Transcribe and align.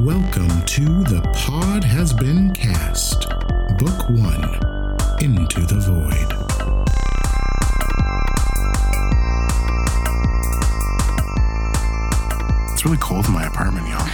Welcome 0.00 0.62
to 0.64 0.84
The 1.04 1.20
Pod 1.34 1.84
Has 1.84 2.12
Been 2.12 2.52
Cast, 2.52 3.28
Book 3.78 4.10
One 4.10 4.42
Into 5.20 5.60
the 5.60 5.78
Void. 5.78 6.32
It's 12.72 12.84
really 12.84 12.98
cold 12.98 13.26
in 13.26 13.32
my 13.32 13.44
apartment, 13.44 13.86
y'all. 13.88 14.04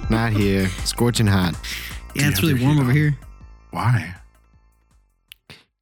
Not 0.10 0.32
here. 0.32 0.68
Scorching 0.84 1.28
hot. 1.28 1.54
Yeah, 2.14 2.28
it's 2.30 2.42
really 2.42 2.60
warm 2.60 2.80
over 2.80 2.90
here. 2.90 3.16
Why? 3.70 4.16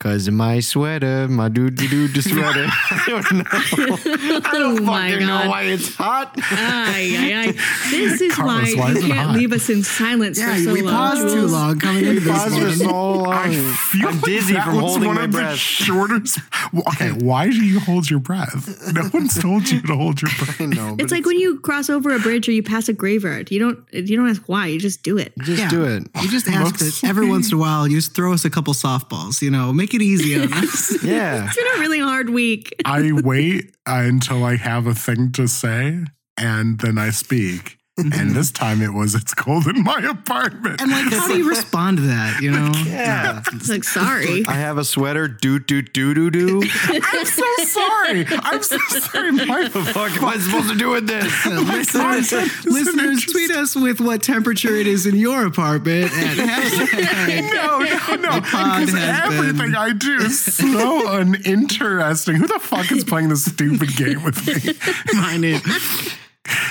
Cause 0.07 0.31
my 0.31 0.61
sweater, 0.61 1.27
my 1.27 1.49
doo 1.49 1.69
doo 1.69 1.89
doo 1.89 2.07
doo 2.07 2.23
sweater. 2.23 2.67
I 2.91 3.05
don't 3.09 3.33
know. 3.33 3.45
I 3.51 4.51
don't 4.53 4.79
Oh 4.79 4.83
my 4.85 5.11
fucking 5.11 5.27
know 5.27 5.39
God. 5.39 5.49
why 5.49 5.63
it's 5.63 5.95
hot. 5.97 6.33
Ay, 6.39 7.17
ay, 7.19 7.35
ay. 7.49 7.53
This 7.91 8.21
is 8.21 8.33
Carlos, 8.33 8.77
why 8.77 8.81
why 8.81 8.91
you 8.93 9.01
can't 9.01 9.19
hot? 9.31 9.37
leave 9.37 9.53
us 9.53 9.69
in 9.69 9.83
silence 9.83 10.39
Yeah, 10.39 10.55
for 10.55 10.61
so 10.63 10.73
we 10.73 10.83
long. 10.83 10.95
paused 10.95 11.35
too 11.35 11.47
long 11.49 11.81
coming 11.81 12.05
into 12.05 12.21
this 12.21 12.33
Paused 12.39 12.59
for 12.61 12.71
so 12.71 13.13
long. 13.15 13.33
I 13.33 13.51
feel 13.91 14.09
I'm 14.09 14.15
like 14.15 14.25
dizzy 14.25 14.53
that 14.55 14.65
from 14.67 14.79
holding 14.79 15.07
one 15.09 15.17
my 15.17 15.25
of 15.25 15.33
the 15.33 15.39
breath. 15.39 15.57
shortest. 15.59 16.39
Well, 16.73 16.83
okay, 16.89 17.11
why 17.13 17.49
do 17.49 17.65
you 17.65 17.79
hold 17.79 18.11
your 18.11 18.19
breath? 18.19 18.93
No 18.93 19.09
one's 19.15 19.41
told 19.41 19.71
you 19.71 19.81
to 19.83 19.95
hold 19.95 20.21
your 20.21 20.31
breath. 20.37 20.61
I 20.61 20.67
know. 20.67 20.97
but 20.97 21.05
It's 21.05 21.13
like 21.13 21.25
when 21.25 21.39
you 21.39 21.61
cross 21.61 21.89
over 21.89 22.13
a 22.15 22.19
bridge 22.19 22.49
or 22.49 22.53
you 22.53 22.63
pass 22.63 22.89
a 22.89 22.93
graveyard. 22.93 23.51
You 23.53 23.61
don't 23.61 23.79
you 23.93 24.17
don't 24.17 24.29
ask 24.29 24.43
why. 24.47 24.67
You 24.67 24.81
just 24.81 25.03
do 25.05 25.17
it. 25.17 25.33
just 25.43 25.63
Yeah. 25.63 25.69
do 25.69 25.85
it. 25.85 26.09
You 26.21 26.29
just 26.29 26.49
ask 26.49 26.77
that 26.79 27.05
every 27.09 27.29
once 27.29 27.53
in 27.53 27.55
a 27.57 27.61
while. 27.61 27.87
You 27.87 27.97
just 27.99 28.15
throw 28.17 28.33
us 28.33 28.45
a 28.45 28.51
couple 28.51 28.75
softballs. 28.75 29.41
You 29.43 29.51
know, 29.51 29.73
make 29.73 29.95
it 29.97 30.03
easy 30.03 30.41
on 30.41 30.53
us. 30.53 31.03
Yeah. 31.03 31.47
It's 31.47 31.57
been 31.57 31.67
a 31.77 31.81
really 31.81 31.99
hard 32.01 32.31
week. 32.31 32.75
I 32.85 33.11
wait 33.13 33.75
until 33.87 34.45
I 34.45 34.57
have 34.57 34.87
a 34.87 34.95
thing 34.95 35.33
to 35.33 35.49
say 35.49 36.05
and 36.37 36.79
then 36.79 36.99
I 36.99 37.11
speak. 37.11 37.79
And 37.99 38.13
mm-hmm. 38.13 38.35
this 38.35 38.51
time 38.51 38.83
it 38.83 38.93
was, 38.93 39.15
it's 39.15 39.33
cold 39.33 39.67
in 39.67 39.83
my 39.83 39.99
apartment. 40.11 40.83
And 40.83 40.91
like, 40.91 41.11
how 41.15 41.29
do 41.29 41.39
you 41.39 41.49
respond 41.49 41.97
to 41.97 42.03
that? 42.03 42.43
You 42.43 42.51
know? 42.51 42.71
Yeah. 42.85 43.41
It's 43.55 43.71
like 43.71 43.85
sorry. 43.85 44.45
I 44.47 44.53
have 44.53 44.77
a 44.77 44.85
sweater. 44.85 45.29
Doo 45.29 45.59
doo 45.59 45.81
doo 45.81 46.13
doo 46.13 46.31
doo. 46.31 46.63
I'm 46.85 47.25
so 47.25 47.65
sorry. 47.65 48.27
I'm 48.29 48.63
so 48.63 48.77
sorry. 48.77 49.33
My 49.33 49.69
the 49.69 49.83
fuck 49.83 50.11
am 50.13 50.27
I 50.27 50.37
supposed 50.37 50.69
to 50.69 50.77
do 50.77 50.91
with 50.91 51.07
this? 51.07 51.47
listeners, 51.47 52.33
listeners, 52.67 53.25
tweet 53.25 53.51
us 53.53 53.75
with 53.75 53.99
what 54.03 54.23
temperature 54.23 54.77
it 54.77 54.87
is 54.87 55.07
in 55.07 55.17
your 55.17 55.47
apartment 55.47 56.13
at 56.13 56.37
hashtag. 56.37 57.51
No, 57.51 57.79
no, 57.79 58.31
no. 58.31 58.41
Because 58.43 58.95
everything 58.95 59.57
been- 59.57 59.75
I 59.75 59.95
do 59.95 60.17
is 60.17 60.45
so 60.45 61.17
uninteresting. 61.17 62.37
Who 62.37 62.47
the 62.47 62.59
fuck 62.59 62.93
is 62.93 63.05
playing 63.05 63.31
this 63.31 63.47
stupid 63.47 63.97
game 63.97 64.23
with 64.23 64.47
me? 64.47 64.75
My 65.19 65.39
name. 65.39 65.63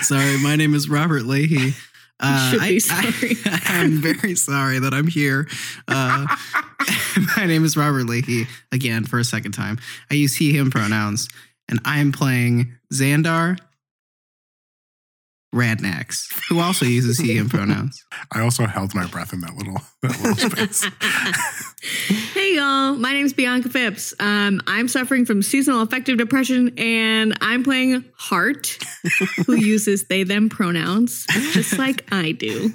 Sorry, 0.02 0.38
my 0.40 0.56
name 0.56 0.74
is 0.74 0.90
Robert 0.90 1.24
Leahy. 1.24 1.74
Uh, 2.20 2.58
I, 2.62 2.80
am 3.70 4.02
very 4.02 4.36
sorry 4.36 4.80
that 4.80 4.94
I'm 4.94 5.08
here. 5.08 5.48
Uh, 5.88 6.28
my 7.38 7.46
name 7.46 7.66
is 7.66 7.76
Robert 7.76 8.06
Leahy 8.06 8.48
again 8.72 9.04
for 9.04 9.20
a 9.20 9.24
second 9.24 9.52
time. 9.52 9.80
I 10.10 10.14
use 10.16 10.36
he/him 10.36 10.72
pronouns, 10.72 11.28
and 11.68 11.80
I 11.84 12.00
am 12.00 12.12
playing 12.12 12.74
Xandar 12.94 13.60
radnecks 15.56 16.28
who 16.50 16.60
also 16.60 16.86
uses 16.86 17.18
he 17.18 17.38
him 17.38 17.50
pronouns. 17.50 18.04
I 18.32 18.42
also 18.42 18.66
held 18.66 18.94
my 18.94 19.08
breath 19.08 19.32
in 19.34 19.40
that 19.42 19.56
little 19.56 19.82
that 20.02 20.20
little 20.22 20.36
space. 20.50 20.86
hey 22.34 22.56
y'all, 22.56 22.96
my 22.96 23.14
name's 23.14 23.34
Bianca 23.34 23.70
Phipps. 23.70 24.14
Um, 24.20 24.62
I'm 24.68 24.88
suffering 24.88 25.26
from 25.26 25.42
seasonal 25.42 25.82
affective 25.82 26.18
depression, 26.18 26.78
and 26.78 27.38
I'm 27.42 27.64
playing 27.64 28.04
Heart, 28.18 28.78
who 29.46 29.56
uses 29.56 30.06
they 30.08 30.24
them 30.24 30.50
pronouns, 30.50 31.26
just 31.54 31.78
like 31.78 32.06
I 32.12 32.34
do. 32.34 32.74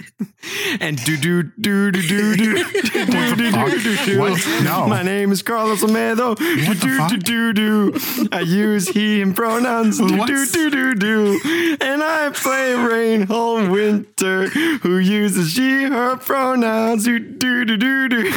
And 0.81 1.03
do 1.05 1.17
do 1.17 1.43
do 1.43 1.91
do 1.93 2.03
do 2.03 2.37
do 2.37 2.37
do 2.37 3.51
do, 3.51 4.05
do, 4.05 4.19
What? 4.19 4.47
No. 4.65 4.87
My 4.87 5.03
name 5.03 5.33
is 5.33 5.43
Carlos 5.43 5.83
Amedo. 5.83 6.37
Do 6.37 6.75
do 6.75 7.19
do 7.19 7.53
do. 7.53 7.93
do. 7.93 8.29
I 8.33 8.41
use 8.41 8.89
he 8.89 9.21
him 9.21 9.35
pronouns. 9.35 9.99
Do 9.99 10.47
do 10.47 10.71
do 10.71 10.95
do. 10.95 11.41
And 11.81 12.03
I 12.03 12.31
play 12.31 12.70
Raine 12.75 13.27
Hallwinter, 13.27 14.49
who 14.81 14.99
uses 14.99 15.51
she 15.53 15.85
her 15.85 16.17
pronouns. 16.17 17.05
Do 17.05 17.19
do 17.19 17.65
do 17.65 17.77
do 17.77 18.09
do. 18.09 18.33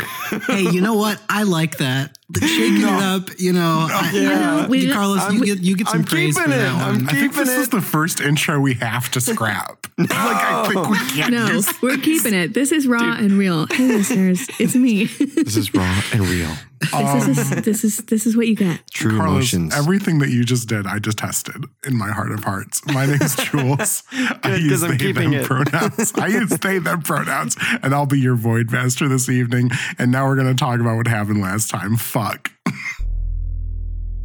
hey, 0.48 0.62
you 0.70 0.82
know 0.82 0.96
what? 0.96 1.22
I 1.30 1.44
like 1.44 1.78
that. 1.78 2.18
Shaking 2.40 2.82
it 2.82 2.84
up, 2.86 3.30
you 3.38 3.54
know. 3.54 3.88
I, 3.92 4.12
Yeah. 4.14 4.68
We- 4.68 4.88
you, 4.88 4.94
Carlos, 4.94 5.20
I'm- 5.22 5.36
you 5.36 5.46
get 5.46 5.60
you 5.60 5.76
get 5.76 5.88
some 5.88 6.00
I'm 6.00 6.06
praise 6.06 6.36
for 6.36 6.46
keeping 6.46 6.60
it. 6.60 6.64
that 6.64 6.72
I'm 6.74 7.06
one. 7.06 7.10
I 7.10 7.14
think 7.14 7.36
this 7.36 7.50
is 7.50 7.70
the 7.70 7.82
first 7.82 8.22
intro 8.22 8.60
we 8.60 8.74
have 8.76 9.12
to 9.12 9.22
scrap. 9.22 9.86
like, 9.98 10.12
I 10.12 10.68
think 10.68 10.90
we 10.90 10.98
can't 11.12 11.32
No, 11.32 11.62
we're 11.84 11.98
keeping 11.98 12.34
it. 12.34 12.54
This 12.56 12.72
is 12.72 12.88
raw 12.88 13.16
and 13.18 13.34
real. 13.34 13.68
Hey 13.72 13.88
listeners, 13.88 14.48
it's 14.60 14.76
me. 14.76 15.06
This 15.06 15.56
is 15.56 15.74
raw 15.76 16.02
and 16.12 16.22
real. 16.28 16.50
this, 16.92 17.28
is, 17.28 17.52
um, 17.52 17.62
this 17.62 17.84
is 17.84 17.98
this 17.98 18.26
is 18.26 18.36
what 18.38 18.48
you 18.48 18.56
get. 18.56 18.82
True 18.92 19.18
Carlos, 19.18 19.54
emotions. 19.54 19.76
everything 19.76 20.20
that 20.20 20.30
you 20.30 20.44
just 20.44 20.68
did, 20.68 20.86
I 20.88 21.00
just 21.00 21.18
tested 21.18 21.64
in 21.86 21.96
my 21.98 22.10
heart 22.12 22.32
of 22.32 22.44
hearts. 22.44 22.86
My 22.88 23.06
name 23.06 23.22
is 23.22 23.36
Jules. 23.36 24.04
I 24.12 24.56
use 24.56 24.62
use 24.64 24.72
'cause 24.72 24.84
I'm 24.84 24.92
they, 24.92 24.98
keeping 24.98 25.32
them 25.32 25.42
it. 25.42 25.46
pronouns. 25.46 26.14
I 26.16 26.28
use 26.28 26.50
they, 26.50 26.80
them 26.80 27.02
pronouns, 27.02 27.56
and 27.82 27.94
I'll 27.94 28.06
be 28.06 28.20
your 28.20 28.36
void 28.36 28.72
master 28.72 29.08
this 29.08 29.30
evening. 29.30 29.70
And 29.98 30.12
now 30.12 30.26
we're 30.28 30.36
going 30.36 30.48
to 30.48 30.56
talk 30.56 30.80
about 30.80 30.98
what 30.98 31.08
happened 31.08 31.42
last 31.42 31.70
time. 31.70 31.96
Fuck. 31.96 32.52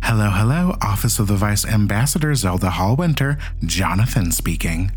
Hello, 0.02 0.30
hello, 0.30 0.76
Office 0.80 1.18
of 1.18 1.26
the 1.26 1.36
Vice 1.36 1.66
Ambassador 1.66 2.34
Zelda 2.34 2.70
Hallwinter, 2.70 3.38
Jonathan 3.66 4.30
speaking. 4.32 4.90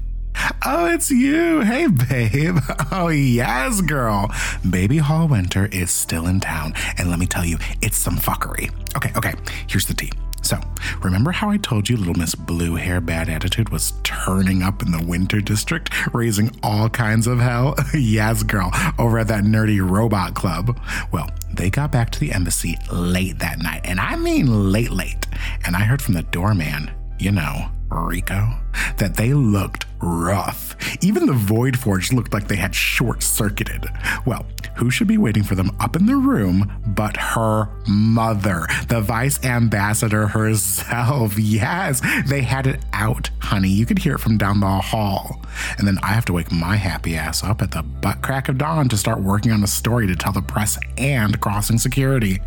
Oh, 0.64 0.86
it's 0.86 1.10
you. 1.10 1.62
Hey, 1.62 1.88
babe. 1.88 2.58
Oh, 2.94 3.08
yes, 3.08 3.80
girl. 3.80 4.30
Baby 4.70 4.98
Hall 4.98 5.26
Winter 5.28 5.68
is 5.68 5.92
still 5.92 6.28
in 6.28 6.42
town. 6.42 6.74
And 6.98 7.10
let 7.10 7.20
me 7.20 7.26
tell 7.26 7.46
you, 7.46 7.58
it's 7.82 7.98
some 7.98 8.18
fuckery. 8.18 8.70
Okay, 8.98 9.12
okay. 9.16 9.34
Here's 9.68 9.86
the 9.86 9.94
tea. 9.94 10.12
So, 10.42 10.60
remember 11.02 11.32
how 11.32 11.50
I 11.50 11.58
told 11.58 11.88
you 11.88 11.96
little 11.96 12.16
Miss 12.16 12.36
Blue 12.36 12.76
Hair 12.76 13.02
Bad 13.02 13.30
Attitude 13.30 13.70
was 13.70 13.94
turning 14.04 14.62
up 14.62 14.82
in 14.82 14.92
the 14.92 15.02
Winter 15.06 15.40
District, 15.40 15.90
raising 16.14 16.52
all 16.64 16.90
kinds 16.90 17.28
of 17.28 17.40
hell? 17.40 17.76
yes, 17.94 18.44
girl, 18.44 18.72
over 19.00 19.20
at 19.20 19.28
that 19.30 19.46
nerdy 19.46 19.80
robot 19.88 20.34
club. 20.34 20.78
Well, 21.14 21.30
they 21.54 21.70
got 21.70 21.92
back 21.92 22.10
to 22.12 22.20
the 22.20 22.34
embassy 22.34 22.78
late 22.92 23.40
that 23.40 23.60
night, 23.60 23.82
and 23.86 24.00
I 24.00 24.16
mean 24.18 24.72
late, 24.72 24.92
late. 24.92 25.28
And 25.66 25.76
I 25.78 25.82
heard 25.82 26.02
from 26.02 26.16
the 26.16 26.24
doorman, 26.24 26.92
you 27.20 27.32
know, 27.32 27.70
Rico, 27.90 28.50
that 28.98 29.16
they 29.16 29.34
looked 29.34 29.86
rough. 30.02 30.76
Even 31.04 31.26
the 31.26 31.34
Void 31.34 31.78
Forge 31.78 32.12
looked 32.12 32.34
like 32.34 32.48
they 32.48 32.56
had 32.56 32.74
short 32.74 33.24
circuited. 33.24 33.86
Well, 34.26 34.46
who 34.76 34.90
should 34.90 35.08
be 35.08 35.18
waiting 35.18 35.44
for 35.44 35.56
them 35.56 35.76
up 35.80 35.96
in 35.96 36.06
the 36.06 36.16
room 36.16 36.72
but 36.88 37.16
her 37.18 37.70
mother, 37.88 38.66
the 38.88 39.02
vice 39.02 39.44
ambassador 39.44 40.28
herself? 40.28 41.38
Yes, 41.52 42.02
they 42.28 42.42
had 42.42 42.66
it 42.66 42.80
out, 42.94 43.30
honey. 43.40 43.70
You 43.70 43.86
could 43.86 44.00
hear 44.00 44.16
it 44.16 44.20
from 44.20 44.38
down 44.38 44.60
the 44.60 44.68
hall. 44.68 45.42
And 45.78 45.88
then 45.88 45.98
I 46.02 46.08
have 46.08 46.26
to 46.26 46.34
wake 46.34 46.52
my 46.52 46.76
happy 46.76 47.16
ass 47.16 47.44
up 47.44 47.62
at 47.62 47.72
the 47.72 47.84
butt 47.84 48.22
crack 48.22 48.48
of 48.48 48.58
dawn 48.58 48.88
to 48.90 48.98
start 48.98 49.20
working 49.22 49.52
on 49.52 49.64
a 49.64 49.68
story 49.68 50.08
to 50.08 50.16
tell 50.16 50.32
the 50.32 50.42
press 50.42 50.80
and 50.98 51.40
crossing 51.42 51.78
security. 51.78 52.40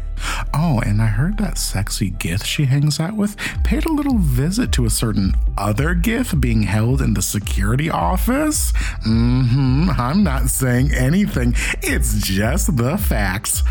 Oh, 0.55 0.81
and 0.85 1.03
I 1.03 1.07
heard 1.07 1.39
that 1.39 1.59
sexy 1.59 2.11
Gith 2.13 2.45
she 2.45 2.65
hangs 2.65 3.01
out 3.01 3.15
with 3.15 3.37
paid 3.65 3.85
a 3.85 3.93
little 3.93 4.19
visit 4.19 4.73
to 4.73 4.85
a 4.85 4.91
certain 4.91 5.35
other 5.59 5.95
Gith 5.95 6.14
being 6.39 6.63
held 6.63 7.01
in 7.01 7.15
the 7.15 7.23
security 7.23 7.91
office. 7.91 8.73
Mm-hmm. 9.07 9.91
I'm 9.99 10.23
not 10.23 10.49
saying 10.49 10.93
anything. 10.93 11.55
It's 11.83 12.15
just 12.15 12.77
the 12.77 12.97
facts. 12.97 13.63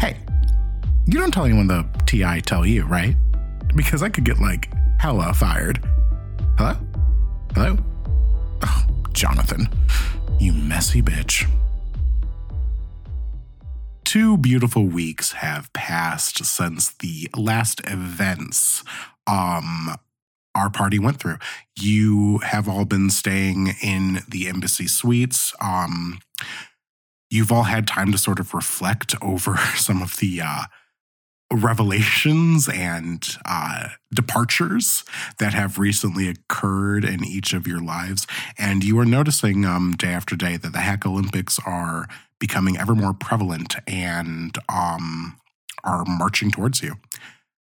Hey, 0.00 0.16
you 1.06 1.18
don't 1.18 1.32
tell 1.32 1.44
anyone 1.44 1.68
the 1.68 1.86
TI 2.06 2.40
tell 2.40 2.66
you, 2.66 2.84
right? 2.84 3.16
Because 3.76 4.02
I 4.02 4.08
could 4.08 4.24
get 4.24 4.40
like 4.40 4.68
hella 4.98 5.32
fired. 5.34 5.84
Hello? 6.58 6.76
Hello? 7.54 7.76
Oh, 8.62 8.86
Jonathan, 9.12 9.68
you 10.40 10.52
messy 10.52 11.02
bitch. 11.02 11.48
Two 14.04 14.36
beautiful 14.36 14.86
weeks 14.86 15.32
have 15.32 15.72
passed 15.72 16.44
since 16.44 16.90
the 16.94 17.28
last 17.36 17.80
events 17.86 18.82
um 19.26 19.94
our 20.54 20.70
party 20.70 20.98
went 20.98 21.20
through. 21.20 21.38
You 21.78 22.38
have 22.38 22.68
all 22.68 22.84
been 22.84 23.10
staying 23.10 23.74
in 23.82 24.20
the 24.28 24.48
embassy 24.48 24.86
suites. 24.86 25.54
Um 25.60 26.20
you've 27.30 27.52
all 27.52 27.64
had 27.64 27.86
time 27.86 28.10
to 28.12 28.18
sort 28.18 28.40
of 28.40 28.54
reflect 28.54 29.14
over 29.20 29.56
some 29.76 30.02
of 30.02 30.16
the 30.16 30.40
uh 30.42 30.62
revelations 31.52 32.68
and 32.68 33.36
uh, 33.44 33.88
departures 34.14 35.04
that 35.38 35.54
have 35.54 35.78
recently 35.78 36.28
occurred 36.28 37.04
in 37.04 37.24
each 37.24 37.54
of 37.54 37.66
your 37.66 37.80
lives. 37.80 38.26
And 38.58 38.84
you 38.84 38.98
are 38.98 39.06
noticing 39.06 39.64
um, 39.64 39.94
day 39.96 40.08
after 40.08 40.36
day 40.36 40.56
that 40.56 40.72
the 40.72 40.80
Hack 40.80 41.06
Olympics 41.06 41.58
are 41.64 42.06
becoming 42.38 42.76
ever 42.76 42.94
more 42.94 43.14
prevalent 43.14 43.76
and 43.86 44.56
um, 44.68 45.38
are 45.84 46.04
marching 46.04 46.50
towards 46.50 46.82
you. 46.82 46.96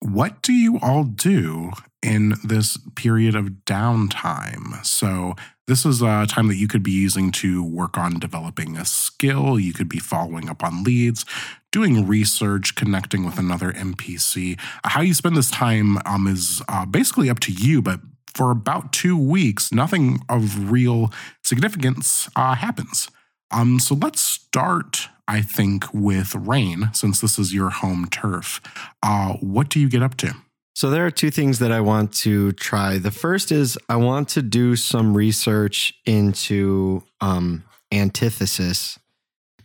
What 0.00 0.42
do 0.42 0.52
you 0.52 0.78
all 0.80 1.04
do 1.04 1.72
in 2.02 2.34
this 2.44 2.78
period 2.94 3.34
of 3.34 3.46
downtime. 3.66 4.84
So, 4.84 5.34
this 5.66 5.84
is 5.84 6.00
a 6.00 6.26
time 6.26 6.48
that 6.48 6.56
you 6.56 6.66
could 6.66 6.82
be 6.82 6.92
using 6.92 7.30
to 7.32 7.62
work 7.62 7.98
on 7.98 8.18
developing 8.18 8.78
a 8.78 8.86
skill. 8.86 9.60
You 9.60 9.74
could 9.74 9.88
be 9.88 9.98
following 9.98 10.48
up 10.48 10.64
on 10.64 10.82
leads, 10.82 11.26
doing 11.70 12.06
research, 12.06 12.74
connecting 12.74 13.26
with 13.26 13.38
another 13.38 13.72
NPC. 13.72 14.58
How 14.84 15.02
you 15.02 15.12
spend 15.12 15.36
this 15.36 15.50
time 15.50 15.98
um, 16.06 16.26
is 16.26 16.62
uh, 16.68 16.86
basically 16.86 17.28
up 17.28 17.40
to 17.40 17.52
you, 17.52 17.82
but 17.82 18.00
for 18.34 18.50
about 18.50 18.92
two 18.92 19.18
weeks, 19.18 19.70
nothing 19.70 20.20
of 20.30 20.70
real 20.70 21.12
significance 21.42 22.30
uh, 22.34 22.54
happens. 22.54 23.10
Um, 23.50 23.78
so 23.78 23.94
let's 23.94 24.20
start, 24.20 25.08
I 25.26 25.42
think, 25.42 25.92
with 25.92 26.34
Raine, 26.34 26.90
since 26.94 27.20
this 27.20 27.38
is 27.38 27.52
your 27.52 27.70
home 27.70 28.06
turf. 28.10 28.60
Uh, 29.02 29.34
what 29.34 29.68
do 29.68 29.80
you 29.80 29.88
get 29.90 30.02
up 30.02 30.16
to? 30.18 30.34
So 30.78 30.90
there 30.90 31.04
are 31.04 31.10
two 31.10 31.32
things 31.32 31.58
that 31.58 31.72
I 31.72 31.80
want 31.80 32.12
to 32.18 32.52
try. 32.52 32.98
The 32.98 33.10
first 33.10 33.50
is 33.50 33.76
I 33.88 33.96
want 33.96 34.28
to 34.28 34.42
do 34.42 34.76
some 34.76 35.12
research 35.12 35.92
into 36.06 37.02
um, 37.20 37.64
antithesis 37.90 38.96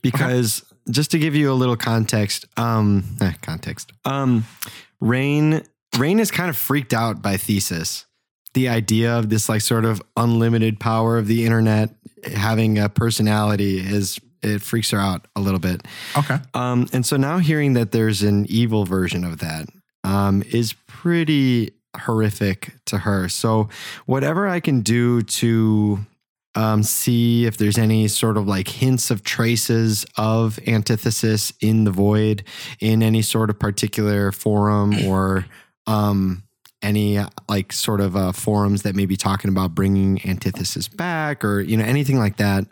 because 0.01 0.65
just 0.89 1.11
to 1.11 1.19
give 1.19 1.35
you 1.35 1.51
a 1.51 1.53
little 1.53 1.75
context, 1.75 2.45
um, 2.57 3.03
eh, 3.21 3.33
context, 3.43 3.93
um, 4.05 4.47
Raine 5.01 5.61
Raine 5.99 6.19
is 6.19 6.31
kind 6.31 6.49
of 6.49 6.57
freaked 6.57 6.95
out 6.95 7.21
by 7.21 7.37
thesis. 7.37 8.07
The 8.55 8.69
idea 8.69 9.15
of 9.15 9.29
this 9.29 9.47
like 9.47 9.61
sort 9.61 9.85
of 9.85 10.01
unlimited 10.17 10.79
power 10.79 11.19
of 11.19 11.27
the 11.27 11.45
internet 11.45 11.91
having 12.35 12.79
a 12.79 12.89
personality 12.89 13.77
is 13.77 14.19
it 14.41 14.63
freaks 14.63 14.89
her 14.89 14.99
out 14.99 15.27
a 15.35 15.41
little 15.41 15.59
bit. 15.59 15.85
Okay. 16.17 16.39
Um, 16.55 16.87
and 16.91 17.05
so 17.05 17.17
now 17.17 17.37
hearing 17.37 17.73
that 17.73 17.91
there's 17.91 18.23
an 18.23 18.47
evil 18.49 18.85
version 18.85 19.23
of 19.23 19.37
that 19.41 19.67
um, 20.03 20.43
is 20.51 20.73
pretty 21.03 21.69
horrific 21.99 22.71
to 22.85 22.97
her. 22.99 23.27
So 23.27 23.67
whatever 24.05 24.47
I 24.47 24.61
can 24.61 24.79
do 24.79 25.21
to 25.21 25.99
um, 26.55 26.81
see 26.81 27.45
if 27.45 27.57
there's 27.57 27.77
any 27.77 28.07
sort 28.07 28.37
of 28.37 28.47
like 28.47 28.69
hints 28.69 29.11
of 29.11 29.21
traces 29.21 30.05
of 30.17 30.59
antithesis 30.65 31.51
in 31.59 31.83
the 31.83 31.91
void 31.91 32.45
in 32.79 33.03
any 33.03 33.21
sort 33.21 33.49
of 33.49 33.59
particular 33.59 34.31
forum 34.31 34.93
or 35.05 35.45
um, 35.87 36.43
any 36.81 37.19
like 37.49 37.73
sort 37.73 37.99
of 37.99 38.15
uh, 38.15 38.31
forums 38.31 38.83
that 38.83 38.95
may 38.95 39.05
be 39.05 39.17
talking 39.17 39.49
about 39.49 39.75
bringing 39.75 40.25
antithesis 40.25 40.87
back 40.87 41.43
or 41.43 41.59
you 41.59 41.75
know 41.75 41.83
anything 41.83 42.17
like 42.17 42.37
that. 42.37 42.63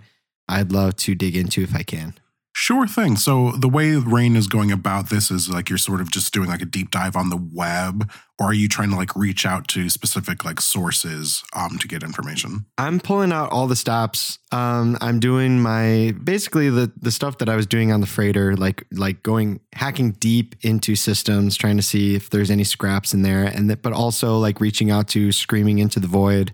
I'd 0.48 0.72
love 0.72 0.95
to 0.98 1.16
dig 1.16 1.36
into 1.36 1.63
if 1.63 1.75
I 1.75 1.84
can. 1.84 2.13
Sure 2.53 2.86
thing. 2.86 3.15
So 3.15 3.51
the 3.51 3.69
way 3.69 3.95
Raine 3.95 4.36
is 4.36 4.48
going 4.48 4.74
about 4.74 5.09
this 5.09 5.31
is 5.31 5.50
like 5.50 5.69
you're 5.69 5.77
sort 5.77 6.01
of 6.01 6.12
just 6.12 6.33
doing 6.33 6.50
like 6.50 6.62
a 6.62 6.65
deep 6.65 6.92
dive 6.92 7.15
on 7.15 7.30
the 7.30 7.38
web, 7.38 8.12
or 8.38 8.48
are 8.48 8.53
you 8.53 8.68
trying 8.68 8.89
to 8.89 8.98
like 8.98 9.15
reach 9.15 9.45
out 9.45 9.69
to 9.69 9.89
specific 9.89 10.44
like 10.44 10.59
sources 10.59 11.44
um, 11.53 11.77
to 11.80 11.88
get 11.88 12.03
information? 12.03 12.65
I'm 12.77 13.00
pulling 13.00 13.31
out 13.31 13.51
all 13.51 13.68
the 13.68 13.75
stops. 13.77 14.38
Um, 14.51 14.98
I'm 15.00 15.21
doing 15.21 15.62
my 15.62 16.13
basically 16.21 16.69
the 16.69 16.92
the 17.00 17.12
stuff 17.12 17.38
that 17.38 17.48
I 17.48 17.56
was 17.56 17.68
doing 17.68 17.94
on 17.94 18.01
the 18.01 18.07
freighter, 18.07 18.57
like 18.57 18.86
like 18.92 19.24
going 19.24 19.62
hacking 19.74 20.12
deep 20.12 20.56
into 20.62 20.98
systems, 20.98 21.56
trying 21.56 21.77
to 21.77 21.83
see 21.83 22.15
if 22.15 22.30
there's 22.30 22.51
any 22.51 22.65
scraps 22.65 23.13
in 23.13 23.21
there, 23.21 23.45
and 23.45 23.69
that, 23.69 23.81
but 23.81 23.94
also 23.94 24.38
like 24.38 24.59
reaching 24.59 24.92
out 24.92 25.07
to 25.09 25.31
screaming 25.31 25.80
into 25.80 26.01
the 26.01 26.07
void, 26.07 26.51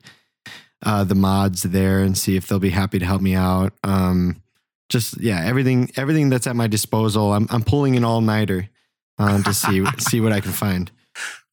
uh, 0.86 1.04
the 1.04 1.16
mods 1.16 1.64
there, 1.64 2.02
and 2.02 2.16
see 2.16 2.36
if 2.36 2.48
they'll 2.48 2.60
be 2.60 2.70
happy 2.70 3.00
to 3.00 3.06
help 3.06 3.22
me 3.22 3.34
out. 3.34 3.74
Um, 3.84 4.44
just 4.90 5.20
yeah, 5.22 5.44
everything 5.46 5.92
everything 5.96 6.30
that's 6.30 6.48
at 6.48 6.56
my 6.56 6.68
disposal. 6.68 7.34
I'm 7.34 7.48
I'm 7.50 7.64
pulling 7.64 7.96
an 7.96 8.04
all 8.04 8.22
nighter 8.22 8.70
um, 9.18 9.44
to 9.44 9.54
see 9.54 9.86
see 9.98 10.22
what 10.22 10.32
I 10.32 10.40
can 10.40 10.52
find. 10.52 10.92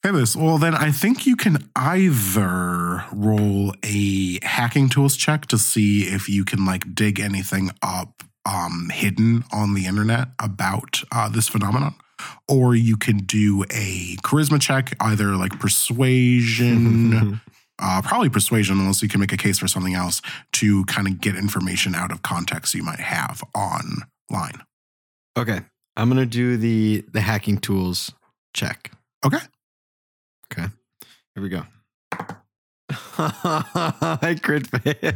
Fabulous. 0.02 0.36
Well, 0.36 0.58
then 0.58 0.74
I 0.74 0.90
think 0.90 1.26
you 1.26 1.34
can 1.34 1.70
either 1.74 3.04
roll 3.10 3.74
a 3.82 4.38
hacking 4.44 4.90
tools 4.90 5.16
check 5.16 5.46
to 5.46 5.56
see 5.56 6.02
if 6.02 6.28
you 6.28 6.44
can 6.44 6.66
like 6.66 6.94
dig 6.94 7.18
anything 7.18 7.70
up 7.82 8.22
um, 8.44 8.90
hidden 8.92 9.44
on 9.50 9.72
the 9.72 9.86
internet 9.86 10.28
about 10.38 11.02
uh, 11.10 11.30
this 11.30 11.48
phenomenon, 11.48 11.94
or 12.46 12.74
you 12.74 12.98
can 12.98 13.18
do 13.18 13.64
a 13.70 14.16
charisma 14.16 14.60
check, 14.60 14.94
either 15.00 15.36
like 15.36 15.58
persuasion. 15.58 17.40
uh, 17.84 18.00
probably 18.00 18.30
persuasion, 18.30 18.80
unless 18.80 19.02
you 19.02 19.08
can 19.08 19.20
make 19.20 19.32
a 19.32 19.36
case 19.36 19.58
for 19.58 19.68
something 19.68 19.94
else 19.94 20.22
to 20.54 20.84
kind 20.86 21.06
of 21.06 21.20
get 21.20 21.36
information 21.36 21.94
out 21.94 22.10
of 22.10 22.22
context 22.22 22.74
you 22.74 22.82
might 22.82 23.00
have 23.00 23.42
online. 23.54 24.62
Okay, 25.36 25.60
I'm 25.94 26.08
gonna 26.08 26.24
do 26.24 26.56
the 26.56 27.04
the 27.12 27.20
hacking 27.20 27.58
tools 27.58 28.12
check. 28.54 28.90
Okay. 29.24 29.38
Okay, 30.52 30.68
here 31.34 31.42
we 31.42 31.48
go. 31.50 31.64
I 33.18 34.38
crit 34.42 34.66
fail. 34.66 35.12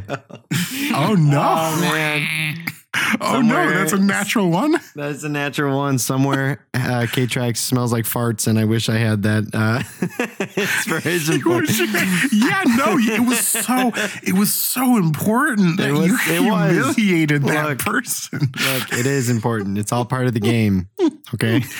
Oh 0.95 1.15
no, 1.15 1.39
Oh 1.41 1.81
man, 1.81 2.57
Oh 3.21 3.41
no, 3.41 3.69
that's 3.69 3.93
a 3.93 3.97
natural 3.99 4.49
one. 4.49 4.75
that's 4.95 5.23
a 5.23 5.29
natural 5.29 5.77
one 5.77 5.97
somewhere. 5.99 6.65
Uh, 6.73 7.05
K 7.11 7.27
Trax 7.27 7.57
smells 7.57 7.91
like 7.93 8.05
farts, 8.05 8.47
and 8.47 8.57
I 8.57 8.65
wish 8.65 8.89
I 8.89 8.95
had 8.97 9.23
that 9.23 9.45
uh, 9.53 9.83
inspiration. 11.09 11.89
Yeah, 12.31 12.63
no, 12.75 12.97
it 12.97 13.21
was 13.27 13.39
so 13.47 13.91
it 14.23 14.33
was 14.33 14.53
so 14.53 14.97
important 14.97 15.77
that 15.77 15.89
It 15.89 15.93
was- 15.93 16.07
you 16.07 16.17
it 16.35 16.49
was. 16.49 16.95
humiliated 16.95 17.43
that 17.43 17.69
Look. 17.69 17.79
person. 17.79 18.39
Look, 18.39 18.93
it 18.93 19.05
is 19.05 19.29
important. 19.29 19.77
It's 19.77 19.91
all 19.91 20.05
part 20.05 20.25
of 20.27 20.33
the 20.33 20.39
game. 20.39 20.89
Okay. 21.33 21.63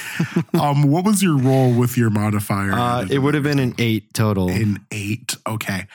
Um, 0.59 0.83
what 0.91 1.05
was 1.05 1.23
your 1.23 1.37
roll 1.37 1.71
with 1.73 1.95
your 1.97 2.09
modifier? 2.09 2.73
Uh, 2.73 3.05
it 3.09 3.19
would 3.19 3.33
have 3.33 3.43
been 3.43 3.59
an 3.59 3.75
eight 3.77 4.13
total. 4.13 4.49
in 4.49 4.79
eight. 4.91 5.35
Okay. 5.47 5.87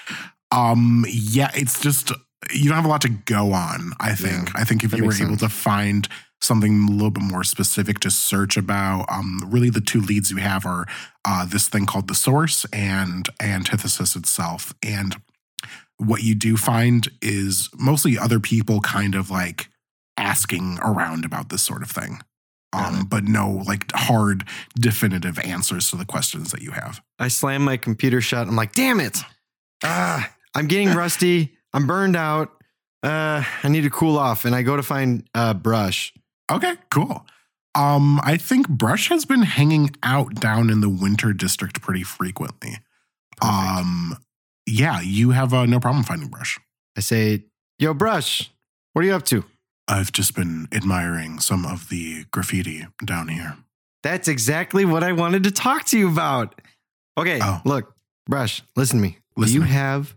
Um, 0.54 1.04
yeah, 1.08 1.50
it's 1.54 1.80
just 1.80 2.12
you 2.52 2.68
don't 2.68 2.76
have 2.76 2.84
a 2.84 2.88
lot 2.88 3.02
to 3.02 3.08
go 3.08 3.52
on. 3.52 3.92
I 4.00 4.14
think. 4.14 4.48
Yeah, 4.48 4.60
I 4.60 4.64
think 4.64 4.84
if 4.84 4.92
you 4.92 5.04
were 5.04 5.10
makes 5.10 5.20
able 5.20 5.36
to 5.38 5.48
find 5.48 6.08
something 6.40 6.88
a 6.88 6.92
little 6.92 7.10
bit 7.10 7.22
more 7.22 7.42
specific 7.42 8.00
to 8.00 8.10
search 8.10 8.56
about, 8.56 9.06
um, 9.10 9.40
really 9.46 9.70
the 9.70 9.80
two 9.80 10.00
leads 10.00 10.30
you 10.30 10.36
have 10.36 10.66
are 10.66 10.86
uh, 11.24 11.46
this 11.46 11.68
thing 11.68 11.86
called 11.86 12.06
the 12.06 12.14
source 12.14 12.66
and 12.72 13.28
antithesis 13.40 14.14
itself. 14.14 14.74
And 14.82 15.16
what 15.96 16.22
you 16.22 16.34
do 16.34 16.56
find 16.56 17.08
is 17.22 17.70
mostly 17.78 18.18
other 18.18 18.40
people 18.40 18.80
kind 18.80 19.14
of 19.14 19.30
like 19.30 19.68
asking 20.16 20.78
around 20.82 21.24
about 21.24 21.48
this 21.48 21.62
sort 21.62 21.82
of 21.82 21.90
thing. 21.90 22.20
Um, 22.72 23.06
but 23.08 23.22
no 23.22 23.62
like 23.64 23.92
hard 23.92 24.48
definitive 24.74 25.38
answers 25.38 25.90
to 25.90 25.96
the 25.96 26.04
questions 26.04 26.50
that 26.50 26.60
you 26.60 26.72
have. 26.72 27.00
I 27.20 27.28
slam 27.28 27.62
my 27.62 27.76
computer 27.76 28.20
shut. 28.20 28.48
I'm 28.48 28.56
like, 28.56 28.72
damn 28.72 28.98
it. 28.98 29.18
Ah, 29.84 30.33
I'm 30.54 30.66
getting 30.66 30.90
rusty. 30.96 31.56
I'm 31.72 31.86
burned 31.86 32.16
out. 32.16 32.50
Uh, 33.02 33.44
I 33.62 33.68
need 33.68 33.82
to 33.82 33.90
cool 33.90 34.16
off. 34.18 34.44
And 34.44 34.54
I 34.54 34.62
go 34.62 34.76
to 34.76 34.82
find 34.82 35.28
uh, 35.34 35.54
brush. 35.54 36.12
Okay, 36.50 36.74
cool. 36.90 37.26
Um, 37.74 38.20
I 38.22 38.36
think 38.36 38.68
Brush 38.68 39.08
has 39.08 39.24
been 39.24 39.42
hanging 39.42 39.90
out 40.02 40.36
down 40.36 40.70
in 40.70 40.80
the 40.80 40.88
Winter 40.88 41.32
District 41.32 41.80
pretty 41.82 42.04
frequently. 42.04 42.78
Perfect. 43.36 43.52
Um, 43.78 44.16
yeah, 44.66 45.00
you 45.00 45.30
have 45.32 45.52
uh, 45.52 45.66
no 45.66 45.80
problem 45.80 46.04
finding 46.04 46.28
Brush. 46.28 46.58
I 46.96 47.00
say, 47.00 47.44
yo, 47.80 47.92
brush, 47.92 48.50
what 48.92 49.02
are 49.04 49.08
you 49.08 49.14
up 49.14 49.24
to? 49.24 49.44
I've 49.88 50.12
just 50.12 50.36
been 50.36 50.68
admiring 50.72 51.40
some 51.40 51.66
of 51.66 51.88
the 51.88 52.24
graffiti 52.30 52.86
down 53.04 53.26
here. 53.28 53.56
That's 54.04 54.28
exactly 54.28 54.84
what 54.84 55.02
I 55.02 55.12
wanted 55.12 55.42
to 55.44 55.50
talk 55.50 55.84
to 55.86 55.98
you 55.98 56.08
about. 56.08 56.60
Okay, 57.18 57.40
Oh. 57.42 57.60
look, 57.64 57.94
brush, 58.28 58.62
listen 58.76 58.98
to 58.98 59.02
me. 59.02 59.18
Do 59.36 59.42
Listening. 59.42 59.62
you 59.62 59.68
have 59.68 60.14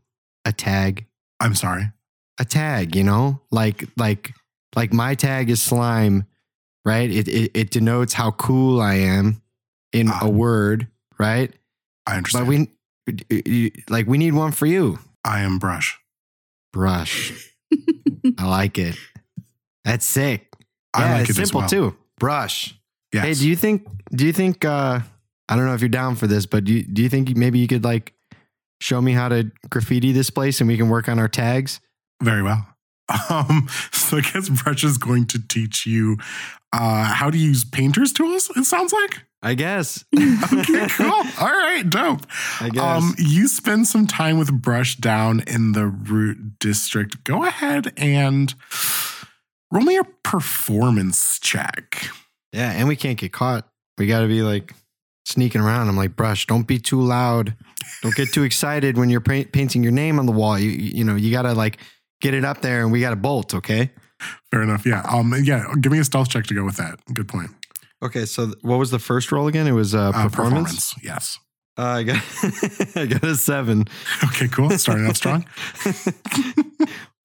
a 0.47 0.51
tag? 0.51 1.05
I'm 1.39 1.55
sorry. 1.55 1.91
A 2.39 2.45
tag, 2.45 2.95
you 2.95 3.03
know, 3.03 3.41
like 3.51 3.85
like 3.97 4.33
like 4.75 4.93
my 4.93 5.15
tag 5.15 5.49
is 5.49 5.61
slime, 5.61 6.25
right? 6.85 7.09
It 7.09 7.27
it, 7.27 7.51
it 7.53 7.69
denotes 7.71 8.13
how 8.13 8.31
cool 8.31 8.79
I 8.81 8.95
am 8.95 9.41
in 9.93 10.09
Ah. 10.09 10.19
a 10.23 10.29
word, 10.29 10.87
right? 11.19 11.51
I 12.05 12.17
understand. 12.17 12.45
But 12.45 13.15
we 13.29 13.73
like 13.89 14.07
we 14.07 14.17
need 14.17 14.33
one 14.33 14.51
for 14.51 14.65
you. 14.65 14.99
I 15.23 15.41
am 15.41 15.57
Brush. 15.59 15.97
Brush. 16.73 17.33
I 18.37 18.45
like 18.47 18.77
it. 18.77 18.95
That's 19.83 20.05
sick. 20.05 20.53
I 20.93 21.01
yeah, 21.05 21.11
like 21.13 21.29
it's 21.29 21.37
it 21.39 21.41
as 21.41 21.47
simple 21.49 21.61
well. 21.61 21.69
too. 21.69 21.95
Brush. 22.19 22.75
Yes. 23.13 23.23
Hey, 23.25 23.33
do 23.33 23.49
you 23.49 23.55
think? 23.55 23.87
Do 24.11 24.25
you 24.25 24.33
think? 24.33 24.63
uh 24.65 24.99
I 25.49 25.55
don't 25.55 25.65
know 25.65 25.73
if 25.73 25.81
you're 25.81 25.87
down 25.89 26.15
for 26.15 26.27
this, 26.27 26.45
but 26.45 26.65
do 26.65 26.73
you, 26.73 26.83
do 26.83 27.01
you 27.01 27.07
think 27.09 27.35
maybe 27.37 27.57
you 27.59 27.67
could 27.67 27.83
like 27.85 28.13
show 28.79 29.01
me 29.01 29.13
how 29.13 29.29
to 29.29 29.51
graffiti 29.69 30.11
this 30.11 30.29
place 30.29 30.59
and 30.61 30.67
we 30.67 30.77
can 30.77 30.89
work 30.89 31.07
on 31.09 31.19
our 31.19 31.27
tags? 31.27 31.79
Very 32.21 32.43
well. 32.43 32.65
Um, 33.29 33.69
so 33.93 34.17
I 34.17 34.21
guess 34.21 34.49
Brush 34.49 34.83
is 34.83 34.97
going 34.97 35.27
to 35.27 35.39
teach 35.47 35.85
you 35.85 36.17
uh, 36.73 37.05
how 37.05 37.29
to 37.29 37.37
use 37.37 37.63
painter's 37.63 38.11
tools. 38.11 38.51
It 38.57 38.65
sounds 38.65 38.91
like. 38.91 39.21
I 39.41 39.53
guess. 39.53 40.03
Okay, 40.53 40.87
cool. 40.89 41.13
All 41.39 41.47
right, 41.47 41.83
dope. 41.89 42.25
I 42.59 42.67
guess. 42.69 42.83
Um, 42.83 43.15
you 43.17 43.47
spend 43.47 43.87
some 43.87 44.07
time 44.07 44.37
with 44.37 44.51
Brush 44.61 44.97
down 44.97 45.41
in 45.47 45.71
the 45.71 45.85
root 45.87 46.59
district. 46.59 47.23
Go 47.23 47.45
ahead 47.45 47.93
and 47.95 48.53
roll 49.71 49.83
me 49.85 49.95
a 49.97 50.03
performance 50.23 51.39
check. 51.39 52.09
yeah, 52.51 52.71
and 52.71 52.87
we 52.89 52.95
can't 52.97 53.17
get 53.17 53.31
caught. 53.31 53.69
We 53.97 54.07
got 54.07 54.21
to 54.21 54.27
be 54.27 54.41
like 54.41 54.73
sneaking 55.27 55.61
around. 55.61 55.89
I'm 55.89 55.97
like, 55.97 56.15
brush, 56.15 56.47
don't 56.47 56.65
be 56.67 56.79
too 56.79 57.01
loud. 57.01 57.55
Don't 58.01 58.15
get 58.15 58.31
too 58.33 58.43
excited 58.43 58.97
when 58.97 59.09
you're 59.09 59.21
pa- 59.21 59.49
painting 59.51 59.83
your 59.83 59.91
name 59.91 60.19
on 60.19 60.25
the 60.25 60.31
wall. 60.31 60.57
You 60.57 60.69
you 60.69 61.03
know 61.03 61.15
you 61.15 61.31
gotta 61.31 61.53
like 61.53 61.77
get 62.21 62.33
it 62.33 62.43
up 62.45 62.61
there, 62.61 62.81
and 62.81 62.91
we 62.91 62.99
got 63.01 63.11
to 63.11 63.15
bolt. 63.15 63.53
Okay. 63.53 63.91
Fair 64.51 64.63
enough. 64.63 64.85
Yeah. 64.85 65.01
Um. 65.09 65.33
Yeah. 65.43 65.65
Give 65.79 65.91
me 65.91 65.99
a 65.99 66.03
stealth 66.03 66.29
check 66.29 66.45
to 66.47 66.53
go 66.53 66.63
with 66.65 66.77
that. 66.77 66.99
Good 67.13 67.27
point. 67.27 67.51
Okay. 68.03 68.25
So 68.25 68.45
th- 68.45 68.57
what 68.61 68.77
was 68.77 68.89
the 68.91 68.99
first 68.99 69.31
roll 69.31 69.47
again? 69.47 69.67
It 69.67 69.71
was 69.73 69.93
uh, 69.93 70.11
Uh, 70.13 70.23
performance. 70.29 70.93
Yes. 71.03 71.37
Uh, 71.77 71.83
I 71.83 72.03
got 72.03 72.23
I 72.95 73.05
got 73.05 73.23
a 73.23 73.35
seven. 73.35 73.85
Okay. 74.25 74.47
Cool. 74.47 74.71
Starting 74.71 75.05
out 75.07 75.15
strong. 75.17 75.45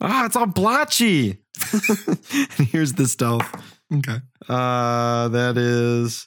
Ah, 0.04 0.26
it's 0.26 0.34
all 0.34 0.46
blotchy. 0.46 1.38
here's 2.58 2.94
the 2.94 3.06
stealth. 3.06 3.48
Okay. 3.94 4.16
Uh, 4.48 5.28
that 5.28 5.56
is 5.56 6.26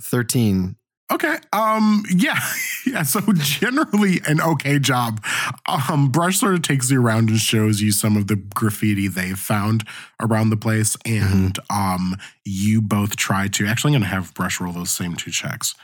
thirteen. 0.00 0.76
Okay. 1.12 1.36
Um. 1.52 2.04
Yeah. 2.10 2.38
Yeah. 2.88 3.02
So 3.02 3.20
generally, 3.32 4.20
an 4.28 4.40
okay 4.40 4.78
job. 4.78 5.20
Um. 5.66 6.08
Brush 6.10 6.38
sort 6.38 6.54
of 6.54 6.62
takes 6.62 6.88
you 6.88 7.02
around 7.02 7.30
and 7.30 7.38
shows 7.38 7.80
you 7.80 7.90
some 7.90 8.16
of 8.16 8.28
the 8.28 8.36
graffiti 8.36 9.08
they've 9.08 9.38
found 9.38 9.84
around 10.20 10.50
the 10.50 10.56
place, 10.56 10.96
and 11.04 11.58
um, 11.68 12.16
you 12.44 12.80
both 12.80 13.16
try 13.16 13.48
to. 13.48 13.66
Actually, 13.66 13.90
I'm 13.90 14.00
going 14.02 14.08
to 14.08 14.14
have 14.14 14.32
Brush 14.34 14.60
roll 14.60 14.72
those 14.72 14.90
same 14.90 15.16
two 15.16 15.32
checks. 15.32 15.74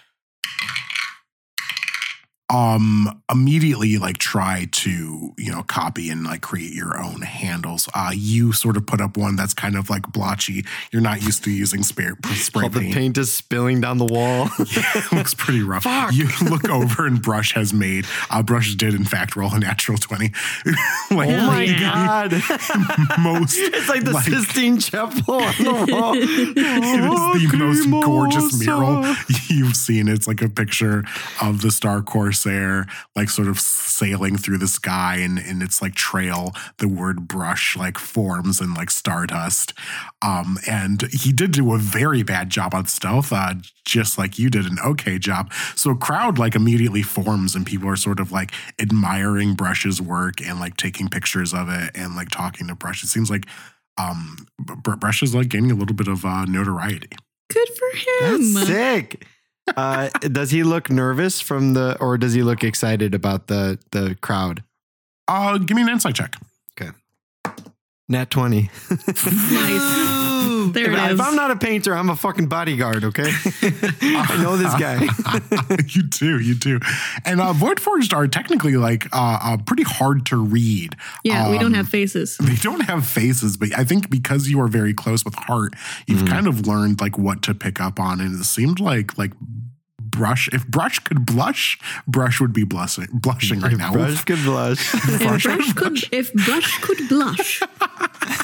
Um. 2.52 3.18
Immediately, 3.32 3.96
like 3.96 4.18
try 4.18 4.68
to 4.70 5.32
you 5.38 5.50
know 5.50 5.62
copy 5.62 6.10
and 6.10 6.22
like 6.24 6.42
create 6.42 6.74
your 6.74 7.00
own 7.02 7.22
handles. 7.22 7.88
Uh. 7.94 8.10
You 8.14 8.52
sort 8.52 8.76
of 8.76 8.86
put 8.86 9.00
up 9.00 9.16
one 9.16 9.36
that's 9.36 9.54
kind 9.54 9.74
of 9.76 9.88
like 9.88 10.12
blotchy. 10.12 10.64
You're 10.90 11.00
not 11.02 11.22
used 11.22 11.44
to 11.44 11.50
using 11.50 11.82
spray 11.92 12.10
spray 12.34 12.64
All 12.64 12.68
the 12.68 12.80
paint. 12.80 12.94
paint 12.94 13.18
is 13.18 13.32
spilling 13.32 13.80
down 13.80 13.98
the 13.98 14.04
wall. 14.04 14.48
It 14.94 15.12
looks 15.12 15.32
pretty 15.34 15.62
rough. 15.62 15.84
Fuck. 15.84 16.12
You 16.12 16.28
look 16.50 16.68
over 16.68 17.06
and 17.06 17.20
Brush 17.22 17.54
has 17.54 17.72
made. 17.72 18.06
Uh, 18.30 18.42
Brush 18.42 18.74
did 18.74 18.94
in 18.94 19.04
fact 19.04 19.34
roll 19.36 19.52
a 19.54 19.58
natural 19.58 19.96
twenty. 19.98 20.32
like 21.10 21.30
oh 21.30 21.46
my 21.46 21.66
god! 21.78 22.32
most, 23.18 23.56
It's 23.56 23.88
like 23.88 24.04
the 24.04 24.12
like- 24.12 24.24
Sistine 24.24 24.78
Chapel 24.78 25.34
on 25.34 25.54
the 25.58 25.86
wall. 25.92 26.14
it 26.16 26.22
is 26.26 27.84
the 27.84 27.88
most 27.88 28.04
gorgeous 28.04 28.58
mural 28.60 29.14
you've 29.48 29.76
seen. 29.76 30.08
It's 30.08 30.26
like 30.26 30.42
a 30.42 30.48
picture 30.48 31.04
of 31.40 31.62
the 31.62 31.70
Star 31.70 32.02
Corsair, 32.42 32.86
like 33.14 33.30
sort 33.30 33.48
of 33.48 33.60
sailing 33.60 34.36
through 34.36 34.58
the 34.58 34.68
sky, 34.68 35.16
and 35.16 35.38
in 35.38 35.62
its 35.62 35.80
like 35.80 35.94
trail, 35.94 36.52
the 36.78 36.88
word 36.88 37.28
brush 37.28 37.76
like 37.76 37.98
forms 37.98 38.60
and 38.60 38.74
like 38.74 38.90
stardust. 38.90 39.72
Um, 40.22 40.58
and 40.68 41.02
he 41.12 41.32
did 41.32 41.52
do 41.52 41.72
a 41.72 41.78
very 41.78 42.22
bad 42.22 42.50
job 42.50 42.74
on 42.74 42.86
stealth, 42.86 43.32
uh, 43.32 43.54
just 43.84 44.18
like 44.18 44.38
you 44.38 44.50
did 44.50 44.66
an 44.66 44.78
okay 44.84 45.18
job. 45.18 45.52
So 45.76 45.90
a 45.90 45.96
crowd 45.96 46.38
like 46.38 46.54
immediately 46.54 47.02
forms, 47.02 47.54
and 47.54 47.66
people 47.66 47.88
are 47.88 47.96
sort 47.96 48.20
of 48.20 48.32
like 48.32 48.52
admiring 48.80 49.54
Brush's 49.54 50.00
work 50.00 50.40
and 50.40 50.58
like 50.58 50.76
taking 50.76 51.08
pictures 51.08 51.54
of 51.54 51.68
it 51.68 51.90
and 51.94 52.16
like 52.16 52.30
talking 52.30 52.66
to 52.68 52.74
Brush. 52.74 53.02
It 53.02 53.08
seems 53.08 53.30
like 53.30 53.46
um 53.98 54.46
Br- 54.58 54.96
Brush 54.96 55.22
is 55.22 55.34
like 55.34 55.48
gaining 55.48 55.70
a 55.70 55.74
little 55.74 55.96
bit 55.96 56.08
of 56.08 56.24
uh, 56.24 56.44
notoriety. 56.46 57.10
Good 57.50 57.68
for 57.68 57.96
him. 57.96 58.54
That's 58.54 58.66
sick. 58.66 59.26
Uh, 59.76 60.08
does 60.20 60.50
he 60.50 60.62
look 60.62 60.90
nervous 60.90 61.40
from 61.40 61.74
the, 61.74 61.96
or 62.00 62.18
does 62.18 62.32
he 62.32 62.42
look 62.42 62.64
excited 62.64 63.14
about 63.14 63.46
the 63.46 63.78
the 63.92 64.16
crowd? 64.20 64.62
Uh, 65.28 65.58
give 65.58 65.76
me 65.76 65.82
an 65.82 65.88
insight 65.88 66.14
check. 66.14 66.36
Okay. 66.78 66.90
Nat 68.08 68.30
twenty. 68.30 68.70
Nice. 68.90 70.08
There 70.72 70.90
if, 70.92 70.98
it 70.98 71.12
is. 71.12 71.20
if 71.20 71.26
I'm 71.26 71.34
not 71.36 71.50
a 71.50 71.56
painter, 71.56 71.94
I'm 71.94 72.10
a 72.10 72.16
fucking 72.16 72.46
bodyguard. 72.46 73.04
Okay, 73.04 73.24
I 73.62 74.38
know 74.42 74.56
this 74.56 74.74
guy. 74.74 75.06
you 75.88 76.02
do, 76.02 76.38
you 76.40 76.54
do. 76.54 76.80
And 77.24 77.40
uh, 77.40 77.52
Void 77.52 77.80
Forged 77.80 78.14
are 78.14 78.26
technically 78.28 78.76
like 78.76 79.06
uh, 79.14 79.38
uh, 79.42 79.56
pretty 79.58 79.82
hard 79.84 80.26
to 80.26 80.36
read. 80.36 80.96
yeah, 81.24 81.50
we 81.50 81.56
don't 81.58 81.66
Um, 81.66 81.74
have 81.74 81.88
faces. 81.88 82.36
They 82.38 82.56
don't 82.56 82.80
have 82.82 83.06
faces, 83.06 83.56
but 83.56 83.76
I 83.78 83.84
think 83.84 84.10
because 84.10 84.48
you 84.48 84.60
are 84.60 84.68
very 84.68 84.94
close 84.94 85.24
with 85.24 85.34
Heart, 85.34 85.74
you've 86.06 86.22
Mhm. 86.22 86.28
kind 86.28 86.46
of 86.46 86.66
learned 86.66 87.00
like 87.00 87.18
what 87.18 87.42
to 87.42 87.54
pick 87.54 87.80
up 87.80 87.98
on, 88.00 88.20
and 88.20 88.38
it 88.40 88.44
seemed 88.44 88.80
like 88.80 89.16
like 89.18 89.32
Brush. 90.00 90.48
If 90.52 90.66
Brush 90.66 90.98
could 90.98 91.24
blush, 91.24 91.78
Brush 92.06 92.38
would 92.40 92.52
be 92.52 92.64
blushing, 92.64 93.06
blushing 93.14 93.60
right 93.60 93.72
If 93.72 93.78
now. 93.78 93.92
Brush 93.92 94.24
could 94.24 94.42
blush. 94.44 94.94
If 94.94 95.20
Brush 95.22 95.42
brush 95.44 95.72
could 95.72 95.76
could, 95.76 96.08
if 96.12 96.34
brush 96.34 96.78
could 96.80 97.08
blush, 97.08 97.62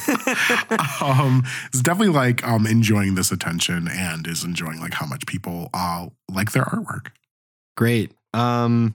um, 1.02 1.42
is 1.72 1.82
definitely 1.82 2.14
like 2.14 2.46
um 2.46 2.66
enjoying 2.66 3.14
this 3.14 3.30
attention 3.32 3.88
and 3.90 4.26
is 4.26 4.44
enjoying 4.44 4.80
like 4.80 4.94
how 4.94 5.06
much 5.06 5.26
people 5.26 5.70
uh 5.74 6.06
like 6.32 6.52
their 6.52 6.64
artwork. 6.64 7.08
Great. 7.76 8.12
Um, 8.34 8.94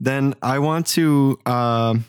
then 0.00 0.34
I 0.42 0.58
want 0.58 0.86
to. 0.88 1.38
Um, 1.46 2.04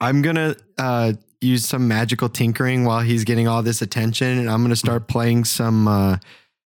I'm 0.00 0.22
gonna 0.22 0.56
uh, 0.78 1.12
use 1.40 1.66
some 1.66 1.86
magical 1.88 2.28
tinkering 2.30 2.84
while 2.84 3.00
he's 3.00 3.24
getting 3.24 3.46
all 3.48 3.62
this 3.62 3.82
attention, 3.82 4.38
and 4.38 4.48
I'm 4.50 4.62
gonna 4.62 4.76
start 4.76 5.08
playing 5.08 5.44
some 5.44 5.86
uh, 5.86 6.16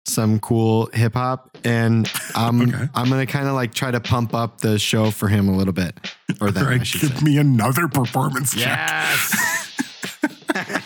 some 0.07 0.41
cool 0.41 0.91
hip 0.93 1.15
hop, 1.15 1.57
and 1.65 2.11
I'm 2.35 2.61
Okay. 2.63 2.89
I'm 2.95 3.09
gonna 3.09 3.25
kind 3.27 3.49
of 3.49 3.55
like 3.55 3.73
try 3.73 3.91
to 3.91 4.01
pump 4.01 4.35
up 4.35 4.61
the 4.61 4.79
show 4.79 5.11
for 5.11 5.29
him 5.29 5.49
a 5.49 5.57
little 5.57 5.73
bit, 5.73 5.97
or 6.41 6.51
them, 6.51 6.65
All 6.65 6.71
right, 6.71 6.81
I 6.83 6.85
should 6.85 7.01
give 7.01 7.19
say. 7.21 7.25
me 7.25 7.39
another 7.39 7.89
performance 7.89 8.55
check. 8.55 9.17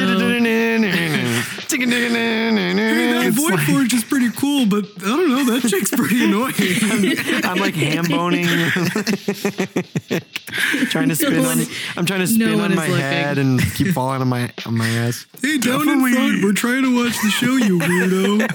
Hey, 1.68 3.12
that 3.12 3.26
It's 3.26 3.36
void 3.36 3.54
like- 3.54 3.66
forge 3.66 3.92
is 3.92 4.04
pretty 4.04 4.30
cool, 4.30 4.66
but 4.66 4.84
I 4.98 5.00
don't 5.08 5.28
know. 5.28 5.44
That 5.58 5.68
chick's 5.68 5.90
pretty 5.90 6.24
annoying. 6.24 6.54
I'm 7.44 7.58
like 7.58 7.74
ham 7.74 8.04
boning, 8.08 8.46
trying 10.90 11.08
to 11.08 11.16
spin 11.16 11.32
No 11.34 11.40
on. 11.48 11.58
one- 11.58 11.66
I'm 11.96 12.06
trying 12.06 12.24
to 12.26 12.38
no 12.38 12.46
spin 12.46 12.52
one 12.58 12.64
on 12.66 12.70
is 12.72 12.76
my 12.76 12.86
looking. 12.86 13.00
head 13.02 13.38
and 13.38 13.60
keep 13.74 13.88
falling 13.88 14.20
on 14.20 14.28
my 14.28 14.50
on 14.64 14.76
my 14.78 14.88
ass. 14.88 15.26
hey, 15.42 15.58
down 15.58 15.84
Definitely- 15.86 16.10
in 16.12 16.16
front, 16.16 16.44
we're 16.44 16.52
trying 16.52 16.82
to 16.84 16.94
watch 17.04 17.20
the 17.22 17.30
show, 17.30 17.56
you 17.56 17.78
weirdo. 17.78 18.46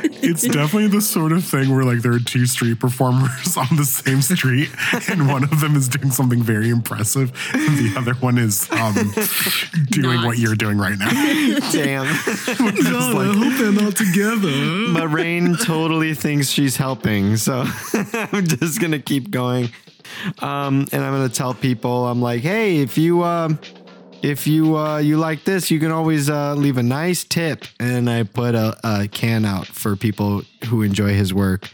It's 0.22 0.42
definitely 0.42 0.88
the 0.88 1.00
sort 1.00 1.32
of 1.32 1.42
thing 1.44 1.74
where 1.74 1.82
like 1.82 2.02
there 2.02 2.12
are 2.12 2.18
two 2.20 2.44
street 2.44 2.78
performers 2.78 3.56
on 3.56 3.68
the 3.76 3.84
same 3.84 4.20
street, 4.20 4.68
and 5.08 5.26
one 5.28 5.44
of 5.44 5.60
them 5.60 5.74
is 5.76 5.88
doing 5.88 6.10
something 6.10 6.42
very 6.42 6.68
impressive, 6.68 7.32
and 7.54 7.78
the 7.78 7.94
other 7.98 8.12
one 8.14 8.36
is 8.36 8.70
um 8.70 8.94
doing 9.86 10.16
Not. 10.16 10.26
what 10.26 10.38
you're 10.38 10.54
doing 10.56 10.76
right 10.76 10.98
now. 10.98 11.08
Damn, 11.72 12.04
God, 12.04 13.16
I 13.16 13.34
hope 13.34 13.58
they're 13.58 13.72
not 13.72 13.96
together. 13.96 14.92
but 14.94 15.08
Raine 15.08 15.56
totally 15.56 16.14
thinks 16.14 16.48
she's 16.48 16.76
helping, 16.76 17.36
so 17.36 17.64
I'm 18.14 18.46
just 18.46 18.80
gonna 18.80 18.98
keep 18.98 19.30
going. 19.30 19.70
Um, 20.40 20.86
and 20.92 21.04
I'm 21.04 21.12
gonna 21.12 21.28
tell 21.28 21.54
people, 21.54 22.06
I'm 22.06 22.20
like, 22.22 22.40
hey, 22.42 22.78
if 22.78 22.96
you 22.98 23.22
um, 23.24 23.58
if 24.22 24.46
you 24.46 24.76
uh, 24.76 24.98
you 24.98 25.16
like 25.18 25.44
this, 25.44 25.70
you 25.70 25.78
can 25.80 25.90
always 25.90 26.28
uh, 26.30 26.54
leave 26.54 26.78
a 26.78 26.82
nice 26.82 27.24
tip. 27.24 27.64
And 27.78 28.08
I 28.08 28.24
put 28.24 28.54
a, 28.54 28.76
a 28.84 29.08
can 29.08 29.44
out 29.44 29.66
for 29.66 29.96
people 29.96 30.42
who 30.66 30.82
enjoy 30.82 31.14
his 31.14 31.32
work, 31.34 31.68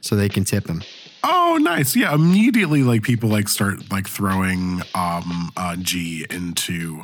so 0.00 0.16
they 0.16 0.28
can 0.28 0.44
tip 0.44 0.68
him. 0.68 0.82
Oh, 1.24 1.58
nice. 1.60 1.96
Yeah, 1.96 2.14
immediately 2.14 2.82
like 2.82 3.02
people 3.02 3.28
like 3.28 3.48
start 3.48 3.90
like 3.90 4.08
throwing 4.08 4.82
um 4.94 5.50
uh 5.56 5.76
G 5.76 6.26
into 6.30 7.02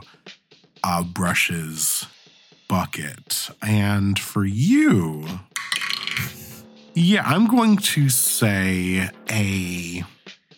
uh 0.83 1.03
Brush's 1.03 2.07
bucket. 2.69 3.51
And 3.63 4.19
for 4.19 4.45
you, 4.45 5.27
yeah, 6.95 7.23
I'm 7.25 7.47
going 7.47 7.77
to 7.77 8.09
say 8.09 9.09
a 9.31 10.05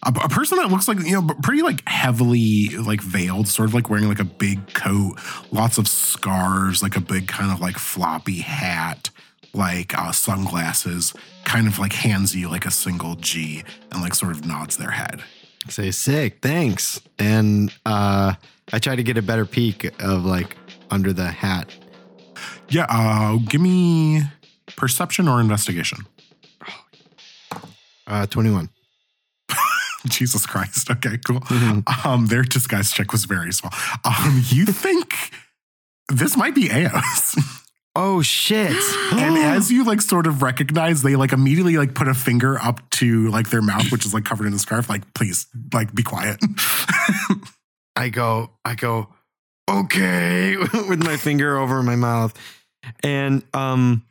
a, 0.03 0.29
person 0.29 0.59
that 0.59 0.71
looks 0.71 0.87
like 0.87 1.01
you 1.01 1.13
know 1.13 1.35
pretty 1.43 1.63
like 1.63 1.87
heavily 1.89 2.69
like 2.77 3.01
veiled 3.01 3.49
sort 3.49 3.69
of 3.69 3.75
like 3.75 3.91
wearing 3.91 4.07
like 4.07 4.21
a 4.21 4.25
big 4.25 4.73
coat 4.73 5.19
lots 5.51 5.79
of 5.79 5.89
scars 5.89 6.81
like 6.81 6.95
a 6.97 7.01
big 7.01 7.27
kind 7.27 7.51
of 7.51 7.61
like 7.61 7.77
floppy 7.77 8.39
hat 8.39 9.11
like 9.53 9.99
uh, 9.99 10.13
sunglasses 10.13 11.13
kind 11.45 11.67
of 11.67 11.81
like 11.81 11.93
hands 11.93 12.37
you 12.37 12.49
like 12.49 12.67
a 12.67 12.71
single 12.71 13.17
g 13.17 13.65
and 13.91 14.01
like 14.01 14.15
sort 14.15 14.31
of 14.31 14.47
nods 14.47 14.77
their 14.77 14.93
head 14.93 15.25
Say 15.69 15.91
sick, 15.91 16.39
thanks. 16.43 17.01
And 17.19 17.73
uh, 17.85 18.35
I 18.73 18.79
try 18.79 18.97
to 18.97 19.03
get 19.03 19.19
a 19.19 19.23
better 19.23 19.45
peek 19.45 19.85
of 20.01 20.25
like 20.25 20.57
under 20.91 21.13
the 21.13 21.27
hat. 21.27 21.71
Yeah 22.69 22.87
uh 22.89 23.37
give 23.49 23.61
me 23.61 24.23
perception 24.77 25.29
or 25.29 25.41
investigation 25.41 25.99
Uh, 28.09 28.25
21. 28.27 28.69
jesus 30.09 30.47
christ 30.47 30.91
okay 30.91 31.19
cool 31.27 31.41
Mhm. 31.41 31.83
um 32.07 32.27
their 32.27 32.43
disguise 32.43 32.93
check 32.93 33.11
was 33.13 33.25
very 33.25 33.53
small 33.53 33.73
um 34.05 34.43
you 34.49 34.65
think 34.85 35.33
this 36.09 36.37
might 36.37 36.55
be 36.55 36.67
Eos. 36.71 37.35
Oh 37.97 38.23
shit! 38.23 38.77
And 39.13 39.37
as 39.39 39.73
you 39.73 39.83
like 39.85 40.01
sort 40.01 40.29
of 40.29 40.41
recognize, 40.41 41.03
they 41.03 41.17
like 41.17 41.33
immediately 41.33 41.77
like 41.79 41.95
put 41.97 42.07
a 42.07 42.15
finger 42.15 42.61
up 42.63 42.79
to 43.01 43.29
like 43.31 43.51
their 43.51 43.61
mouth, 43.63 43.91
which 43.91 44.07
is 44.07 44.15
like 44.15 44.25
covered 44.25 44.47
in 44.47 44.53
a 44.53 44.59
scarf. 44.59 44.89
Like, 44.89 45.03
please, 45.15 45.47
like, 45.73 45.93
be 45.97 46.05
quiet. 46.05 46.39
I 47.97 48.09
go, 48.11 48.51
I 48.65 48.77
go. 48.77 49.09
Okay, 49.69 50.57
with 50.89 51.03
my 51.05 51.17
finger 51.17 51.57
over 51.59 51.83
my 51.83 51.97
mouth. 51.97 52.35
And 53.03 53.43
um 53.55 54.05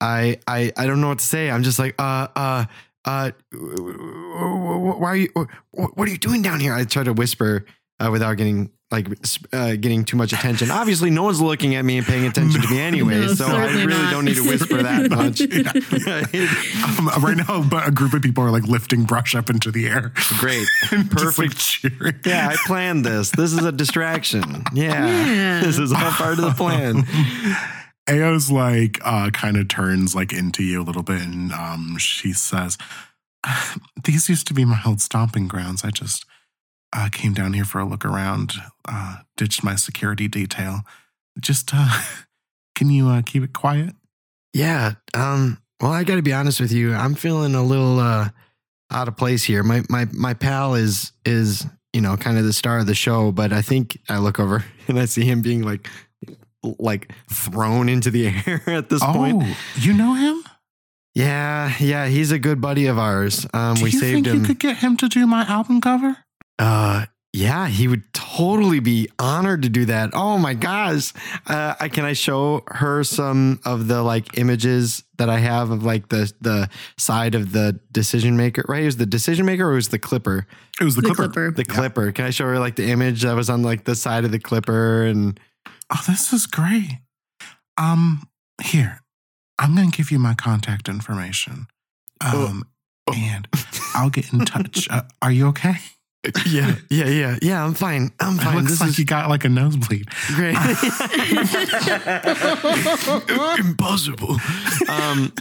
I 0.00 0.38
I 0.46 0.72
I 0.76 0.86
don't 0.86 1.00
know 1.00 1.08
what 1.08 1.18
to 1.18 1.24
say. 1.24 1.50
I'm 1.50 1.62
just 1.62 1.78
like, 1.78 1.94
uh 1.98 2.28
uh 2.34 2.64
uh 3.04 3.30
why 3.52 5.08
are 5.08 5.16
you 5.16 5.28
what 5.70 6.08
are 6.08 6.10
you 6.10 6.18
doing 6.18 6.42
down 6.42 6.60
here? 6.60 6.74
I 6.74 6.84
try 6.84 7.02
to 7.02 7.12
whisper 7.12 7.64
uh, 7.98 8.10
without 8.10 8.34
getting 8.36 8.70
like 8.92 9.06
uh, 9.52 9.76
getting 9.76 10.04
too 10.04 10.16
much 10.16 10.32
attention. 10.32 10.70
Obviously, 10.70 11.10
no 11.10 11.22
one's 11.22 11.40
looking 11.40 11.76
at 11.76 11.84
me 11.84 11.98
and 11.98 12.06
paying 12.06 12.26
attention 12.26 12.60
to 12.60 12.68
me 12.68 12.80
anyway, 12.90 13.20
No, 13.20 13.34
so 13.34 13.46
I 13.46 13.66
really 13.84 13.86
not. 13.86 14.10
don't 14.10 14.24
need 14.24 14.34
to 14.34 14.48
whisper 14.48 14.82
that 14.82 15.10
much. 15.10 15.40
Um, 16.98 17.08
right 17.22 17.36
now, 17.36 17.62
but 17.62 17.86
a 17.86 17.90
group 17.90 18.14
of 18.14 18.22
people 18.22 18.42
are 18.44 18.50
like 18.50 18.64
lifting 18.64 19.04
brush 19.04 19.34
up 19.34 19.48
into 19.50 19.70
the 19.70 19.86
air. 19.86 20.12
Great, 20.38 20.66
Just, 20.90 21.10
perfect. 21.10 21.38
like, 21.38 21.56
cheering. 21.56 22.14
Yeah, 22.24 22.48
I 22.48 22.56
planned 22.66 23.04
this. 23.04 23.30
This 23.30 23.52
is 23.52 23.64
a 23.64 23.72
distraction. 23.72 24.64
Yeah, 24.72 25.06
Yeah. 25.06 25.60
this 25.62 25.78
is 25.78 25.92
all 25.92 26.10
part 26.12 26.38
of 26.38 26.44
the 26.44 26.52
plan. 26.52 27.04
Eos 28.10 28.50
like 28.50 28.98
uh 29.04 29.30
kind 29.30 29.56
of 29.56 29.68
turns 29.68 30.14
like 30.16 30.32
into 30.32 30.64
you 30.64 30.82
a 30.82 30.84
little 30.84 31.02
bit 31.04 31.20
and 31.22 31.52
um 31.52 31.96
she 31.98 32.32
says 32.32 32.76
these 34.04 34.28
used 34.28 34.46
to 34.48 34.54
be 34.54 34.64
my 34.64 34.80
old 34.84 35.00
stomping 35.00 35.46
grounds. 35.46 35.84
I 35.84 35.90
just 35.90 36.24
uh 36.92 37.08
came 37.12 37.32
down 37.34 37.52
here 37.52 37.64
for 37.64 37.78
a 37.80 37.84
look 37.84 38.04
around, 38.04 38.54
uh 38.88 39.16
ditched 39.36 39.62
my 39.64 39.76
security 39.76 40.28
detail. 40.28 40.80
Just 41.38 41.70
uh 41.74 42.02
can 42.74 42.90
you 42.90 43.08
uh 43.08 43.22
keep 43.22 43.42
it 43.42 43.52
quiet? 43.52 43.94
Yeah. 44.52 44.94
Um. 45.14 45.58
Well, 45.80 45.92
I 45.92 46.04
got 46.04 46.16
to 46.16 46.22
be 46.22 46.32
honest 46.32 46.60
with 46.60 46.72
you. 46.72 46.92
I'm 46.92 47.14
feeling 47.14 47.54
a 47.54 47.62
little 47.62 48.00
uh, 48.00 48.28
out 48.90 49.08
of 49.08 49.16
place 49.16 49.44
here. 49.44 49.62
My 49.62 49.82
my 49.88 50.06
my 50.12 50.34
pal 50.34 50.74
is 50.74 51.12
is 51.24 51.64
you 51.94 52.00
know 52.02 52.16
kind 52.16 52.36
of 52.36 52.44
the 52.44 52.52
star 52.52 52.78
of 52.80 52.86
the 52.86 52.94
show, 52.94 53.32
but 53.32 53.52
I 53.52 53.62
think 53.62 53.98
I 54.08 54.18
look 54.18 54.38
over 54.40 54.64
and 54.88 54.98
I 54.98 55.04
see 55.06 55.24
him 55.24 55.40
being 55.40 55.62
like 55.62 55.88
like 56.62 57.12
thrown 57.32 57.88
into 57.88 58.10
the 58.10 58.26
air 58.46 58.62
at 58.66 58.90
this 58.90 59.02
point. 59.02 59.42
Oh, 59.42 59.56
you 59.78 59.94
know 59.94 60.14
him? 60.14 60.42
Yeah, 61.14 61.72
yeah. 61.80 62.06
He's 62.08 62.30
a 62.30 62.38
good 62.38 62.60
buddy 62.60 62.86
of 62.86 62.98
ours. 62.98 63.46
Um, 63.54 63.76
Do 63.76 63.84
we 63.84 63.90
you 63.90 63.98
saved 63.98 64.14
think 64.14 64.26
him. 64.26 64.40
you 64.40 64.46
could 64.46 64.58
get 64.58 64.76
him 64.78 64.96
to 64.98 65.08
do 65.08 65.26
my 65.26 65.42
album 65.44 65.80
cover? 65.80 66.16
Uh, 66.60 67.06
yeah, 67.32 67.68
he 67.68 67.86
would 67.86 68.12
totally 68.12 68.80
be 68.80 69.08
honored 69.18 69.62
to 69.62 69.68
do 69.68 69.84
that. 69.84 70.10
Oh 70.14 70.36
my 70.36 70.52
gosh. 70.54 71.12
Uh, 71.46 71.74
I, 71.78 71.88
can 71.88 72.04
I 72.04 72.12
show 72.12 72.64
her 72.66 73.04
some 73.04 73.60
of 73.64 73.86
the 73.86 74.02
like 74.02 74.36
images 74.36 75.04
that 75.16 75.28
I 75.30 75.38
have 75.38 75.70
of 75.70 75.84
like 75.84 76.08
the 76.08 76.32
the 76.40 76.68
side 76.98 77.36
of 77.36 77.52
the 77.52 77.78
decision 77.92 78.36
maker? 78.36 78.64
Right, 78.68 78.82
it 78.82 78.86
was 78.86 78.96
the 78.96 79.06
decision 79.06 79.46
maker 79.46 79.68
or 79.68 79.72
it 79.72 79.76
was 79.76 79.88
the 79.90 79.98
clipper? 80.00 80.46
It 80.80 80.84
was 80.84 80.96
the, 80.96 81.02
The 81.02 81.14
clipper. 81.14 81.32
clipper. 81.32 81.50
The 81.52 81.64
clipper. 81.64 82.12
Can 82.12 82.24
I 82.24 82.30
show 82.30 82.46
her 82.46 82.58
like 82.58 82.74
the 82.76 82.90
image 82.90 83.22
that 83.22 83.34
was 83.36 83.48
on 83.48 83.62
like 83.62 83.84
the 83.84 83.94
side 83.94 84.24
of 84.24 84.32
the 84.32 84.40
clipper 84.40 85.04
and 85.04 85.38
Oh, 85.92 86.00
this 86.08 86.32
is 86.32 86.46
great. 86.46 86.98
Um, 87.78 88.28
here, 88.62 89.00
I'm 89.58 89.74
gonna 89.76 89.90
give 89.90 90.10
you 90.10 90.18
my 90.18 90.34
contact 90.34 90.88
information. 90.88 91.68
Oh. 92.20 92.46
Um, 92.48 92.64
and 93.14 93.46
I'll 93.94 94.10
get 94.10 94.32
in 94.32 94.40
touch. 94.40 94.88
Uh, 94.90 95.02
are 95.22 95.30
you 95.32 95.46
okay? 95.48 95.76
Yeah, 96.46 96.74
yeah, 96.90 97.06
yeah, 97.06 97.38
yeah. 97.40 97.64
I'm 97.64 97.72
fine. 97.74 98.10
I'm 98.20 98.36
fine. 98.36 98.54
It 98.54 98.56
looks 98.58 98.70
This 98.72 98.80
like 98.80 98.90
is 98.90 98.98
you 98.98 99.04
got 99.06 99.30
like 99.30 99.44
a 99.44 99.48
nosebleed. 99.48 100.06
great. 100.34 100.54
Impossible. 103.58 104.36
Um, 104.88 105.32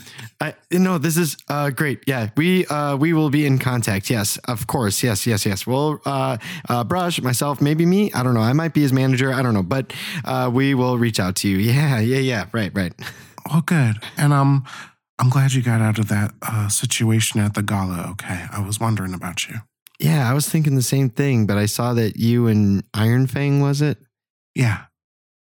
I 0.41 0.53
no, 0.71 0.98
this 0.98 1.17
is 1.17 1.36
uh 1.50 1.69
great. 1.69 2.00
Yeah, 2.07 2.29
we 2.38 2.65
uh 2.67 2.95
we 2.95 3.12
will 3.13 3.29
be 3.29 3.45
in 3.45 3.59
contact. 3.59 4.09
Yes, 4.09 4.38
of 4.48 4.67
course. 4.67 5.03
Yes, 5.03 5.27
yes, 5.27 5.45
yes. 5.45 5.67
Well, 5.67 6.00
uh, 6.05 6.38
uh, 6.69 6.83
Brush, 6.86 7.21
myself, 7.21 7.59
maybe 7.62 7.86
me. 7.86 8.12
I 8.13 8.24
don't 8.24 8.33
know. 8.33 8.39
I 8.41 8.53
might 8.53 8.74
be 8.74 8.81
his 8.81 8.93
manager. 8.93 9.33
I 9.33 9.41
don't 9.41 9.53
know, 9.53 9.63
but 9.63 9.93
uh, 10.25 10.50
we 10.53 10.74
will 10.75 10.98
reach 10.98 11.19
out 11.19 11.36
to 11.38 11.48
you. 11.50 11.59
Yeah, 11.69 12.00
yeah, 12.00 12.17
yeah. 12.19 12.45
Right, 12.51 12.71
right. 12.74 12.93
Well, 13.50 13.62
good. 13.62 13.98
And 14.17 14.33
um, 14.33 14.65
I'm 15.19 15.29
glad 15.29 15.53
you 15.53 15.62
got 15.62 15.81
out 15.81 16.00
of 16.00 16.07
that 16.07 16.31
uh, 16.41 16.67
situation 16.69 17.39
at 17.41 17.53
the 17.53 17.62
gala. 17.62 18.07
Okay, 18.12 18.45
I 18.51 18.59
was 18.65 18.79
wondering 18.79 19.13
about 19.13 19.48
you. 19.48 19.55
Yeah, 20.00 20.29
I 20.29 20.33
was 20.33 20.48
thinking 20.48 20.75
the 20.75 20.81
same 20.81 21.09
thing, 21.09 21.46
but 21.46 21.57
I 21.57 21.66
saw 21.66 21.94
that 21.94 22.18
you 22.18 22.48
and 22.48 22.83
Iron 22.94 23.27
Fang 23.27 23.59
was 23.62 23.81
it? 23.81 23.98
Yeah, 24.55 24.85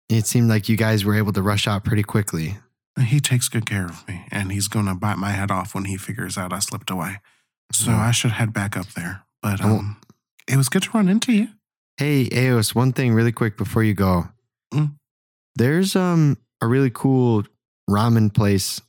It 0.09 0.27
seemed 0.27 0.49
like 0.49 0.69
you 0.71 0.77
guys 0.77 1.05
were 1.05 1.15
able 1.17 1.33
to 1.35 1.43
rush 1.43 1.69
out 1.69 1.85
pretty 1.85 2.03
quickly. 2.03 2.57
he 3.07 3.21
takes 3.21 3.49
good 3.49 3.65
care 3.67 3.87
of 3.87 4.07
me, 4.09 4.25
and 4.33 4.51
he's 4.51 4.67
gonna 4.67 4.95
bite 4.95 5.19
my 5.19 5.31
head 5.31 5.53
off 5.53 5.73
when 5.75 5.85
he 5.85 5.97
figures 5.97 6.37
out 6.37 6.53
I 6.53 6.59
slipped 6.59 6.91
away. 6.91 7.21
So 7.73 7.93
Mhm. 7.93 7.99
I 7.99 8.11
should 8.11 8.33
head 8.33 8.53
back 8.53 8.77
up 8.77 8.89
there. 8.95 9.23
But 9.41 9.63
Oh. 9.65 9.79
um, 9.79 9.97
it 10.49 10.57
was 10.57 10.69
good 10.69 10.83
to 10.83 10.91
run 10.93 11.09
into 11.09 11.33
you. 11.33 11.49
Hey, 11.97 12.29
Eos, 12.33 12.75
one 12.75 12.93
thing 12.93 13.13
really 13.15 13.31
quick 13.31 13.57
before 13.57 13.85
you 13.85 13.95
go. 13.95 14.31
Mm. 14.75 14.97
There's 15.55 15.95
um 15.95 16.39
a 16.61 16.67
really 16.67 16.91
cool 16.91 17.45
ramen 17.89 18.33
place 18.35 18.81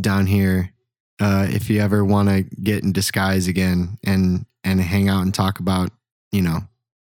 down 0.00 0.26
here. 0.26 0.72
Uh, 1.20 1.46
if 1.50 1.68
you 1.68 1.80
ever 1.80 2.02
want 2.02 2.30
to 2.30 2.42
get 2.62 2.82
in 2.82 2.92
disguise 2.92 3.46
again 3.46 3.98
and 4.04 4.46
and 4.64 4.80
hang 4.80 5.08
out 5.08 5.22
and 5.22 5.34
talk 5.34 5.60
about, 5.60 5.90
you 6.32 6.42
know, 6.42 6.60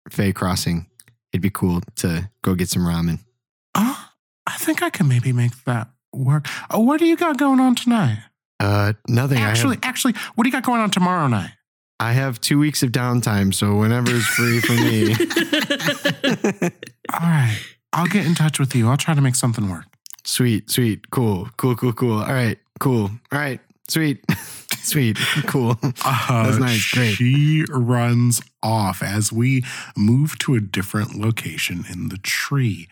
Fey 0.09 0.33
Crossing, 0.33 0.87
it'd 1.31 1.41
be 1.41 1.49
cool 1.49 1.81
to 1.97 2.29
go 2.41 2.55
get 2.55 2.69
some 2.69 2.83
ramen. 2.83 3.19
Oh, 3.75 4.09
I 4.47 4.57
think 4.57 4.81
I 4.83 4.89
can 4.89 5.07
maybe 5.07 5.33
make 5.33 5.63
that 5.65 5.89
work. 6.13 6.47
Oh, 6.69 6.79
what 6.79 6.99
do 6.99 7.05
you 7.05 7.15
got 7.15 7.37
going 7.37 7.59
on 7.59 7.75
tonight? 7.75 8.19
Uh, 8.59 8.93
nothing. 9.07 9.39
Actually, 9.39 9.77
I 9.81 9.85
have, 9.85 9.89
actually, 9.89 10.13
what 10.35 10.43
do 10.43 10.49
you 10.49 10.51
got 10.51 10.63
going 10.63 10.81
on 10.81 10.89
tomorrow 10.89 11.27
night? 11.27 11.51
I 11.99 12.13
have 12.13 12.41
two 12.41 12.59
weeks 12.59 12.83
of 12.83 12.91
downtime, 12.91 13.53
so 13.53 13.75
whenever 13.75 14.11
whenever's 14.11 14.25
free 14.25 14.59
for 14.59 14.73
me. 14.73 15.13
All 17.13 17.19
right, 17.19 17.57
I'll 17.93 18.07
get 18.07 18.25
in 18.25 18.35
touch 18.35 18.59
with 18.59 18.75
you. 18.75 18.89
I'll 18.89 18.97
try 18.97 19.13
to 19.13 19.21
make 19.21 19.35
something 19.35 19.69
work. 19.69 19.85
Sweet, 20.25 20.69
sweet, 20.69 21.11
cool, 21.11 21.49
cool, 21.57 21.75
cool, 21.75 21.93
cool. 21.93 22.19
All 22.19 22.33
right, 22.33 22.57
cool. 22.79 23.11
All 23.31 23.39
right, 23.39 23.59
sweet, 23.89 24.23
sweet, 24.83 25.17
cool. 25.47 25.77
Uh, 26.05 26.43
That's 26.45 26.57
nice, 26.57 26.91
great. 26.91 27.15
She 27.15 27.65
runs 27.69 28.41
off 28.61 29.01
as 29.01 29.31
we 29.31 29.63
move 29.97 30.37
to 30.39 30.55
a 30.55 30.59
different 30.59 31.15
location 31.15 31.85
in 31.91 32.09
the 32.09 32.17
tree. 32.17 32.87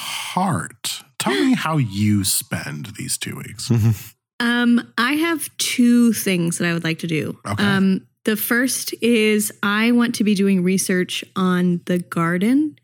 Heart, 0.00 1.02
tell 1.18 1.34
me 1.34 1.54
how 1.56 1.76
you 1.76 2.24
spend 2.24 2.94
these 2.96 3.18
two 3.18 3.36
weeks. 3.36 3.70
Um, 4.40 4.92
I 4.96 5.14
have 5.14 5.50
two 5.58 6.12
things 6.12 6.58
that 6.58 6.68
I 6.68 6.72
would 6.72 6.84
like 6.84 7.00
to 7.00 7.08
do. 7.08 7.36
Okay. 7.44 7.60
Um, 7.60 8.06
the 8.24 8.36
first 8.36 8.94
is 9.02 9.52
I 9.62 9.90
want 9.92 10.14
to 10.16 10.22
be 10.22 10.34
doing 10.34 10.62
research 10.62 11.24
on 11.34 11.80
the 11.86 11.98
garden. 11.98 12.78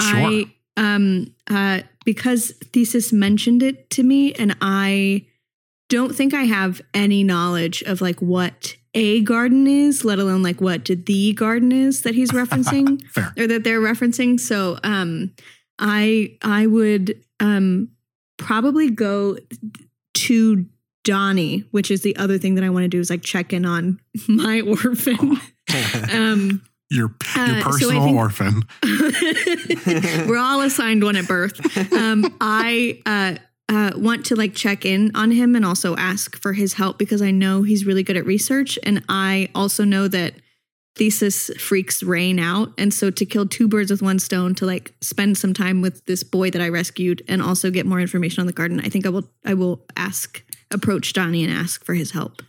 I 0.00 0.50
um 0.76 1.34
uh 1.48 1.82
because 2.04 2.52
thesis 2.72 3.12
mentioned 3.12 3.62
it 3.62 3.90
to 3.90 4.02
me 4.02 4.32
and 4.32 4.56
I 4.60 5.26
don't 5.96 6.14
think 6.16 6.32
I 6.34 6.44
have 6.44 6.80
any 6.94 7.22
knowledge 7.22 7.82
of 7.82 8.00
like 8.00 8.20
what 8.22 8.76
a 8.94 9.20
garden 9.22 9.66
is, 9.66 10.04
let 10.04 10.18
alone 10.18 10.42
like 10.42 10.60
what 10.60 10.84
the 10.86 11.32
garden 11.34 11.70
is 11.72 12.02
that 12.02 12.14
he's 12.14 12.30
referencing 12.40 13.02
or 13.38 13.46
that 13.46 13.62
they're 13.64 13.80
referencing. 13.80 14.38
So 14.40 14.78
um 14.82 15.32
I 15.78 16.36
I 16.42 16.66
would 16.66 17.14
um 17.40 17.88
probably 18.38 18.90
go 18.90 19.36
to 20.14 20.66
Donnie, 21.04 21.64
which 21.72 21.90
is 21.90 22.02
the 22.02 22.16
other 22.16 22.38
thing 22.38 22.54
that 22.56 22.64
I 22.64 22.70
want 22.70 22.84
to 22.84 22.88
do 22.88 23.00
is 23.00 23.10
like 23.10 23.22
check 23.22 23.52
in 23.52 23.64
on 23.66 23.98
my 24.28 24.60
orphan. 24.62 25.40
um 26.12 26.62
Your, 26.90 27.08
your 27.08 27.14
Uh, 27.36 27.60
so 27.62 27.70
personal 27.70 28.02
think- 28.04 28.16
orphan. 28.16 28.62
we're 30.28 30.38
all 30.38 30.60
assigned 30.60 31.02
one 31.02 31.16
at 31.16 31.26
birth. 31.26 31.58
Um, 31.92 32.34
I 32.40 33.00
uh, 33.06 33.36
uh, 33.72 33.92
want 33.96 34.26
to 34.26 34.36
like 34.36 34.54
check 34.54 34.84
in 34.84 35.10
on 35.14 35.30
him 35.30 35.56
and 35.56 35.64
also 35.64 35.96
ask 35.96 36.36
for 36.36 36.52
his 36.52 36.74
help 36.74 36.98
because 36.98 37.22
I 37.22 37.30
know 37.30 37.62
he's 37.62 37.86
really 37.86 38.02
good 38.02 38.18
at 38.18 38.26
research, 38.26 38.78
and 38.82 39.02
I 39.08 39.48
also 39.54 39.84
know 39.84 40.08
that 40.08 40.34
thesis 40.94 41.50
freaks 41.58 42.02
Raine 42.02 42.38
out, 42.38 42.72
and 42.76 42.92
so 42.92 43.10
to 43.10 43.24
kill 43.24 43.46
two 43.46 43.66
birds 43.66 43.90
with 43.90 44.02
one 44.02 44.18
stone, 44.18 44.54
to 44.56 44.66
like 44.66 44.92
spend 45.00 45.38
some 45.38 45.54
time 45.54 45.80
with 45.80 46.04
this 46.04 46.22
boy 46.22 46.50
that 46.50 46.60
I 46.60 46.68
rescued 46.68 47.22
and 47.28 47.40
also 47.40 47.70
get 47.70 47.86
more 47.86 47.98
information 47.98 48.42
on 48.42 48.46
the 48.46 48.52
garden, 48.52 48.78
I 48.80 48.90
think 48.90 49.06
I 49.06 49.08
will. 49.08 49.24
I 49.44 49.54
will 49.54 49.80
ask, 49.96 50.42
approach 50.70 51.14
Donnie 51.14 51.42
and 51.42 51.52
ask 51.52 51.82
for 51.82 51.94
his 51.94 52.10
help 52.10 52.42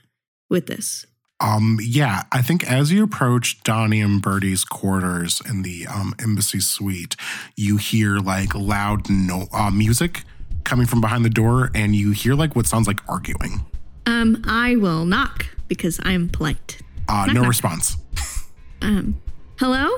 with 0.50 0.68
this. 0.68 1.06
Um, 1.40 1.78
yeah, 1.82 2.24
I 2.32 2.42
think 2.42 2.70
as 2.70 2.92
you 2.92 3.04
approach 3.04 3.64
Donnie 3.64 4.02
and 4.02 4.22
Bertie's 4.22 4.64
quarters 4.64 5.42
in 5.48 5.62
the 5.62 5.88
um, 5.88 6.14
embassy 6.22 6.60
suite, 6.60 7.16
you 7.56 7.78
hear 7.78 8.18
like 8.18 8.54
loud 8.54 9.10
no 9.10 9.48
uh, 9.54 9.72
music 9.72 10.24
coming 10.64 10.86
from 10.86 11.02
behind 11.02 11.24
the 11.26 11.30
door, 11.30 11.72
and 11.76 11.96
you 11.96 12.12
hear 12.12 12.36
like 12.36 12.56
what 12.56 12.66
sounds 12.66 12.88
like 12.88 13.00
arguing. 13.08 13.66
Um, 14.06 14.44
I 14.46 14.76
will 14.76 15.06
knock 15.06 15.48
because 15.68 16.00
I'm 16.04 16.30
polite. 16.30 16.80
Uh, 17.08 17.28
no 17.32 17.44
response. 17.44 17.98
Um, 18.82 19.22
hello? 19.58 19.90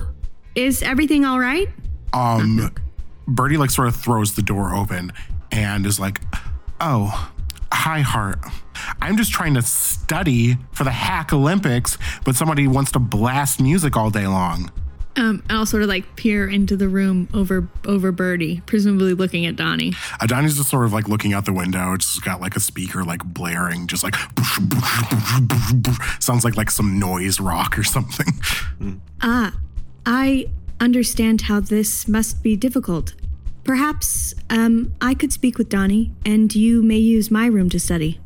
Is 0.55 0.83
everything 0.83 1.25
all 1.25 1.39
right? 1.39 1.69
Um, 2.13 2.71
Bertie 3.27 3.57
like 3.57 3.71
sort 3.71 3.87
of 3.87 3.95
throws 3.95 4.35
the 4.35 4.41
door 4.41 4.73
open 4.75 5.11
and 5.51 5.85
is 5.85 5.99
like, 5.99 6.21
"Oh, 6.79 7.31
hi, 7.71 8.01
Heart. 8.01 8.39
I'm 9.01 9.17
just 9.17 9.31
trying 9.31 9.55
to 9.55 9.61
study 9.61 10.57
for 10.71 10.83
the 10.83 10.91
Hack 10.91 11.33
Olympics, 11.33 11.97
but 12.23 12.35
somebody 12.35 12.67
wants 12.67 12.91
to 12.91 12.99
blast 12.99 13.59
music 13.59 13.97
all 13.97 14.09
day 14.09 14.27
long." 14.27 14.71
Um, 15.17 15.41
and 15.47 15.57
I'll 15.57 15.65
sort 15.65 15.81
of 15.81 15.89
like 15.89 16.15
peer 16.17 16.47
into 16.49 16.75
the 16.75 16.89
room 16.89 17.29
over 17.33 17.69
over 17.85 18.11
Bertie, 18.11 18.61
presumably 18.65 19.13
looking 19.13 19.45
at 19.45 19.55
Donnie. 19.55 19.93
Uh, 20.19 20.25
Donnie's 20.27 20.57
just 20.57 20.69
sort 20.69 20.85
of 20.85 20.91
like 20.93 21.07
looking 21.07 21.33
out 21.33 21.45
the 21.45 21.53
window. 21.53 21.93
It's 21.93 22.13
just 22.15 22.25
got 22.25 22.41
like 22.41 22.55
a 22.55 22.59
speaker 22.59 23.03
like 23.03 23.23
blaring, 23.23 23.87
just 23.87 24.03
like 24.03 24.15
sounds 26.19 26.43
like 26.43 26.57
like 26.57 26.69
some 26.69 26.99
noise 26.99 27.39
rock 27.39 27.77
or 27.77 27.83
something. 27.83 29.01
Ah, 29.21 29.57
I 30.05 30.47
understand 30.79 31.41
how 31.41 31.61
this 31.61 32.07
must 32.07 32.43
be 32.43 32.55
difficult. 32.57 33.13
Perhaps 33.63 34.35
um, 34.49 34.93
I 35.01 35.13
could 35.13 35.31
speak 35.31 35.57
with 35.57 35.69
Donnie, 35.69 36.11
and 36.25 36.53
you 36.53 36.83
may 36.83 36.97
use 36.97 37.31
my 37.31 37.47
room 37.47 37.69
to 37.69 37.79
study. 37.79 38.19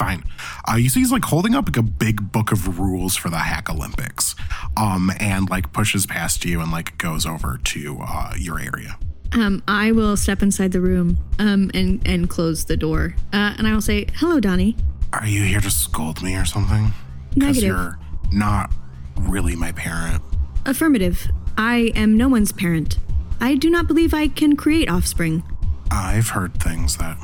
Fine. 0.00 0.24
Uh, 0.66 0.76
you 0.76 0.88
see, 0.88 1.00
he's 1.00 1.12
like 1.12 1.26
holding 1.26 1.54
up 1.54 1.66
like 1.66 1.76
a 1.76 1.82
big 1.82 2.32
book 2.32 2.52
of 2.52 2.78
rules 2.78 3.16
for 3.16 3.28
the 3.28 3.36
Hack 3.36 3.68
Olympics, 3.68 4.34
um, 4.74 5.10
and 5.20 5.50
like 5.50 5.74
pushes 5.74 6.06
past 6.06 6.42
you 6.46 6.62
and 6.62 6.72
like 6.72 6.96
goes 6.96 7.26
over 7.26 7.60
to 7.64 7.98
uh, 8.00 8.32
your 8.38 8.58
area. 8.58 8.98
Um, 9.32 9.62
I 9.68 9.92
will 9.92 10.16
step 10.16 10.42
inside 10.42 10.72
the 10.72 10.80
room 10.80 11.18
um, 11.38 11.70
and 11.74 12.00
and 12.06 12.30
close 12.30 12.64
the 12.64 12.78
door, 12.78 13.14
uh, 13.34 13.54
and 13.58 13.68
I 13.68 13.74
will 13.74 13.82
say, 13.82 14.06
"Hello, 14.14 14.40
Donnie." 14.40 14.74
Are 15.12 15.26
you 15.26 15.42
here 15.42 15.60
to 15.60 15.70
scold 15.70 16.22
me 16.22 16.34
or 16.34 16.46
something? 16.46 16.92
Negative. 17.36 17.62
you're 17.64 17.98
not 18.32 18.72
really 19.18 19.54
my 19.54 19.72
parent. 19.72 20.22
Affirmative. 20.64 21.28
I 21.58 21.92
am 21.94 22.16
no 22.16 22.26
one's 22.26 22.52
parent. 22.52 22.98
I 23.38 23.54
do 23.54 23.68
not 23.68 23.86
believe 23.86 24.14
I 24.14 24.28
can 24.28 24.56
create 24.56 24.88
offspring, 24.88 25.42
I've 25.90 26.30
heard 26.30 26.54
things 26.54 26.96
that 26.96 27.18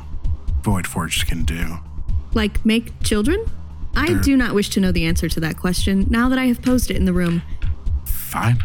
Void 0.61 0.85
Forged 0.85 1.25
can 1.27 1.43
do. 1.43 1.79
Like 2.37 2.65
make 2.65 3.03
children. 3.03 3.43
I 3.95 4.13
do 4.21 4.37
not 4.37 4.53
wish 4.53 4.69
to 4.69 4.79
know 4.79 4.91
the 4.91 5.05
answer 5.05 5.27
to 5.27 5.39
that 5.39 5.57
question 5.57 6.05
now 6.09 6.29
that 6.29 6.37
I 6.37 6.45
have 6.45 6.61
posed 6.61 6.91
it 6.91 6.95
in 6.95 7.05
the 7.05 7.13
room. 7.13 7.41
Fine. 8.05 8.63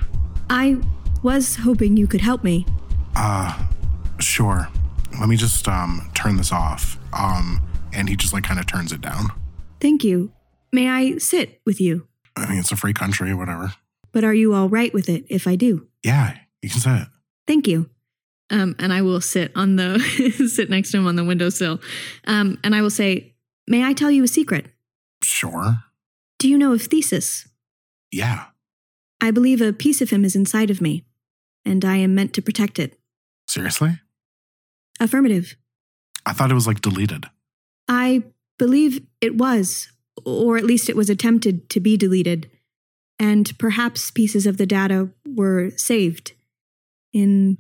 I 0.51 0.77
was 1.23 1.57
hoping 1.57 1.97
you 1.97 2.07
could 2.07 2.21
help 2.21 2.45
me. 2.45 2.67
Uh, 3.17 3.67
sure. 4.21 4.69
Let 5.19 5.29
me 5.29 5.37
just 5.37 5.67
um 5.69 6.11
turn 6.15 6.37
this 6.37 6.53
off. 6.53 6.99
Um 7.13 7.61
and 7.93 8.09
he 8.09 8.17
just 8.17 8.33
like 8.33 8.45
kind 8.45 8.61
of 8.61 8.67
turns 8.67 8.93
it 8.93 9.01
down. 9.01 9.27
Thank 9.81 10.05
you. 10.05 10.33
May 10.73 10.89
I 10.89 11.19
sit 11.19 11.61
with 11.67 11.81
you? 11.81 12.07
I 12.37 12.49
mean, 12.49 12.59
it's 12.59 12.73
a 12.73 12.77
free 12.77 12.95
country, 12.95 13.35
whatever. 13.35 13.75
But 14.13 14.25
are 14.25 14.35
you 14.35 14.55
all 14.55 14.69
right 14.69 14.93
with 14.93 15.09
it 15.09 15.25
if 15.29 15.47
I 15.47 15.57
do? 15.57 15.87
Yeah, 16.03 16.37
you 16.63 16.71
can 16.71 16.81
say 16.81 16.97
it. 17.03 17.09
Thank 17.47 17.67
you. 17.67 17.89
Um, 18.51 18.77
and 18.79 18.93
I 18.93 19.01
will 19.03 19.21
sit 19.21 19.51
on 19.55 19.77
the 19.77 19.99
sit 20.49 20.69
next 20.69 20.91
to 20.93 20.99
him 20.99 21.07
on 21.07 21.17
the 21.17 21.25
windowsill. 21.25 21.81
Um, 22.27 22.59
and 22.63 22.75
I 22.75 22.83
will 22.83 22.91
say, 22.91 23.32
"May 23.67 23.85
I 23.85 23.93
tell 23.93 24.11
you 24.11 24.25
a 24.25 24.29
secret? 24.29 24.67
Sure. 25.23 25.85
Do 26.39 26.49
you 26.49 26.59
know 26.59 26.73
of 26.73 26.83
Thesis? 26.83 27.49
Yeah. 28.11 28.47
I 29.21 29.31
believe 29.31 29.61
a 29.61 29.73
piece 29.73 30.01
of 30.01 30.11
him 30.11 30.25
is 30.25 30.35
inside 30.35 30.71
of 30.71 30.81
me, 30.81 31.05
and 31.65 31.85
I 31.85 31.97
am 31.97 32.15
meant 32.15 32.33
to 32.35 32.43
protect 32.43 32.79
it. 32.79 32.99
Seriously? 33.47 34.01
Affirmative. 34.99 35.57
I 36.27 36.33
thought 36.33 36.51
it 36.51 36.55
was 36.55 36.67
like 36.67 36.81
deleted. 36.81 37.27
I 37.89 38.25
believe 38.59 39.07
it 39.21 39.37
was, 39.37 39.91
or 40.25 40.57
at 40.57 40.65
least 40.65 40.89
it 40.89 40.97
was 40.97 41.11
attempted 41.11 41.69
to 41.71 41.81
be 41.81 41.97
deleted, 41.97 42.51
and 43.19 43.57
perhaps 43.59 44.11
pieces 44.11 44.47
of 44.47 44.57
the 44.57 44.67
data 44.67 45.11
were 45.27 45.71
saved 45.77 46.33
in 47.13 47.59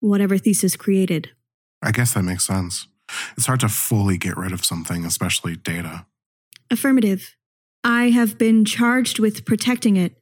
whatever 0.00 0.38
Thesis 0.38 0.76
created. 0.76 1.30
I 1.82 1.90
guess 1.90 2.14
that 2.14 2.22
makes 2.22 2.46
sense. 2.46 2.86
It's 3.36 3.46
hard 3.46 3.60
to 3.60 3.68
fully 3.68 4.18
get 4.18 4.36
rid 4.36 4.52
of 4.52 4.64
something, 4.64 5.04
especially 5.04 5.56
data. 5.56 6.06
Affirmative. 6.70 7.36
I 7.82 8.10
have 8.10 8.38
been 8.38 8.64
charged 8.64 9.18
with 9.18 9.44
protecting 9.44 9.96
it 9.96 10.16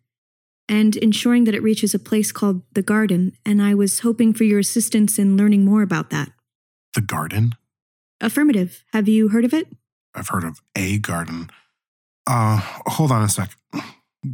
and 0.69 0.97
ensuring 0.97 1.45
that 1.45 1.55
it 1.55 1.63
reaches 1.63 1.95
a 1.95 1.99
place 1.99 2.33
called 2.33 2.63
the 2.73 2.83
Garden, 2.83 3.37
and 3.45 3.63
I 3.63 3.75
was 3.75 4.01
hoping 4.01 4.33
for 4.33 4.45
your 4.45 4.59
assistance 4.59 5.19
in 5.19 5.37
learning 5.37 5.65
more 5.65 5.83
about 5.83 6.11
that. 6.11 6.31
The 6.95 7.01
garden? 7.01 7.53
Affirmative. 8.21 8.85
Have 8.93 9.09
you 9.09 9.29
heard 9.29 9.45
of 9.45 9.55
it? 9.55 9.69
I've 10.15 10.29
heard 10.29 10.45
of 10.45 10.61
a 10.77 10.99
garden. 10.99 11.51
Uh, 12.27 12.59
hold 12.87 13.11
on 13.11 13.23
a 13.23 13.29
sec. 13.29 13.51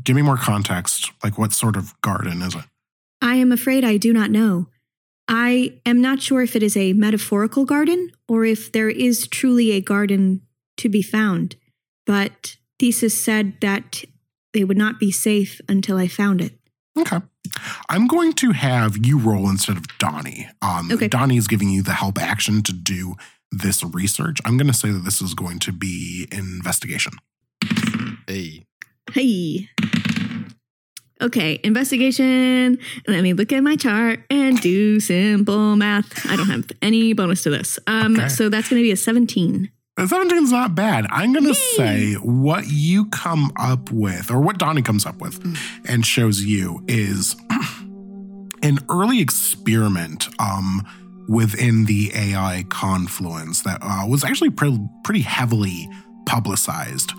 Give 0.04 0.16
me 0.16 0.22
more 0.22 0.36
context. 0.36 1.10
Like, 1.24 1.38
what 1.38 1.52
sort 1.52 1.76
of 1.76 1.98
garden 2.02 2.42
is 2.42 2.54
it? 2.54 2.64
I 3.22 3.36
am 3.36 3.52
afraid 3.52 3.84
I 3.84 3.96
do 3.96 4.12
not 4.12 4.30
know. 4.30 4.68
I 5.28 5.78
am 5.84 6.00
not 6.00 6.22
sure 6.22 6.42
if 6.42 6.56
it 6.56 6.62
is 6.62 6.76
a 6.76 6.94
metaphorical 6.94 7.64
garden 7.64 8.10
or 8.28 8.44
if 8.44 8.72
there 8.72 8.88
is 8.88 9.26
truly 9.28 9.72
a 9.72 9.80
garden 9.80 10.40
to 10.78 10.88
be 10.88 11.02
found, 11.02 11.56
but 12.06 12.56
Thesis 12.78 13.22
said 13.22 13.54
that 13.60 14.04
they 14.54 14.64
would 14.64 14.78
not 14.78 14.98
be 14.98 15.10
safe 15.10 15.60
until 15.68 15.98
I 15.98 16.08
found 16.08 16.40
it. 16.40 16.58
Okay. 16.98 17.18
I'm 17.88 18.06
going 18.06 18.32
to 18.34 18.52
have 18.52 18.96
you 19.06 19.18
roll 19.18 19.48
instead 19.48 19.76
of 19.76 19.86
Donnie. 19.98 20.48
Um, 20.62 20.90
Okay. 20.90 21.08
Donnie 21.08 21.36
is 21.36 21.46
giving 21.46 21.68
you 21.68 21.82
the 21.82 21.92
help 21.92 22.18
action 22.18 22.62
to 22.62 22.72
do 22.72 23.14
this 23.52 23.84
research. 23.84 24.38
I'm 24.44 24.56
going 24.56 24.66
to 24.66 24.74
say 24.74 24.90
that 24.90 25.04
this 25.04 25.20
is 25.20 25.34
going 25.34 25.58
to 25.60 25.72
be 25.72 26.26
an 26.32 26.38
investigation. 26.38 27.12
Hey. 28.26 28.64
Hey. 29.12 29.68
Okay, 31.20 31.58
investigation. 31.64 32.78
Let 33.08 33.22
me 33.22 33.32
look 33.32 33.52
at 33.52 33.62
my 33.62 33.74
chart 33.76 34.20
and 34.30 34.60
do 34.60 35.00
simple 35.00 35.74
math. 35.76 36.30
I 36.30 36.36
don't 36.36 36.46
have 36.48 36.70
any 36.80 37.12
bonus 37.12 37.42
to 37.42 37.50
this. 37.50 37.78
Um, 37.86 38.16
Okay. 38.16 38.28
so 38.28 38.48
that's 38.48 38.68
going 38.68 38.80
to 38.80 38.84
be 38.84 38.92
a 38.92 38.96
17. 38.96 39.70
17 40.06 40.44
is 40.44 40.52
not 40.52 40.76
bad. 40.76 41.06
I'm 41.10 41.32
going 41.32 41.46
to 41.46 41.54
say 41.54 42.14
what 42.14 42.68
you 42.68 43.06
come 43.06 43.50
up 43.56 43.90
with, 43.90 44.30
or 44.30 44.40
what 44.40 44.56
Donnie 44.58 44.82
comes 44.82 45.04
up 45.04 45.20
with 45.20 45.40
and 45.86 46.06
shows 46.06 46.40
you, 46.40 46.84
is 46.86 47.34
an 48.62 48.78
early 48.88 49.20
experiment 49.20 50.28
um, 50.38 50.86
within 51.28 51.86
the 51.86 52.12
AI 52.14 52.64
confluence 52.68 53.62
that 53.62 53.78
uh, 53.82 54.06
was 54.08 54.22
actually 54.22 54.50
pre- 54.50 54.86
pretty 55.02 55.20
heavily 55.22 55.88
publicized. 56.26 57.10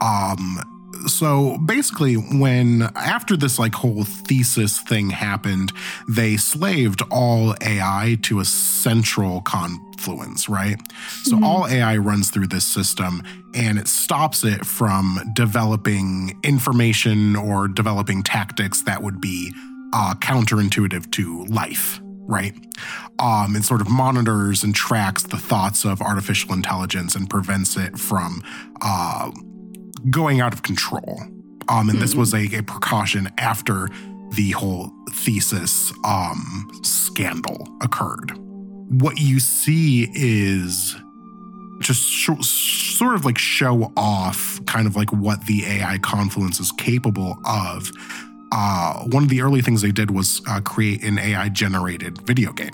Um, 0.00 0.58
so 1.06 1.58
basically, 1.58 2.14
when 2.14 2.82
after 2.94 3.36
this 3.36 3.58
like 3.58 3.74
whole 3.74 4.04
thesis 4.04 4.80
thing 4.80 5.10
happened, 5.10 5.72
they 6.08 6.36
slaved 6.36 7.02
all 7.10 7.54
AI 7.60 8.18
to 8.22 8.40
a 8.40 8.44
central 8.44 9.40
confluence, 9.42 10.48
right? 10.48 10.80
So 11.24 11.42
all 11.44 11.66
AI 11.66 11.96
runs 11.96 12.30
through 12.30 12.48
this 12.48 12.66
system 12.66 13.22
and 13.54 13.78
it 13.78 13.88
stops 13.88 14.44
it 14.44 14.64
from 14.64 15.20
developing 15.34 16.38
information 16.42 17.36
or 17.36 17.68
developing 17.68 18.22
tactics 18.22 18.82
that 18.82 19.02
would 19.02 19.20
be 19.20 19.52
uh, 19.92 20.14
counterintuitive 20.14 21.10
to 21.12 21.44
life, 21.46 22.00
right? 22.26 22.54
Um, 23.18 23.56
it 23.56 23.64
sort 23.64 23.80
of 23.80 23.88
monitors 23.88 24.62
and 24.62 24.74
tracks 24.74 25.24
the 25.24 25.38
thoughts 25.38 25.84
of 25.84 26.00
artificial 26.00 26.52
intelligence 26.52 27.14
and 27.14 27.28
prevents 27.28 27.76
it 27.76 27.98
from 27.98 28.42
uh, 28.80 29.30
going 30.10 30.40
out 30.40 30.52
of 30.52 30.62
control. 30.62 31.20
Um, 31.68 31.90
and 31.90 32.00
this 32.00 32.14
was 32.14 32.32
a, 32.32 32.46
a 32.56 32.62
precaution 32.62 33.30
after 33.38 33.88
the 34.30 34.52
whole 34.52 34.90
thesis 35.12 35.92
um, 36.04 36.70
scandal 36.82 37.68
occurred. 37.82 38.32
What 39.00 39.18
you 39.18 39.38
see 39.38 40.10
is 40.14 40.96
just 41.80 42.02
sh- 42.02 42.30
sort 42.40 43.14
of 43.14 43.24
like 43.24 43.38
show 43.38 43.92
off 43.96 44.64
kind 44.66 44.86
of 44.86 44.96
like 44.96 45.12
what 45.12 45.46
the 45.46 45.64
AI 45.64 45.98
confluence 45.98 46.58
is 46.58 46.72
capable 46.72 47.38
of. 47.44 47.90
Uh, 48.50 49.04
one 49.04 49.22
of 49.22 49.28
the 49.28 49.42
early 49.42 49.60
things 49.60 49.82
they 49.82 49.92
did 49.92 50.10
was 50.10 50.40
uh, 50.48 50.60
create 50.60 51.02
an 51.02 51.18
AI 51.18 51.48
generated 51.50 52.18
video 52.26 52.52
game. 52.52 52.70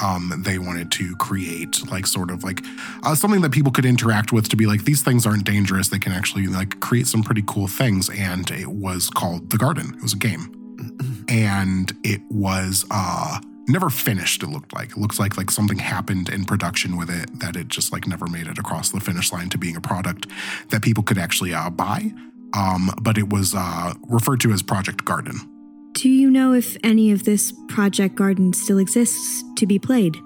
Um, 0.00 0.32
they 0.38 0.58
wanted 0.58 0.90
to 0.92 1.14
create 1.16 1.86
like 1.90 2.06
sort 2.06 2.30
of 2.30 2.42
like 2.42 2.64
uh, 3.02 3.14
something 3.14 3.42
that 3.42 3.52
people 3.52 3.70
could 3.70 3.84
interact 3.84 4.32
with 4.32 4.48
to 4.48 4.56
be 4.56 4.66
like 4.66 4.84
these 4.84 5.02
things 5.02 5.26
aren't 5.26 5.44
dangerous. 5.44 5.88
They 5.88 5.98
can 5.98 6.12
actually 6.12 6.46
like 6.46 6.80
create 6.80 7.06
some 7.06 7.22
pretty 7.22 7.42
cool 7.46 7.68
things. 7.68 8.08
And 8.08 8.50
it 8.50 8.68
was 8.68 9.10
called 9.10 9.50
The 9.50 9.58
Garden. 9.58 9.94
It 9.94 10.02
was 10.02 10.14
a 10.14 10.18
game, 10.18 11.24
and 11.28 11.92
it 12.04 12.22
was 12.30 12.86
uh, 12.90 13.38
never 13.68 13.90
finished. 13.90 14.42
It 14.42 14.48
looked 14.48 14.72
like 14.74 14.92
it 14.92 14.98
looks 14.98 15.18
like 15.18 15.36
like 15.36 15.50
something 15.50 15.78
happened 15.78 16.28
in 16.28 16.44
production 16.44 16.96
with 16.96 17.10
it 17.10 17.38
that 17.40 17.56
it 17.56 17.68
just 17.68 17.92
like 17.92 18.06
never 18.06 18.26
made 18.26 18.46
it 18.46 18.58
across 18.58 18.90
the 18.90 19.00
finish 19.00 19.32
line 19.32 19.48
to 19.50 19.58
being 19.58 19.76
a 19.76 19.80
product 19.80 20.26
that 20.70 20.82
people 20.82 21.02
could 21.02 21.18
actually 21.18 21.52
uh, 21.52 21.70
buy. 21.70 22.12
Um, 22.54 22.90
but 23.00 23.16
it 23.18 23.30
was 23.30 23.54
uh, 23.54 23.94
referred 24.08 24.40
to 24.40 24.52
as 24.52 24.62
Project 24.62 25.04
Garden. 25.04 25.51
Do 25.92 26.08
you 26.08 26.30
know 26.30 26.52
if 26.52 26.76
any 26.82 27.10
of 27.10 27.24
this 27.24 27.52
Project 27.68 28.14
Garden 28.14 28.52
still 28.52 28.78
exists 28.78 29.44
to 29.56 29.66
be 29.66 29.78
played? 29.78 30.16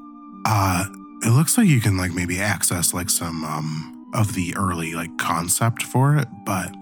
Uh, 0.44 0.84
it 1.22 1.30
looks 1.30 1.58
like 1.58 1.66
you 1.66 1.80
can 1.80 1.96
like 1.96 2.12
maybe 2.12 2.40
access 2.40 2.94
like 2.94 3.10
some 3.10 3.44
um 3.44 3.92
of 4.14 4.34
the 4.34 4.54
early 4.56 4.94
like 4.94 5.16
concept 5.18 5.82
for 5.82 6.16
it, 6.16 6.28
but 6.44 6.74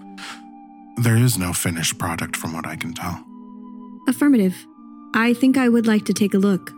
there 0.97 1.17
is 1.17 1.37
no 1.37 1.51
finished 1.51 1.97
product 1.97 2.35
from 2.35 2.53
what 2.53 2.65
I 2.67 2.75
can 2.75 2.93
tell. 2.93 3.25
Affirmative. 4.07 4.55
I 5.13 5.33
think 5.33 5.57
I 5.57 5.67
would 5.67 5.87
like 5.87 6.05
to 6.05 6.13
take 6.13 6.33
a 6.33 6.37
look. 6.37 6.71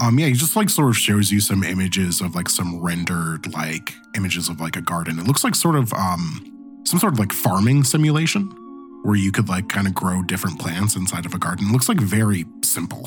Um, 0.00 0.18
yeah, 0.18 0.26
he 0.26 0.34
just 0.34 0.54
like 0.54 0.68
sort 0.68 0.90
of 0.90 0.96
shows 0.96 1.32
you 1.32 1.40
some 1.40 1.64
images 1.64 2.20
of 2.20 2.34
like 2.34 2.48
some 2.48 2.80
rendered 2.80 3.52
like 3.52 3.94
images 4.14 4.48
of 4.48 4.60
like 4.60 4.76
a 4.76 4.80
garden. 4.82 5.18
It 5.18 5.26
looks 5.26 5.42
like 5.42 5.54
sort 5.54 5.76
of 5.76 5.92
um 5.94 6.82
some 6.84 7.00
sort 7.00 7.14
of 7.14 7.18
like 7.18 7.32
farming 7.32 7.84
simulation. 7.84 8.54
Where 9.02 9.16
you 9.16 9.32
could 9.32 9.48
like 9.48 9.68
kind 9.68 9.86
of 9.86 9.94
grow 9.94 10.22
different 10.22 10.58
plants 10.58 10.96
inside 10.96 11.26
of 11.26 11.34
a 11.34 11.38
garden. 11.38 11.68
It 11.68 11.72
looks 11.72 11.88
like 11.88 12.00
very 12.00 12.44
simple. 12.64 13.06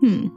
Hmm. 0.00 0.28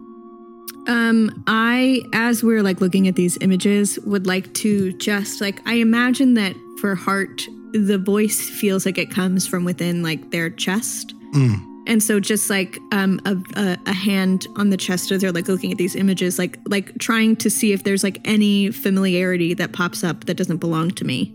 Um, 0.87 1.43
I, 1.47 2.01
as 2.13 2.43
we're 2.43 2.61
like 2.61 2.81
looking 2.81 3.07
at 3.07 3.15
these 3.15 3.37
images, 3.41 3.97
would 4.05 4.27
like 4.27 4.53
to 4.55 4.93
just 4.93 5.41
like 5.41 5.59
I 5.67 5.75
imagine 5.75 6.35
that 6.35 6.55
for 6.79 6.95
Heart, 6.95 7.41
the 7.73 7.97
voice 7.97 8.49
feels 8.49 8.85
like 8.85 8.97
it 8.97 9.09
comes 9.09 9.47
from 9.47 9.65
within 9.65 10.03
like 10.03 10.31
their 10.31 10.49
chest. 10.49 11.13
Mm. 11.33 11.63
And 11.87 12.01
so 12.01 12.19
just 12.19 12.49
like 12.49 12.79
um 12.91 13.19
a, 13.25 13.35
a, 13.59 13.77
a 13.87 13.93
hand 13.93 14.47
on 14.57 14.69
the 14.69 14.77
chest 14.77 15.11
as 15.11 15.21
they're 15.21 15.31
like 15.31 15.47
looking 15.47 15.71
at 15.71 15.77
these 15.77 15.95
images, 15.95 16.37
like 16.37 16.59
like 16.67 16.97
trying 16.99 17.35
to 17.37 17.49
see 17.49 17.73
if 17.73 17.83
there's 17.83 18.03
like 18.03 18.19
any 18.25 18.71
familiarity 18.71 19.53
that 19.55 19.71
pops 19.71 20.03
up 20.03 20.25
that 20.25 20.35
doesn't 20.35 20.57
belong 20.57 20.91
to 20.91 21.05
me. 21.05 21.33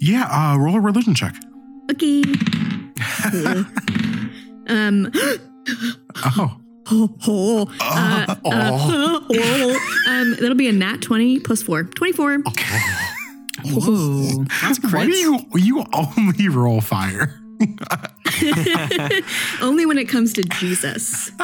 Yeah, 0.00 0.28
uh, 0.30 0.56
roll 0.58 0.76
a 0.76 0.80
religion 0.80 1.14
check. 1.14 1.34
Okay. 1.90 2.22
um 4.68 5.10
Oh. 6.24 6.56
oh, 6.90 7.14
oh, 7.26 7.70
uh, 7.80 8.24
uh, 8.28 8.36
oh. 8.44 10.04
um 10.08 10.30
that'll 10.40 10.54
be 10.54 10.68
a 10.68 10.72
nat 10.72 11.02
20 11.02 11.40
plus 11.40 11.62
4. 11.62 11.84
24. 11.84 12.38
Whoa, 13.64 14.44
that's 14.62 14.78
a 14.78 14.88
Why 14.88 15.06
do 15.06 15.12
you 15.12 15.40
you 15.54 15.84
only 15.92 16.48
roll 16.48 16.80
fire? 16.80 17.34
Only 19.60 19.84
when 19.84 19.98
it 19.98 20.08
comes 20.08 20.32
to 20.34 20.44
Jesus. 20.44 21.32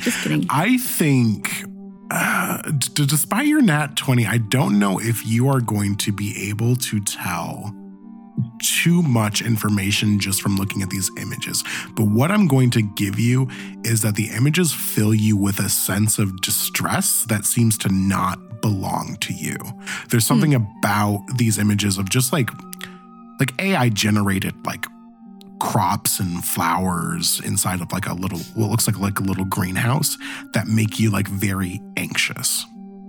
Just 0.00 0.22
kidding. 0.22 0.46
I 0.50 0.76
think, 0.78 1.64
uh, 2.10 2.62
d- 2.72 3.06
despite 3.06 3.46
your 3.46 3.62
nat 3.62 3.96
20, 3.96 4.26
I 4.26 4.38
don't 4.38 4.78
know 4.78 4.98
if 4.98 5.24
you 5.24 5.48
are 5.48 5.60
going 5.60 5.96
to 5.98 6.12
be 6.12 6.48
able 6.48 6.74
to 6.76 7.00
tell 7.00 7.72
too 8.64 9.02
much 9.02 9.42
information 9.42 10.18
just 10.18 10.42
from 10.42 10.56
looking 10.56 10.82
at 10.82 10.90
these 10.90 11.10
images. 11.18 11.62
But 11.94 12.04
what 12.04 12.30
I'm 12.30 12.46
going 12.46 12.70
to 12.70 12.82
give 12.82 13.18
you 13.18 13.48
is 13.84 14.02
that 14.02 14.16
the 14.16 14.30
images 14.30 14.72
fill 14.72 15.14
you 15.14 15.36
with 15.36 15.58
a 15.58 15.68
sense 15.68 16.18
of 16.18 16.40
distress 16.40 17.24
that 17.28 17.44
seems 17.44 17.76
to 17.78 17.88
not 17.92 18.38
belong 18.60 19.16
to 19.20 19.34
you. 19.34 19.56
There's 20.08 20.26
something 20.26 20.52
hmm. 20.52 20.64
about 20.78 21.24
these 21.36 21.58
images 21.58 21.98
of 21.98 22.08
just 22.08 22.32
like 22.32 22.50
like 23.38 23.52
AI 23.58 23.88
generated 23.88 24.54
like 24.64 24.86
crops 25.60 26.20
and 26.20 26.44
flowers 26.44 27.40
inside 27.44 27.80
of 27.80 27.92
like 27.92 28.06
a 28.06 28.14
little 28.14 28.38
what 28.54 28.70
looks 28.70 28.86
like 28.86 28.98
like 28.98 29.18
a 29.18 29.22
little 29.22 29.44
greenhouse 29.44 30.16
that 30.52 30.66
make 30.66 30.98
you 30.98 31.10
like 31.10 31.28
very 31.28 31.80
anxious. 31.96 32.64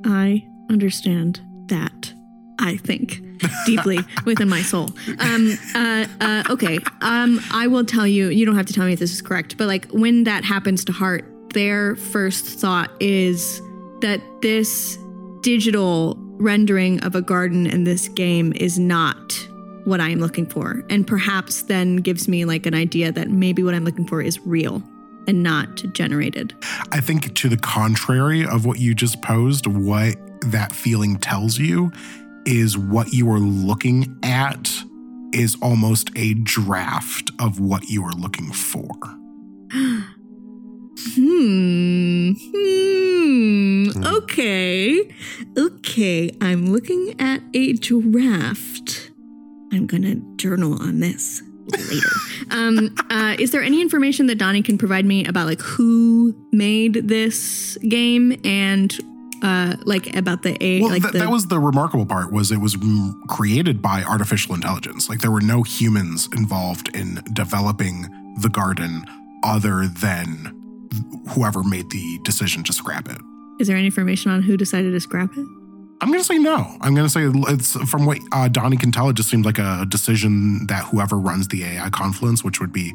I 0.05 0.45
understand 0.69 1.41
that. 1.67 2.13
I 2.59 2.77
think 2.77 3.21
deeply 3.65 3.99
within 4.25 4.49
my 4.49 4.61
soul. 4.61 4.89
Um, 5.19 5.57
uh, 5.73 6.05
uh, 6.21 6.43
okay. 6.49 6.79
Um, 7.01 7.39
I 7.51 7.67
will 7.67 7.85
tell 7.85 8.07
you. 8.07 8.29
You 8.29 8.45
don't 8.45 8.55
have 8.55 8.65
to 8.67 8.73
tell 8.73 8.85
me 8.85 8.93
if 8.93 8.99
this 8.99 9.13
is 9.13 9.21
correct, 9.21 9.57
but 9.57 9.67
like 9.67 9.87
when 9.91 10.23
that 10.25 10.43
happens 10.43 10.83
to 10.85 10.91
Heart, 10.91 11.25
their 11.53 11.95
first 11.95 12.45
thought 12.45 12.91
is 12.99 13.61
that 14.01 14.21
this 14.41 14.97
digital 15.41 16.17
rendering 16.37 16.99
of 17.01 17.15
a 17.15 17.21
garden 17.21 17.65
in 17.65 17.85
this 17.85 18.07
game 18.09 18.51
is 18.55 18.77
not 18.77 19.47
what 19.85 20.01
I 20.01 20.09
am 20.09 20.19
looking 20.19 20.47
for, 20.47 20.83
and 20.89 21.05
perhaps 21.05 21.63
then 21.63 21.97
gives 21.97 22.27
me 22.27 22.43
like 22.45 22.65
an 22.65 22.73
idea 22.73 23.11
that 23.11 23.29
maybe 23.29 23.63
what 23.63 23.73
I'm 23.73 23.85
looking 23.85 24.07
for 24.07 24.21
is 24.21 24.39
real 24.39 24.81
and 25.27 25.43
not 25.43 25.77
generated. 25.93 26.53
I 26.91 26.99
think 26.99 27.33
to 27.35 27.49
the 27.49 27.57
contrary 27.57 28.45
of 28.45 28.65
what 28.65 28.79
you 28.79 28.93
just 28.93 29.21
posed, 29.21 29.67
what 29.67 30.15
that 30.41 30.71
feeling 30.71 31.17
tells 31.17 31.57
you 31.57 31.91
is 32.45 32.77
what 32.77 33.13
you 33.13 33.29
are 33.31 33.39
looking 33.39 34.17
at 34.23 34.69
is 35.33 35.57
almost 35.61 36.09
a 36.15 36.33
draft 36.35 37.31
of 37.39 37.59
what 37.59 37.89
you 37.89 38.03
are 38.03 38.13
looking 38.13 38.51
for. 38.51 38.89
Hmm. 41.13 42.31
Hmm. 42.31 44.03
Okay. 44.03 45.13
Okay. 45.57 46.31
I'm 46.41 46.71
looking 46.71 47.15
at 47.19 47.41
a 47.53 47.73
draft. 47.73 49.11
I'm 49.73 49.87
gonna 49.87 50.15
journal 50.37 50.81
on 50.81 51.01
this 51.01 51.43
later. 51.67 52.07
um, 52.51 52.95
uh, 53.09 53.35
is 53.37 53.51
there 53.51 53.61
any 53.61 53.81
information 53.81 54.27
that 54.27 54.37
Donnie 54.37 54.63
can 54.63 54.77
provide 54.77 55.05
me 55.05 55.25
about 55.25 55.47
like 55.47 55.61
who 55.61 56.35
made 56.51 56.93
this 57.07 57.77
game 57.87 58.39
and 58.43 58.97
uh, 59.41 59.75
like 59.83 60.15
about 60.15 60.43
the 60.43 60.61
a 60.63 60.81
Well, 60.81 60.91
like 60.91 61.01
that, 61.03 61.13
the 61.13 61.19
that 61.19 61.29
was 61.29 61.47
the 61.47 61.59
remarkable 61.59 62.05
part 62.05 62.31
was 62.31 62.51
it 62.51 62.57
was 62.57 62.77
created 63.27 63.81
by 63.81 64.03
artificial 64.03 64.55
intelligence. 64.55 65.09
Like 65.09 65.19
there 65.21 65.31
were 65.31 65.41
no 65.41 65.63
humans 65.63 66.29
involved 66.35 66.95
in 66.95 67.21
developing 67.33 68.07
the 68.41 68.49
garden 68.49 69.05
other 69.43 69.87
than 69.87 70.89
whoever 71.29 71.63
made 71.63 71.89
the 71.91 72.19
decision 72.23 72.63
to 72.63 72.73
scrap 72.73 73.09
it. 73.09 73.17
is 73.59 73.67
there 73.67 73.75
any 73.75 73.85
information 73.85 74.31
on 74.31 74.41
who 74.41 74.57
decided 74.57 74.91
to 74.91 74.99
scrap 74.99 75.31
it? 75.37 75.45
I'm 76.01 76.09
going 76.09 76.19
to 76.19 76.25
say 76.25 76.37
no. 76.37 76.75
I'm 76.81 76.93
going 76.93 77.07
to 77.07 77.09
say 77.09 77.21
it's 77.53 77.71
from 77.89 78.05
what 78.05 78.19
uh, 78.31 78.47
Donnie 78.49 78.77
can 78.77 78.91
tell, 78.91 79.09
it 79.09 79.15
just 79.15 79.29
seemed 79.29 79.45
like 79.45 79.57
a 79.57 79.85
decision 79.87 80.67
that 80.67 80.83
whoever 80.85 81.17
runs 81.17 81.47
the 81.47 81.63
AI 81.63 81.89
Confluence, 81.89 82.43
which 82.43 82.59
would 82.59 82.73
be, 82.73 82.93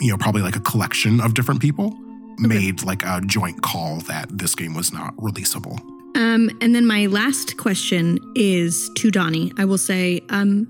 you 0.00 0.10
know, 0.10 0.18
probably 0.18 0.42
like 0.42 0.54
a 0.54 0.60
collection 0.60 1.20
of 1.20 1.32
different 1.34 1.60
people, 1.60 1.98
made 2.38 2.82
like 2.82 3.04
a 3.04 3.20
joint 3.26 3.62
call 3.62 3.98
that 4.00 4.26
this 4.30 4.54
game 4.54 4.74
was 4.74 4.92
not 4.92 5.16
releasable. 5.16 5.80
Um, 6.16 6.50
and 6.60 6.74
then 6.74 6.86
my 6.86 7.06
last 7.06 7.56
question 7.56 8.18
is 8.36 8.90
to 8.96 9.10
Donnie. 9.10 9.52
I 9.58 9.64
will 9.64 9.78
say, 9.78 10.20
um, 10.28 10.68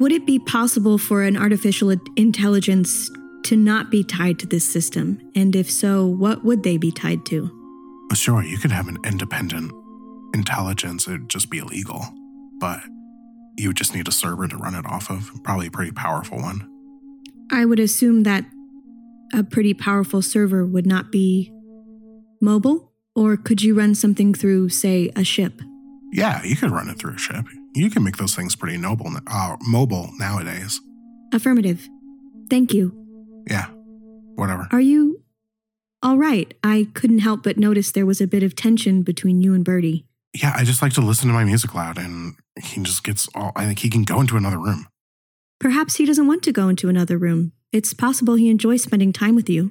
would 0.00 0.12
it 0.12 0.26
be 0.26 0.38
possible 0.40 0.98
for 0.98 1.22
an 1.22 1.36
artificial 1.36 1.94
intelligence 2.16 3.08
to 3.44 3.56
not 3.56 3.90
be 3.90 4.02
tied 4.02 4.38
to 4.40 4.46
this 4.46 4.68
system? 4.68 5.20
And 5.36 5.54
if 5.54 5.70
so, 5.70 6.06
what 6.06 6.44
would 6.44 6.64
they 6.64 6.76
be 6.76 6.90
tied 6.90 7.24
to? 7.26 7.50
Sure, 8.12 8.42
you 8.42 8.58
could 8.58 8.72
have 8.72 8.88
an 8.88 8.98
independent 9.04 9.72
intelligence, 10.34 11.06
it'd 11.06 11.28
just 11.28 11.50
be 11.50 11.58
illegal, 11.58 12.04
but 12.58 12.80
you 13.56 13.68
would 13.68 13.76
just 13.76 13.94
need 13.94 14.08
a 14.08 14.12
server 14.12 14.48
to 14.48 14.56
run 14.56 14.74
it 14.74 14.86
off 14.86 15.10
of, 15.10 15.30
probably 15.44 15.66
a 15.66 15.70
pretty 15.70 15.92
powerful 15.92 16.38
one. 16.38 16.68
I 17.50 17.64
would 17.64 17.80
assume 17.80 18.22
that 18.22 18.44
a 19.32 19.42
pretty 19.42 19.74
powerful 19.74 20.22
server 20.22 20.64
would 20.66 20.86
not 20.86 21.10
be 21.10 21.52
mobile, 22.40 22.92
or 23.14 23.36
could 23.36 23.62
you 23.62 23.74
run 23.74 23.94
something 23.94 24.34
through, 24.34 24.68
say, 24.68 25.10
a 25.16 25.24
ship? 25.24 25.60
Yeah, 26.12 26.42
you 26.42 26.56
could 26.56 26.70
run 26.70 26.88
it 26.88 26.98
through 26.98 27.14
a 27.14 27.18
ship. 27.18 27.46
You 27.74 27.88
can 27.90 28.04
make 28.04 28.18
those 28.18 28.34
things 28.34 28.54
pretty 28.54 28.76
noble, 28.76 29.10
uh, 29.26 29.56
mobile 29.62 30.10
nowadays. 30.18 30.80
Affirmative. 31.32 31.88
Thank 32.50 32.74
you. 32.74 32.92
Yeah, 33.48 33.66
whatever. 34.34 34.68
Are 34.72 34.80
you 34.80 35.22
all 36.02 36.18
right? 36.18 36.52
I 36.62 36.88
couldn't 36.94 37.20
help 37.20 37.42
but 37.42 37.56
notice 37.56 37.92
there 37.92 38.04
was 38.04 38.20
a 38.20 38.26
bit 38.26 38.42
of 38.42 38.54
tension 38.54 39.02
between 39.02 39.40
you 39.40 39.54
and 39.54 39.64
Bertie. 39.64 40.04
Yeah, 40.34 40.52
I 40.54 40.64
just 40.64 40.82
like 40.82 40.92
to 40.94 41.00
listen 41.00 41.28
to 41.28 41.34
my 41.34 41.44
music 41.44 41.74
loud, 41.74 41.96
and 41.98 42.34
he 42.60 42.82
just 42.82 43.04
gets 43.04 43.28
all. 43.34 43.52
I 43.56 43.64
think 43.64 43.78
he 43.78 43.88
can 43.88 44.02
go 44.02 44.20
into 44.20 44.36
another 44.36 44.58
room. 44.58 44.86
Perhaps 45.60 45.96
he 45.96 46.04
doesn't 46.04 46.26
want 46.26 46.42
to 46.42 46.52
go 46.52 46.68
into 46.68 46.88
another 46.88 47.16
room. 47.16 47.52
It's 47.72 47.94
possible 47.94 48.34
he 48.34 48.50
enjoys 48.50 48.82
spending 48.82 49.12
time 49.12 49.34
with 49.34 49.48
you. 49.48 49.70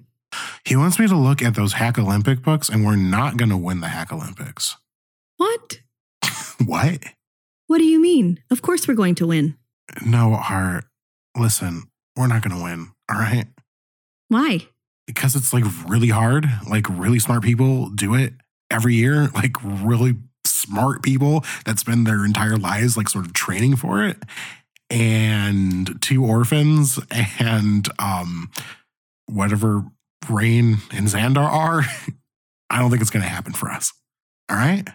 He 0.65 0.75
wants 0.75 0.97
me 0.97 1.07
to 1.07 1.15
look 1.15 1.41
at 1.41 1.55
those 1.55 1.73
Hack 1.73 1.99
Olympic 1.99 2.41
books, 2.41 2.67
and 2.67 2.85
we're 2.85 2.95
not 2.95 3.37
going 3.37 3.49
to 3.49 3.57
win 3.57 3.81
the 3.81 3.89
Hack 3.89 4.11
Olympics. 4.11 4.77
What? 5.37 5.79
What? 6.65 6.99
What 7.65 7.79
do 7.79 7.85
you 7.85 7.99
mean? 7.99 8.39
Of 8.51 8.61
course 8.61 8.87
we're 8.87 8.93
going 8.93 9.15
to 9.15 9.27
win. 9.27 9.57
No, 10.05 10.35
Heart. 10.35 10.85
Listen, 11.35 11.83
we're 12.15 12.27
not 12.27 12.43
going 12.43 12.55
to 12.55 12.63
win. 12.63 12.91
All 13.09 13.17
right. 13.17 13.45
Why? 14.27 14.67
Because 15.07 15.35
it's 15.35 15.53
like 15.53 15.63
really 15.87 16.09
hard. 16.09 16.47
Like 16.69 16.85
really 16.87 17.17
smart 17.17 17.43
people 17.43 17.89
do 17.89 18.13
it 18.13 18.33
every 18.69 18.93
year. 18.95 19.29
Like 19.33 19.55
really 19.63 20.15
smart 20.45 21.01
people 21.01 21.43
that 21.65 21.79
spend 21.79 22.05
their 22.05 22.25
entire 22.25 22.57
lives 22.57 22.95
like 22.95 23.09
sort 23.09 23.25
of 23.25 23.33
training 23.33 23.75
for 23.75 24.05
it. 24.05 24.17
And 24.91 26.01
two 26.01 26.23
orphans 26.25 26.99
and 27.10 27.88
um 27.97 28.51
whatever 29.25 29.86
Raine 30.30 30.77
and 30.91 31.08
Xandar 31.08 31.49
are. 31.49 31.84
I 32.69 32.80
don't 32.80 32.89
think 32.89 33.01
it's 33.01 33.12
going 33.12 33.23
to 33.23 33.30
happen 33.30 33.54
for 33.54 33.69
us. 33.69 33.91
All 34.49 34.58
right. 34.58 34.88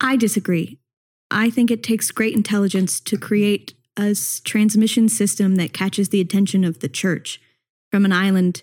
I 0.00 0.16
disagree. 0.16 0.78
I 1.30 1.50
think 1.50 1.70
it 1.70 1.82
takes 1.82 2.10
great 2.10 2.34
intelligence 2.34 3.00
to 3.00 3.16
create 3.16 3.74
a 3.96 4.14
transmission 4.44 5.08
system 5.08 5.56
that 5.56 5.72
catches 5.72 6.10
the 6.10 6.20
attention 6.20 6.64
of 6.64 6.80
the 6.80 6.88
church 6.88 7.40
from 7.90 8.04
an 8.04 8.12
island 8.12 8.62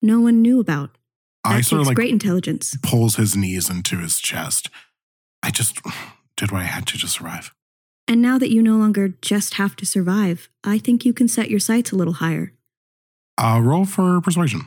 no 0.00 0.20
one 0.20 0.42
knew 0.42 0.60
about. 0.60 0.96
That 1.44 1.54
I 1.54 1.60
sort 1.62 1.80
of 1.80 1.86
like 1.88 1.96
great 1.96 2.12
intelligence. 2.12 2.76
pulls 2.82 3.16
his 3.16 3.36
knees 3.36 3.70
into 3.70 3.98
his 3.98 4.18
chest. 4.18 4.70
I 5.42 5.50
just 5.50 5.80
did 6.36 6.52
what 6.52 6.62
I 6.62 6.64
had 6.64 6.86
to 6.88 6.98
to 6.98 7.08
survive. 7.08 7.52
And 8.10 8.22
now 8.22 8.38
that 8.38 8.50
you 8.50 8.62
no 8.62 8.76
longer 8.76 9.08
just 9.20 9.54
have 9.54 9.76
to 9.76 9.84
survive, 9.86 10.48
I 10.64 10.78
think 10.78 11.04
you 11.04 11.12
can 11.12 11.28
set 11.28 11.50
your 11.50 11.60
sights 11.60 11.92
a 11.92 11.96
little 11.96 12.14
higher. 12.14 12.52
Uh, 13.36 13.60
roll 13.62 13.84
for 13.84 14.20
persuasion. 14.22 14.62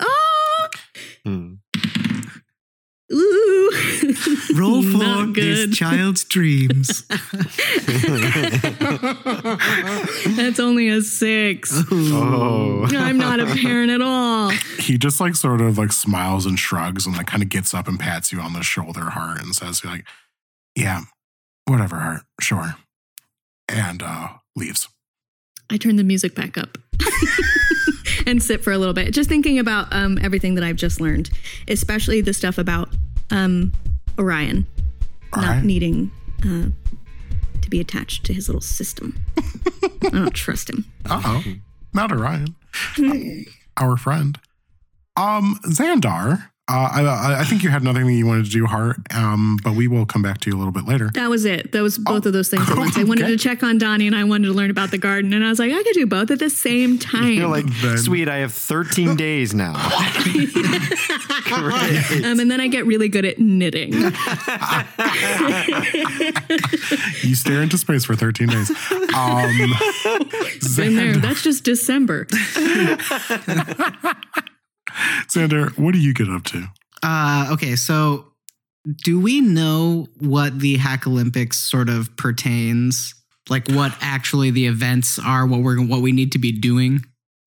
Oh, 0.00 0.68
Hmm. 1.24 1.54
ooh. 3.12 3.70
Roll 4.54 4.82
for 4.82 4.98
Not 4.98 5.34
this 5.34 5.76
child's 5.76 6.24
dreams. 6.24 7.04
That's 10.36 10.58
only 10.58 10.88
a 10.88 11.02
six. 11.02 11.70
Oh. 11.92 12.86
I'm 12.90 13.18
not 13.18 13.40
a 13.40 13.46
parent 13.46 13.90
at 13.90 14.00
all. 14.02 14.50
he 14.78 14.96
just 14.98 15.20
like 15.20 15.36
sort 15.36 15.60
of 15.60 15.78
like 15.78 15.92
smiles 15.92 16.46
and 16.46 16.58
shrugs 16.58 17.06
and 17.06 17.16
like 17.16 17.26
kind 17.26 17.42
of 17.42 17.48
gets 17.50 17.74
up 17.74 17.86
and 17.88 18.00
pats 18.00 18.32
you 18.32 18.40
on 18.40 18.52
the 18.54 18.62
shoulder, 18.62 19.10
Hart, 19.10 19.40
and 19.42 19.54
says 19.54 19.84
like, 19.84 20.04
"Yeah, 20.74 21.02
whatever, 21.68 21.96
Hart, 21.96 22.22
sure," 22.40 22.76
and 23.68 24.02
uh 24.02 24.28
leaves. 24.56 24.88
I 25.70 25.76
turn 25.76 25.96
the 25.96 26.04
music 26.04 26.34
back 26.34 26.56
up 26.56 26.78
and 28.26 28.42
sit 28.42 28.64
for 28.64 28.72
a 28.72 28.78
little 28.78 28.94
bit, 28.94 29.12
just 29.12 29.28
thinking 29.28 29.58
about 29.58 29.86
um, 29.92 30.18
everything 30.22 30.54
that 30.54 30.64
I've 30.64 30.76
just 30.76 30.98
learned, 31.00 31.28
especially 31.68 32.22
the 32.22 32.32
stuff 32.32 32.56
about 32.56 32.88
um, 33.30 33.72
Orion 34.18 34.66
All 35.34 35.42
not 35.42 35.48
right. 35.56 35.64
needing 35.64 36.10
uh, 36.42 36.68
to 37.60 37.70
be 37.70 37.80
attached 37.80 38.24
to 38.26 38.32
his 38.32 38.48
little 38.48 38.62
system. 38.62 39.22
I 39.36 40.08
don't 40.10 40.34
trust 40.34 40.70
him. 40.70 40.84
Uh 41.10 41.22
oh, 41.24 41.44
not 41.94 42.12
Orion, 42.12 42.54
our 43.78 43.96
friend. 43.96 44.38
Um, 45.16 45.58
Xandar. 45.64 46.50
Uh, 46.70 46.88
I- 46.92 47.02
I, 47.02 47.40
I 47.40 47.44
think 47.44 47.62
you 47.62 47.70
had 47.70 47.80
another 47.82 48.04
thing 48.04 48.14
you 48.14 48.26
wanted 48.26 48.44
to 48.44 48.50
do, 48.50 48.66
Hart. 48.66 48.96
Um, 49.14 49.58
but 49.64 49.74
we 49.74 49.88
will 49.88 50.04
come 50.04 50.20
back 50.22 50.38
to 50.42 50.50
you 50.50 50.56
a 50.56 50.58
little 50.58 50.72
bit 50.72 50.84
later. 50.86 51.10
That 51.14 51.30
was 51.30 51.44
it. 51.46 51.72
That 51.72 51.82
was 51.82 51.96
both 51.98 52.26
of 52.26 52.32
those 52.34 52.48
things 52.48 52.68
at 52.70 52.76
once. 52.76 52.98
I 52.98 53.04
wanted 53.04 53.24
okay. 53.24 53.32
to 53.32 53.38
check 53.38 53.62
on 53.62 53.78
Donnie 53.78 54.06
and 54.06 54.14
I 54.14 54.24
wanted 54.24 54.48
to 54.48 54.52
learn 54.52 54.70
about 54.70 54.90
the 54.90 54.98
garden. 54.98 55.32
And 55.32 55.42
I 55.44 55.48
was 55.48 55.58
like, 55.58 55.72
I 55.72 55.82
could 55.82 55.94
do 55.94 56.06
both 56.06 56.30
at 56.30 56.38
the 56.40 56.50
same 56.50 56.98
time. 56.98 57.32
You're 57.32 57.48
like, 57.48 57.64
Then- 57.80 57.96
sweet, 57.98 58.28
I 58.28 58.36
have 58.38 58.52
13 58.52 59.16
days 59.16 59.54
now. 59.54 59.72
Great. 61.44 62.24
um, 62.26 62.40
and 62.40 62.50
then 62.50 62.60
I 62.60 62.68
get 62.68 62.84
really 62.84 63.08
good 63.08 63.24
at 63.24 63.38
knitting. 63.38 63.92
You 67.22 67.34
stare 67.34 67.62
into 67.62 67.78
space 67.78 68.04
for 68.04 68.14
13 68.14 68.48
days. 68.48 68.70
Um, 69.14 69.74
Been 70.76 70.96
there. 70.96 71.16
That's 71.16 71.42
just 71.42 71.64
December. 71.64 72.26
Xandar, 75.28 75.76
what 75.78 75.92
do 75.92 75.98
you 75.98 76.14
get 76.14 76.28
up 76.28 76.44
to? 76.44 76.64
Uh, 77.02 77.48
okay, 77.52 77.76
so 77.76 78.32
do 79.04 79.20
we 79.20 79.40
know 79.40 80.08
what 80.18 80.58
the 80.58 80.76
Hack 80.76 81.06
Olympics 81.06 81.58
sort 81.58 81.88
of 81.88 82.16
pertains? 82.16 83.14
Like 83.48 83.68
what 83.68 83.96
actually 84.00 84.50
the 84.50 84.66
events 84.66 85.18
are, 85.18 85.46
what 85.46 85.60
we're 85.60 85.80
what 85.80 86.02
we 86.02 86.12
need 86.12 86.32
to 86.32 86.38
be 86.38 86.52
doing? 86.52 87.04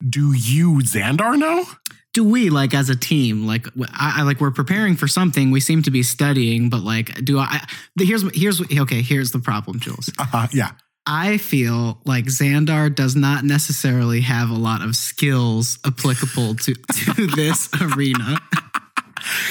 Do 0.07 0.33
you, 0.33 0.79
Xandar, 0.79 1.37
know? 1.37 1.65
Do 2.13 2.23
we 2.23 2.49
like 2.49 2.73
as 2.73 2.89
a 2.89 2.95
team 2.95 3.45
like 3.45 3.67
I, 3.93 4.15
I 4.17 4.21
like 4.23 4.41
we're 4.41 4.51
preparing 4.51 4.95
for 4.95 5.07
something? 5.07 5.51
We 5.51 5.59
seem 5.59 5.83
to 5.83 5.91
be 5.91 6.03
studying, 6.03 6.69
but 6.69 6.81
like, 6.81 7.23
do 7.23 7.39
I? 7.39 7.63
Here's 7.97 8.23
here's 8.35 8.61
okay. 8.79 9.01
Here's 9.01 9.31
the 9.31 9.39
problem, 9.39 9.79
Jules. 9.79 10.09
Uh, 10.19 10.47
yeah. 10.51 10.71
I 11.05 11.37
feel 11.37 11.99
like 12.05 12.25
Xandar 12.25 12.93
does 12.93 13.15
not 13.15 13.43
necessarily 13.43 14.21
have 14.21 14.49
a 14.49 14.55
lot 14.55 14.81
of 14.81 14.95
skills 14.95 15.79
applicable 15.85 16.55
to, 16.55 16.73
to 16.73 17.27
this 17.35 17.69
arena. 17.81 18.37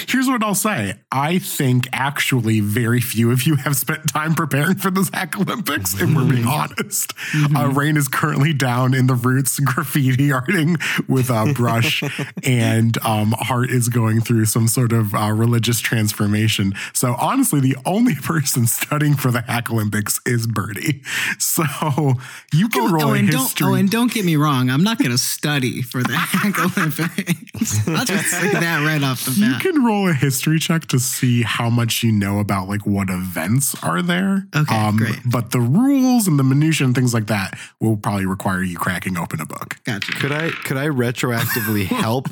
Here's 0.09 0.27
what 0.27 0.43
I'll 0.43 0.55
say. 0.55 0.95
I 1.13 1.39
think 1.39 1.89
actually 1.93 2.61
very 2.61 3.01
few 3.01 3.31
of 3.31 3.45
you 3.45 3.57
have 3.57 3.77
spent 3.77 4.09
time 4.09 4.35
preparing 4.35 4.77
for 4.77 4.91
the 4.91 5.09
Hack 5.13 5.39
Olympics, 5.39 5.95
if 6.01 6.15
we're 6.15 6.29
being 6.29 6.47
honest. 6.47 7.13
Uh, 7.57 7.69
Raine 7.69 7.97
is 7.97 8.09
currently 8.09 8.53
down 8.53 8.95
in 8.95 9.07
the 9.07 9.15
roots 9.15 9.59
graffiti 9.65 10.29
arting 10.29 10.81
with 11.09 11.31
a 11.31 11.53
brush, 11.55 12.03
and 12.45 12.97
um, 13.05 13.35
Hart 13.39 13.71
is 13.71 13.89
going 13.89 14.21
through 14.21 14.47
some 14.47 14.69
sort 14.69 14.93
of 14.93 15.15
uh, 15.15 15.33
religious 15.33 15.81
transformation. 15.81 16.73
So 16.93 17.15
honestly, 17.19 17.61
the 17.61 17.77
only 17.85 18.15
person 18.23 18.67
studying 18.67 19.15
for 19.15 19.31
the 19.31 19.43
Hack 19.43 19.71
Olympics 19.71 20.21
is 20.27 20.47
Bertie. 20.47 21.03
So 21.39 22.15
you 22.53 22.69
can 22.69 22.93
roll 22.93 23.11
oh, 23.11 23.15
a 23.15 23.19
and 23.19 23.29
history. 23.29 23.65
don't, 23.65 23.73
oh, 23.73 23.75
and 23.75 23.91
don't 23.91 24.13
get 24.13 24.25
me 24.25 24.37
wrong. 24.37 24.71
I'm 24.71 24.83
not 24.83 24.99
going 24.99 25.11
to 25.11 25.19
study 25.19 25.83
for 25.83 26.03
the 26.03 26.17
Hack 26.17 26.59
Olympics. 26.59 27.89
I'll 27.89 28.05
just 28.05 28.31
say 28.31 28.53
that 28.53 28.85
right 28.87 29.03
off 29.03 29.25
the 29.25 29.41
bat. 29.41 29.60
Can 29.61 29.85
roll 29.85 30.09
a 30.09 30.13
history 30.13 30.59
check 30.59 30.87
to 30.89 30.99
see 30.99 31.43
how 31.43 31.71
much 31.71 32.03
you 32.03 32.11
know 32.13 32.39
about 32.41 32.69
like 32.69 32.87
what 32.87 33.11
events 33.11 33.75
are 33.83 34.03
there. 34.03 34.47
Um, 34.53 34.67
Okay, 34.67 34.91
great. 34.97 35.19
But 35.25 35.51
the 35.51 35.61
rules 35.61 36.27
and 36.27 36.39
the 36.39 36.45
minutiae 36.45 36.87
and 36.87 36.95
things 36.95 37.15
like 37.15 37.27
that 37.27 37.59
will 37.81 37.97
probably 37.97 38.27
require 38.27 38.63
you 38.63 38.77
cracking 38.79 39.17
open 39.19 39.41
a 39.41 39.47
book. 39.47 39.77
Gotcha. 39.85 40.13
Could 40.13 40.33
I 40.33 40.51
could 40.51 40.77
I 40.77 40.87
retroactively 40.87 41.85
help 42.05 42.29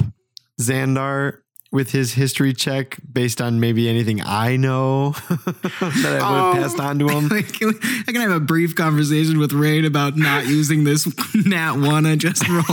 Xandar 0.61 1.39
with 1.71 1.91
his 1.91 2.15
history 2.15 2.55
check 2.55 2.97
based 3.13 3.43
on 3.43 3.61
maybe 3.61 3.91
anything 3.91 4.23
I 4.25 4.57
know 4.57 5.11
that 5.29 5.39
I 5.79 5.85
would 5.85 5.95
have 6.03 6.23
Oh. 6.23 6.53
passed 6.55 6.81
on 6.81 6.99
to 7.01 7.09
him? 7.09 7.29
Like, 7.31 7.53
can 7.53 7.75
I 8.09 8.13
can 8.13 8.23
have 8.23 8.31
a 8.31 8.41
brief 8.41 8.75
conversation 8.75 9.39
with 9.39 9.53
Raine 9.53 9.85
about 9.85 10.17
not 10.17 10.47
using 10.47 10.85
this 10.85 11.07
nat 11.47 11.75
one 11.75 12.07
I 12.07 12.17
just 12.17 12.49
rolled. 12.49 12.65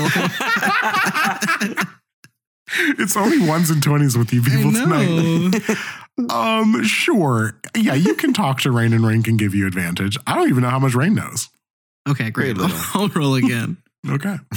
It's 2.98 3.16
only 3.16 3.48
ones 3.48 3.70
and 3.70 3.82
twenties 3.82 4.18
with 4.18 4.34
you 4.34 4.42
people 4.42 4.72
tonight. 4.72 5.62
Um, 6.30 6.82
sure. 6.86 7.60
Yeah, 7.76 7.94
you 7.94 8.16
can 8.16 8.32
talk 8.32 8.62
to 8.62 8.72
Raine 8.72 8.94
and 8.94 9.06
Raine 9.06 9.22
can 9.22 9.36
give 9.36 9.54
you 9.54 9.68
advantage. 9.68 10.18
I 10.26 10.36
don't 10.36 10.48
even 10.48 10.64
know 10.64 10.70
how 10.70 10.80
much 10.80 10.96
Raine 10.96 11.14
knows. 11.14 11.50
Okay, 12.08 12.30
great. 12.30 12.56
Very 12.56 12.72
I'll. 12.72 13.02
I'll 13.02 13.10
roll 13.10 13.36
again. 13.36 13.76
Okay. 14.10 14.38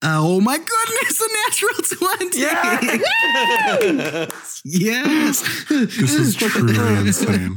Uh, 0.00 0.14
oh 0.20 0.40
my 0.40 0.56
goodness, 0.56 1.20
a 1.20 1.28
natural 1.48 1.74
20. 2.22 2.38
yes. 4.64 5.42
This 5.68 6.14
is 6.14 6.36
truly 6.36 6.76
insane. 7.00 7.56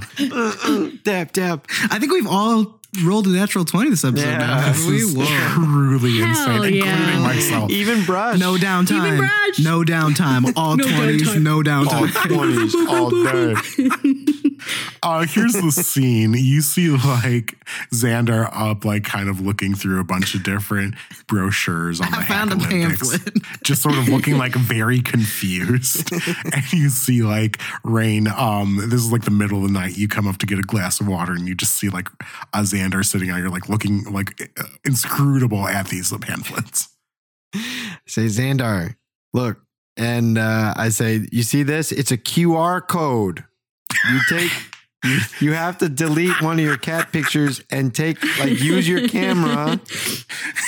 dap 1.03 1.33
dap. 1.33 1.67
I 1.91 1.99
think 1.99 2.11
we've 2.11 2.25
all 2.25 2.80
rolled 3.03 3.25
a 3.27 3.29
natural 3.29 3.63
20 3.65 3.89
this 3.89 4.03
episode 4.03 4.25
Yeah, 4.27 4.37
now. 4.37 4.59
haven't 4.59 4.81
This 4.81 4.87
we? 4.89 4.97
is 4.97 5.15
Whoa. 5.15 5.25
truly 5.53 6.17
Hell 6.19 6.29
insane, 6.63 6.73
yeah. 6.75 6.97
including 6.97 7.21
myself. 7.21 7.71
Even 7.71 8.03
brush. 8.05 8.37
No 8.39 8.55
downtime. 8.55 9.07
Even 9.07 9.19
Braj. 9.21 9.63
No 9.63 9.81
downtime. 9.83 10.53
All 10.55 10.75
No 10.77 10.83
20s, 10.83 11.19
downtime. 11.21 11.41
no 11.41 11.61
downtime. 11.61 11.93
all 11.93 12.07
20s 12.51 12.73
all 12.87 13.09
day. 13.09 14.20
Uh, 15.03 15.25
here's 15.25 15.53
the 15.53 15.71
scene. 15.71 16.33
You 16.33 16.61
see 16.61 16.89
like 16.89 17.55
Xandar 17.93 18.49
up, 18.53 18.85
like 18.85 19.03
kind 19.03 19.29
of 19.29 19.41
looking 19.41 19.75
through 19.75 19.99
a 19.99 20.03
bunch 20.03 20.35
of 20.35 20.43
different 20.43 20.95
brochures 21.27 22.01
on 22.01 22.11
the 22.11 22.17
I 22.17 22.23
found 22.23 22.51
a 22.51 22.57
Hack 22.57 22.71
Olympics, 22.71 23.17
pamphlet. 23.17 23.43
just 23.63 23.81
sort 23.81 23.97
of 23.97 24.07
looking 24.09 24.37
like 24.37 24.53
very 24.53 25.01
confused. 25.01 26.11
and 26.53 26.73
you 26.73 26.89
see 26.89 27.23
like 27.23 27.59
Raine. 27.83 28.27
Um, 28.27 28.77
this 28.89 29.01
is 29.01 29.11
like 29.11 29.23
the 29.23 29.31
middle 29.31 29.57
of 29.57 29.63
the 29.63 29.73
night. 29.73 29.97
You 29.97 30.07
come 30.07 30.27
up 30.27 30.37
to 30.37 30.45
get 30.45 30.59
a 30.59 30.63
glass 30.63 30.99
of 30.99 31.07
water, 31.07 31.33
and 31.33 31.47
you 31.47 31.55
just 31.55 31.75
see 31.75 31.89
like 31.89 32.09
a 32.53 32.59
Xandar 32.59 33.03
sitting 33.05 33.29
out 33.29 33.37
here, 33.37 33.49
like 33.49 33.69
looking 33.69 34.03
like 34.05 34.51
uh, 34.59 34.63
inscrutable 34.85 35.67
at 35.67 35.87
these 35.87 36.11
pamphlets. 36.19 36.89
say 38.07 38.25
Xandar, 38.25 38.95
look, 39.33 39.59
and 39.97 40.37
uh, 40.37 40.73
I 40.75 40.89
say, 40.89 41.27
you 41.31 41.43
see 41.43 41.63
this? 41.63 41.91
It's 41.91 42.11
a 42.11 42.17
QR 42.17 42.85
code. 42.85 43.43
You 44.09 44.19
take, 44.29 44.51
you, 45.39 45.53
have 45.53 45.77
to 45.79 45.89
delete 45.89 46.41
one 46.41 46.59
of 46.59 46.65
your 46.65 46.77
cat 46.77 47.11
pictures 47.11 47.61
and 47.71 47.93
take, 47.93 48.21
like, 48.39 48.59
use 48.59 48.87
your 48.87 49.07
camera 49.07 49.79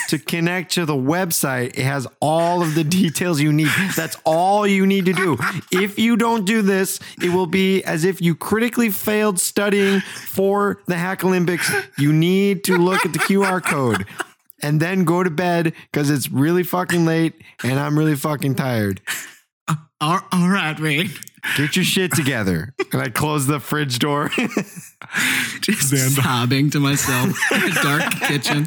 to 0.10 0.20
connect 0.20 0.72
to 0.74 0.86
the 0.86 0.96
website. 0.96 1.78
It 1.78 1.84
has 1.84 2.08
all 2.20 2.62
of 2.62 2.76
the 2.76 2.84
details 2.84 3.40
you 3.40 3.54
need. 3.54 3.70
That's 3.96 4.18
all 4.26 4.66
you 4.66 4.86
need 4.86 5.06
to 5.06 5.14
do. 5.14 5.38
If 5.72 6.00
you 6.00 6.18
don't 6.18 6.46
do 6.46 6.62
this, 6.62 7.00
it 7.22 7.30
will 7.30 7.48
be 7.48 7.84
as 7.84 8.06
if 8.06 8.22
you 8.22 8.36
critically 8.36 8.90
failed 8.90 9.40
studying 9.40 10.00
for 10.00 10.82
the 10.88 10.96
Hack 10.96 11.24
Olympics. 11.24 11.72
You 11.98 12.12
need 12.12 12.64
to 12.66 12.78
look 12.78 13.06
at 13.06 13.14
the 13.14 13.20
QR 13.20 13.64
code 13.64 14.06
and 14.64 14.80
then 14.80 15.04
go 15.04 15.22
to 15.22 15.30
bed 15.30 15.74
because 15.92 16.10
it's 16.10 16.32
really 16.32 16.64
fucking 16.64 17.06
late 17.06 17.34
and 17.64 17.80
I'm 17.80 18.00
really 18.00 18.16
fucking 18.16 18.56
tired. 18.56 19.02
Uh, 19.68 19.76
all, 20.02 20.22
all 20.32 20.50
right, 20.50 20.80
Raine. 20.80 21.12
Get 21.58 21.76
your 21.76 21.86
shit 21.86 22.14
together. 22.14 22.74
And 22.92 23.02
I 23.02 23.10
close 23.10 23.48
the 23.48 23.60
fridge 23.60 24.00
door. 24.00 24.30
Just 25.62 25.94
Xandar. 25.94 26.24
sobbing 26.24 26.70
to 26.72 26.80
myself 26.80 27.38
in 27.52 27.64
a 27.64 27.74
dark 27.84 28.12
kitchen. 28.22 28.66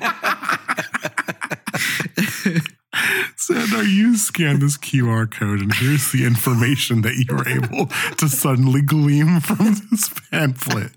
Xandar, 3.37 3.87
you 3.87 4.17
scan 4.17 4.61
this 4.61 4.77
QR 4.79 5.31
code, 5.31 5.61
and 5.61 5.73
here's 5.75 6.13
the 6.13 6.25
information 6.25 7.03
that 7.03 7.15
you 7.15 7.35
were 7.35 7.49
able 7.49 7.87
to 8.17 8.29
suddenly 8.29 8.83
glean 8.83 9.41
from 9.41 9.75
this 9.91 10.11
pamphlet. 10.31 10.93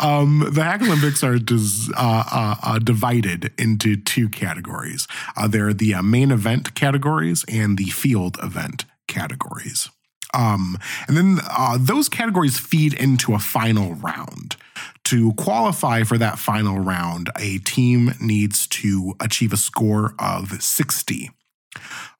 Um, 0.00 0.48
the 0.52 0.64
Hack 0.64 0.82
Olympics 0.82 1.22
are 1.22 1.38
dis, 1.38 1.90
uh, 1.96 2.24
uh, 2.30 2.54
uh, 2.62 2.78
divided 2.80 3.52
into 3.58 3.96
two 3.96 4.28
categories. 4.28 5.06
Uh, 5.36 5.46
they're 5.46 5.72
the 5.72 5.94
uh, 5.94 6.02
main 6.02 6.30
event 6.32 6.74
categories 6.74 7.44
and 7.48 7.78
the 7.78 7.86
field 7.86 8.36
event 8.42 8.84
categories. 9.06 9.90
Um, 10.34 10.78
and 11.06 11.16
then 11.16 11.38
uh, 11.50 11.78
those 11.80 12.08
categories 12.08 12.58
feed 12.58 12.94
into 12.94 13.34
a 13.34 13.38
final 13.38 13.94
round. 13.94 14.56
To 15.04 15.32
qualify 15.34 16.02
for 16.02 16.18
that 16.18 16.38
final 16.38 16.78
round, 16.78 17.30
a 17.38 17.58
team 17.58 18.12
needs 18.20 18.66
to 18.68 19.14
achieve 19.20 19.52
a 19.52 19.56
score 19.56 20.14
of 20.18 20.62
60. 20.62 21.30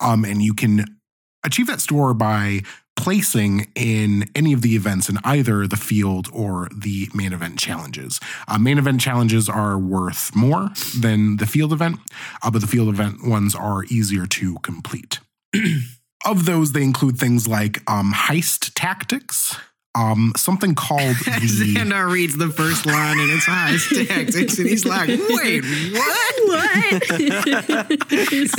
Um, 0.00 0.24
and 0.24 0.40
you 0.42 0.54
can 0.54 0.98
achieve 1.44 1.66
that 1.66 1.80
score 1.80 2.14
by 2.14 2.62
placing 2.96 3.70
in 3.76 4.28
any 4.34 4.52
of 4.52 4.61
the 4.61 4.74
events 4.74 5.09
in 5.09 5.18
either 5.22 5.66
the 5.66 5.76
field 5.76 6.28
or 6.32 6.68
the 6.74 7.09
main 7.14 7.32
event 7.32 7.59
challenges. 7.59 8.18
Uh, 8.48 8.59
main 8.59 8.76
event 8.76 9.00
challenges 9.00 9.48
are 9.48 9.78
worth 9.78 10.34
more 10.34 10.70
than 10.98 11.36
the 11.36 11.46
field 11.46 11.72
event, 11.72 12.00
uh, 12.42 12.50
but 12.50 12.61
the 12.61 12.66
field 12.66 12.88
event 12.88 13.24
ones 13.24 13.54
are 13.54 13.84
easier 13.84 14.26
to 14.26 14.56
complete. 14.62 15.20
of 16.24 16.44
those, 16.44 16.72
they 16.72 16.82
include 16.82 17.18
things 17.18 17.46
like 17.46 17.78
um, 17.90 18.12
heist 18.12 18.72
tactics, 18.74 19.56
um, 19.99 20.32
something 20.36 20.74
called 20.74 21.01
the. 21.24 21.74
Xandar 21.74 22.11
reads 22.11 22.36
the 22.36 22.49
first 22.49 22.86
line 22.86 23.18
and 23.18 23.30
it's 23.30 23.46
heist 23.46 24.07
tactics, 24.07 24.59
and 24.59 24.68
he's 24.68 24.84
like, 24.84 25.09
"Wait, 25.09 25.64
what?" 25.92 26.34
what? 26.49 27.05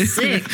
Sick. 0.10 0.50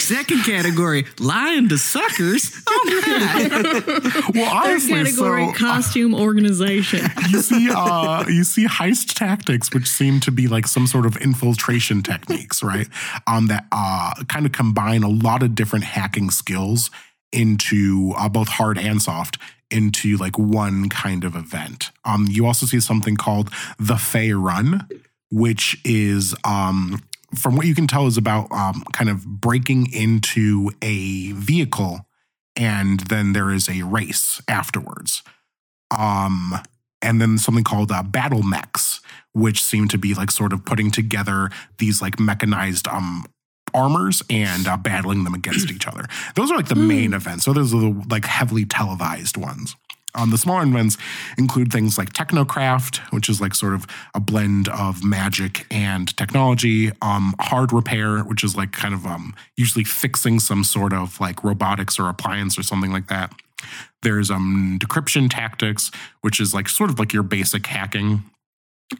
Second 0.00 0.44
category: 0.44 1.06
lying 1.18 1.68
to 1.68 1.78
suckers. 1.78 2.52
Oh 2.68 3.02
my! 3.06 4.30
well, 4.34 4.56
honestly, 4.56 4.92
Third 4.92 5.06
category 5.06 5.44
so, 5.44 5.50
uh, 5.50 5.54
costume 5.54 6.14
organization. 6.14 7.06
you 7.30 7.40
see 7.40 7.70
uh 7.70 8.24
you 8.28 8.44
see 8.44 8.66
heist 8.66 9.14
tactics 9.14 9.72
which 9.72 9.86
seem 9.86 10.20
to 10.20 10.30
be 10.30 10.48
like 10.48 10.66
some 10.66 10.86
sort 10.86 11.06
of 11.06 11.16
infiltration 11.16 12.02
techniques 12.02 12.62
right 12.62 12.88
um 13.26 13.46
that 13.48 13.66
uh 13.72 14.12
kind 14.28 14.46
of 14.46 14.52
combine 14.52 15.02
a 15.02 15.08
lot 15.08 15.42
of 15.42 15.54
different 15.54 15.84
hacking 15.84 16.30
skills 16.30 16.90
into 17.32 18.12
uh, 18.16 18.28
both 18.28 18.48
hard 18.48 18.78
and 18.78 19.02
soft 19.02 19.38
into 19.70 20.16
like 20.16 20.38
one 20.38 20.88
kind 20.88 21.24
of 21.24 21.34
event. 21.34 21.90
Um 22.04 22.26
you 22.28 22.46
also 22.46 22.66
see 22.66 22.80
something 22.80 23.16
called 23.16 23.50
the 23.78 23.96
fey 23.96 24.32
run 24.32 24.86
which 25.30 25.80
is 25.84 26.34
um 26.44 27.02
from 27.38 27.56
what 27.56 27.66
you 27.66 27.74
can 27.74 27.86
tell 27.86 28.06
is 28.06 28.16
about 28.16 28.50
um 28.52 28.82
kind 28.92 29.10
of 29.10 29.24
breaking 29.26 29.92
into 29.92 30.70
a 30.82 31.32
vehicle 31.32 32.06
and 32.54 33.00
then 33.00 33.32
there 33.32 33.50
is 33.50 33.68
a 33.68 33.82
race 33.82 34.40
afterwards. 34.48 35.22
Um 35.96 36.54
and 37.02 37.20
then 37.20 37.38
something 37.38 37.62
called 37.62 37.92
uh, 37.92 38.02
battle 38.02 38.42
mechs, 38.42 39.00
which 39.32 39.62
seem 39.62 39.86
to 39.88 39.98
be 39.98 40.14
like 40.14 40.30
sort 40.30 40.52
of 40.52 40.64
putting 40.64 40.90
together 40.90 41.50
these 41.78 42.00
like 42.00 42.18
mechanized 42.18 42.88
um 42.88 43.24
armors 43.76 44.22
and 44.30 44.66
uh, 44.66 44.76
battling 44.76 45.24
them 45.24 45.34
against 45.34 45.70
each 45.70 45.86
other. 45.86 46.06
Those 46.34 46.50
are 46.50 46.56
like 46.56 46.68
the 46.68 46.74
main 46.74 47.12
events. 47.12 47.44
So 47.44 47.52
those 47.52 47.72
are 47.74 47.80
the 47.80 48.04
like 48.08 48.24
heavily 48.24 48.64
televised 48.64 49.36
ones. 49.36 49.76
Um, 50.16 50.30
the 50.30 50.38
smaller 50.38 50.62
events 50.62 50.96
include 51.36 51.70
things 51.70 51.98
like 51.98 52.12
Technocraft, 52.12 52.98
which 53.12 53.28
is 53.28 53.40
like 53.40 53.54
sort 53.54 53.74
of 53.74 53.86
a 54.14 54.20
blend 54.20 54.68
of 54.68 55.04
magic 55.04 55.66
and 55.70 56.16
technology. 56.16 56.90
Um, 57.02 57.34
hard 57.38 57.72
repair, 57.72 58.20
which 58.20 58.42
is 58.42 58.56
like 58.56 58.72
kind 58.72 58.94
of 58.94 59.04
um, 59.06 59.34
usually 59.56 59.84
fixing 59.84 60.40
some 60.40 60.64
sort 60.64 60.94
of 60.94 61.20
like 61.20 61.44
robotics 61.44 61.98
or 61.98 62.08
appliance 62.08 62.58
or 62.58 62.62
something 62.62 62.92
like 62.92 63.08
that. 63.08 63.32
There's 64.02 64.30
um 64.30 64.78
decryption 64.80 65.28
tactics, 65.30 65.90
which 66.22 66.40
is 66.40 66.54
like 66.54 66.68
sort 66.68 66.90
of 66.90 66.98
like 66.98 67.12
your 67.12 67.22
basic 67.22 67.66
hacking. 67.66 68.22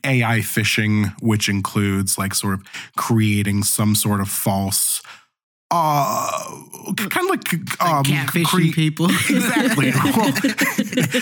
AI 0.05 0.41
phishing, 0.41 1.15
which 1.21 1.49
includes 1.49 2.19
like 2.19 2.35
sort 2.35 2.55
of 2.55 2.65
creating 2.97 3.63
some 3.63 3.95
sort 3.95 4.21
of 4.21 4.29
false 4.29 5.03
uh 5.73 6.31
kind 6.97 7.25
of 7.25 7.31
like 7.31 7.53
um 7.83 8.05
Catfishing 8.05 8.45
cre- 8.45 8.75
people. 8.75 9.07
exactly. 9.11 9.91
Well, 10.17 10.33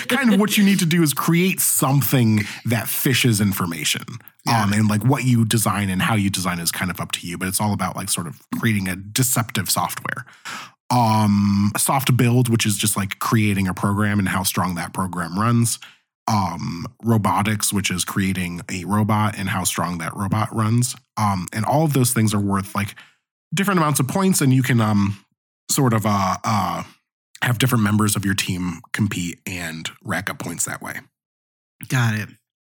kind 0.08 0.34
of 0.34 0.40
what 0.40 0.58
you 0.58 0.64
need 0.64 0.78
to 0.80 0.86
do 0.86 1.02
is 1.02 1.14
create 1.14 1.60
something 1.60 2.40
that 2.66 2.88
fishes 2.88 3.40
information 3.40 4.02
um 4.46 4.74
and 4.74 4.88
like 4.88 5.02
what 5.02 5.24
you 5.24 5.46
design 5.46 5.88
and 5.88 6.02
how 6.02 6.14
you 6.14 6.28
design 6.28 6.58
is 6.60 6.70
kind 6.70 6.90
of 6.90 7.00
up 7.00 7.12
to 7.12 7.26
you 7.26 7.38
but 7.38 7.48
it's 7.48 7.60
all 7.60 7.72
about 7.72 7.96
like 7.96 8.10
sort 8.10 8.26
of 8.26 8.38
creating 8.58 8.86
a 8.88 8.96
deceptive 8.96 9.70
software. 9.70 10.26
Um 10.90 11.72
soft 11.78 12.14
build 12.14 12.50
which 12.50 12.66
is 12.66 12.76
just 12.76 12.98
like 12.98 13.18
creating 13.20 13.66
a 13.66 13.72
program 13.72 14.18
and 14.18 14.28
how 14.28 14.42
strong 14.42 14.74
that 14.74 14.92
program 14.92 15.38
runs 15.38 15.78
um 16.26 16.86
robotics 17.02 17.72
which 17.72 17.90
is 17.90 18.04
creating 18.04 18.60
a 18.70 18.84
robot 18.84 19.38
and 19.38 19.48
how 19.50 19.62
strong 19.64 19.98
that 19.98 20.14
robot 20.16 20.48
runs 20.54 20.96
um 21.16 21.46
and 21.52 21.64
all 21.64 21.84
of 21.84 21.92
those 21.92 22.12
things 22.12 22.32
are 22.32 22.40
worth 22.40 22.74
like 22.74 22.94
different 23.52 23.78
amounts 23.78 24.00
of 24.00 24.08
points 24.08 24.40
and 24.40 24.52
you 24.52 24.62
can 24.62 24.80
um 24.80 25.22
sort 25.70 25.92
of 25.92 26.06
uh 26.06 26.36
uh 26.44 26.82
have 27.42 27.58
different 27.58 27.84
members 27.84 28.16
of 28.16 28.24
your 28.24 28.34
team 28.34 28.80
compete 28.92 29.38
and 29.46 29.90
rack 30.02 30.30
up 30.30 30.38
points 30.38 30.64
that 30.64 30.80
way 30.80 30.94
Got 31.88 32.14
it. 32.14 32.28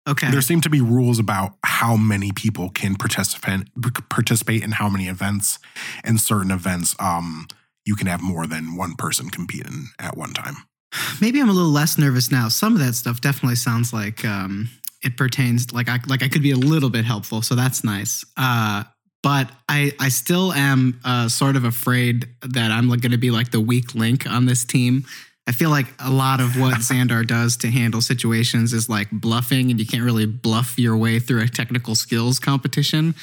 Okay. 0.09 0.30
there 0.30 0.40
seem 0.40 0.61
to 0.62 0.70
be 0.70 0.80
rules 0.80 1.18
about 1.18 1.55
how 1.64 1.96
many 1.96 2.32
people 2.32 2.70
can 2.70 2.94
participate 2.94 3.68
participate 4.09 4.62
in 4.62 4.72
how 4.72 4.88
many 4.88 5.09
events 5.09 5.59
and 6.05 6.20
certain 6.20 6.51
events 6.51 6.94
um 7.01 7.46
you 7.84 7.96
can 7.96 8.07
have 8.07 8.22
more 8.22 8.46
than 8.46 8.76
one 8.76 8.94
person 8.94 9.28
compete 9.28 9.66
in 9.66 9.86
at 9.98 10.16
one 10.16 10.32
time 10.32 10.57
Maybe 11.20 11.41
I'm 11.41 11.49
a 11.49 11.53
little 11.53 11.70
less 11.70 11.99
nervous 11.99 12.30
now. 12.30 12.49
Some 12.49 12.74
of 12.74 12.80
that 12.80 12.95
stuff 12.95 13.20
definitely 13.20 13.57
sounds 13.57 13.93
like 13.93 14.24
um, 14.24 14.70
it 15.03 15.16
pertains 15.16 15.72
like 15.72 15.88
I 15.88 15.99
like 16.07 16.22
I 16.22 16.28
could 16.28 16.43
be 16.43 16.51
a 16.51 16.57
little 16.57 16.91
bit 16.91 17.05
helpful, 17.05 17.43
so 17.43 17.55
that's 17.55 17.84
nice. 17.84 18.24
Uh, 18.36 18.84
but 19.22 19.51
I 19.68 19.93
I 19.99 20.09
still 20.09 20.53
am 20.53 21.01
uh, 21.05 21.28
sort 21.28 21.57
of 21.57 21.64
afraid 21.64 22.28
that 22.43 22.70
I'm 22.70 22.88
going 22.88 23.01
to 23.11 23.18
be 23.18 23.30
like 23.30 23.51
the 23.51 23.61
weak 23.61 23.95
link 23.95 24.26
on 24.26 24.47
this 24.47 24.64
team. 24.64 25.05
I 25.51 25.53
feel 25.53 25.70
like 25.70 25.88
a 25.98 26.12
lot 26.12 26.40
of 26.40 26.57
what 26.61 26.74
Xandar 26.78 27.26
does 27.26 27.57
to 27.57 27.70
handle 27.72 28.01
situations 28.01 28.72
is 28.72 28.88
like 28.88 29.11
bluffing, 29.11 29.68
and 29.72 29.80
you 29.80 29.84
can't 29.84 30.05
really 30.05 30.24
bluff 30.24 30.78
your 30.78 30.96
way 30.96 31.18
through 31.18 31.42
a 31.42 31.48
technical 31.48 31.96
skills 31.96 32.38
competition. 32.38 33.16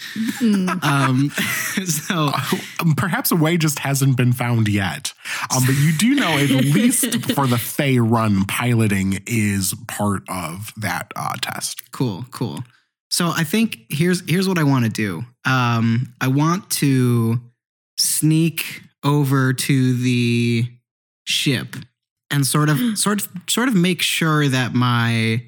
Um, 0.84 1.30
so 1.86 2.34
Um, 2.82 2.96
perhaps 2.98 3.32
a 3.32 3.38
way 3.38 3.56
just 3.56 3.80
hasn't 3.80 4.18
been 4.18 4.34
found 4.34 4.68
yet 4.68 5.14
um 5.52 5.66
but 5.66 5.76
you 5.76 5.94
do 5.94 6.16
know 6.16 6.38
at 6.38 6.50
least 6.50 7.32
for 7.34 7.48
the 7.48 7.58
Fey 7.58 7.98
run 8.00 8.44
piloting 8.46 9.20
is 9.26 9.74
part 9.88 10.24
of 10.28 10.74
that 10.78 11.12
uh 11.16 11.34
test 11.42 11.92
Cool, 11.92 12.26
cool. 12.32 12.64
So 13.10 13.32
I 13.34 13.44
think 13.46 13.80
here's 13.90 14.22
here's 14.30 14.50
what 14.50 14.58
I 14.58 14.64
want 14.64 14.84
to 14.84 14.92
do. 14.92 15.24
Um, 15.46 16.14
I 16.20 16.28
want 16.28 16.70
to 16.72 17.40
sneak 17.98 18.82
over 19.04 19.54
to 19.54 19.94
the 19.96 20.66
ship 21.26 21.76
and 22.32 22.46
sort 22.46 22.70
of 22.70 22.98
sort 22.98 23.22
of 23.22 23.30
sort 23.50 23.68
of 23.68 23.76
make 23.76 24.02
sure 24.02 24.48
that 24.48 24.74
my 24.74 25.44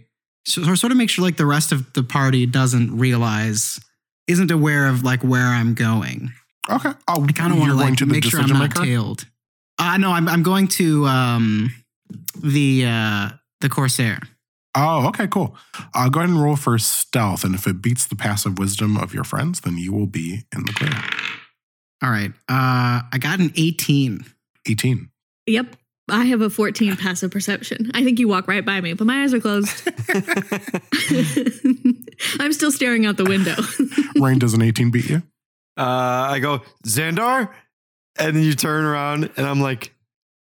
so, 0.46 0.76
sort 0.76 0.92
of 0.92 0.98
make 0.98 1.10
sure 1.10 1.24
like 1.24 1.38
the 1.38 1.46
rest 1.46 1.72
of 1.72 1.92
the 1.94 2.04
party 2.04 2.46
doesn't 2.46 2.98
realize 2.98 3.80
isn't 4.28 4.52
aware 4.52 4.88
of 4.88 5.04
like 5.04 5.24
where 5.24 5.48
I'm 5.48 5.74
going. 5.74 6.32
okay 6.70 6.92
oh 7.08 7.26
I 7.28 7.32
kind 7.32 7.52
of 7.54 7.60
want 7.60 7.72
to 7.72 7.78
going 7.78 7.90
like 7.90 7.98
to 7.98 8.06
the 8.06 8.14
make 8.14 8.24
sure 8.24 8.40
I'm 8.40 8.46
decision 8.48 8.60
not 8.62 8.70
maker 8.76 8.86
tailed. 8.86 9.26
Uh 9.78 9.98
no, 9.98 10.12
I'm 10.12 10.28
I'm 10.28 10.44
going 10.44 10.68
to 10.70 11.06
um 11.06 11.72
the 12.42 12.86
uh 12.86 13.30
the 13.62 13.70
Corsair. 13.70 14.20
Oh, 14.76 15.08
okay, 15.08 15.28
cool. 15.28 15.58
Uh, 15.96 16.10
go 16.10 16.20
ahead 16.20 16.30
and 16.30 16.42
roll 16.42 16.56
for 16.56 16.78
stealth, 16.78 17.44
and 17.44 17.56
if 17.56 17.66
it 17.66 17.82
beats 17.82 18.06
the 18.06 18.16
passive 18.16 18.60
wisdom 18.60 18.98
of 18.98 19.16
your 19.16 19.24
friends, 19.24 19.62
then 19.62 19.78
you 19.78 19.92
will 19.92 20.06
be 20.06 20.46
in 20.56 20.64
the 20.66 20.74
clear. 20.74 20.94
All 22.04 22.12
right. 22.12 22.32
Uh 22.48 23.02
I 23.12 23.18
got 23.20 23.40
an 23.40 23.52
18. 23.56 24.26
18. 24.68 25.10
Yep. 25.48 25.76
I 26.12 26.26
have 26.26 26.41
a 26.41 26.49
14 26.49 26.97
passive 26.97 27.32
perception. 27.32 27.91
I 27.93 28.03
think 28.03 28.20
you 28.20 28.28
walk 28.28 28.47
right 28.47 28.66
by 28.66 28.82
me, 28.82 28.93
but 28.93 29.07
my 29.07 29.24
eyes 29.24 29.34
are 29.34 29.39
closed. 29.39 29.89
I'm 32.39 32.53
still 32.53 32.72
staring 32.72 33.05
out 33.05 33.18
the 33.18 33.26
window. 33.26 33.55
Raine, 34.22 34.39
does 34.39 34.53
an 34.53 34.62
18 34.62 34.91
beat 34.91 35.10
you? 35.10 35.24
Uh, 35.78 36.28
I 36.32 36.39
go, 36.39 36.62
Xandar? 36.86 37.51
And 38.18 38.36
then 38.36 38.43
you 38.43 38.53
turn 38.53 38.86
around 38.86 39.30
and 39.38 39.47
I'm 39.47 39.62
like, 39.62 39.93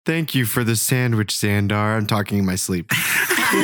thank 0.07 0.35
you 0.35 0.47
for 0.47 0.65
the 0.65 0.77
sandwich, 0.77 1.35
Xandar. 1.35 1.97
I'm 1.97 2.07
talking 2.07 2.39
in 2.39 2.47
my 2.47 2.57
sleep. 2.57 2.91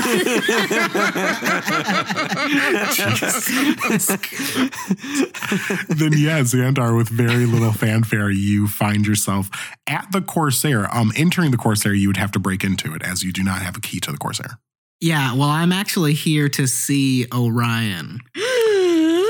then 5.88 6.12
yeah, 6.14 6.40
Xandar, 6.40 6.96
with 6.96 7.08
very 7.08 7.46
little 7.46 7.72
fanfare, 7.72 8.30
you 8.30 8.66
find 8.66 9.06
yourself 9.06 9.50
at 9.86 10.06
the 10.12 10.20
Corsair. 10.20 10.92
Um, 10.94 11.12
entering 11.16 11.50
the 11.50 11.56
Corsair, 11.56 11.94
you 11.94 12.08
would 12.08 12.16
have 12.16 12.32
to 12.32 12.38
break 12.38 12.64
into 12.64 12.94
it, 12.94 13.02
as 13.02 13.22
you 13.22 13.32
do 13.32 13.42
not 13.42 13.62
have 13.62 13.76
a 13.76 13.80
key 13.80 14.00
to 14.00 14.12
the 14.12 14.18
Corsair. 14.18 14.58
Yeah, 15.00 15.34
well, 15.34 15.48
I'm 15.48 15.72
actually 15.72 16.14
here 16.14 16.48
to 16.50 16.66
see 16.66 17.26
Orion. 17.32 18.20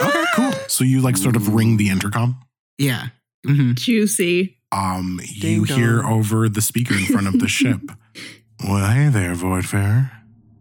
Okay, 0.03 0.25
cool. 0.35 0.53
So 0.69 0.85
you 0.85 1.01
like 1.01 1.17
sort 1.17 1.35
of 1.37 1.55
ring 1.55 1.77
the 1.79 1.89
intercom. 1.89 2.39
Yeah. 2.77 3.07
hmm 3.47 3.73
Juicy. 3.75 4.59
Um, 4.71 5.19
you 5.25 5.65
Ding 5.65 5.77
hear 5.77 6.03
dong. 6.03 6.13
over 6.13 6.49
the 6.49 6.61
speaker 6.61 6.95
in 6.95 7.05
front 7.07 7.27
of 7.29 7.39
the 7.41 7.49
ship. 7.49 7.81
Well, 8.67 8.91
hey 8.93 9.09
there, 9.09 9.35
Voidfarer. 9.35 10.11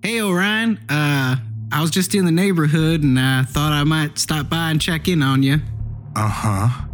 Hey, 0.03 0.21
Orion. 0.21 0.77
Uh, 0.89 1.37
I 1.71 1.81
was 1.81 1.89
just 1.89 2.13
in 2.13 2.25
the 2.25 2.31
neighborhood 2.31 3.03
and 3.03 3.17
I 3.17 3.43
thought 3.43 3.71
I 3.71 3.83
might 3.85 4.19
stop 4.19 4.49
by 4.49 4.69
and 4.69 4.79
check 4.81 5.07
in 5.07 5.23
on 5.23 5.41
you. 5.43 5.59
Uh 6.15 6.27
huh. 6.27 6.87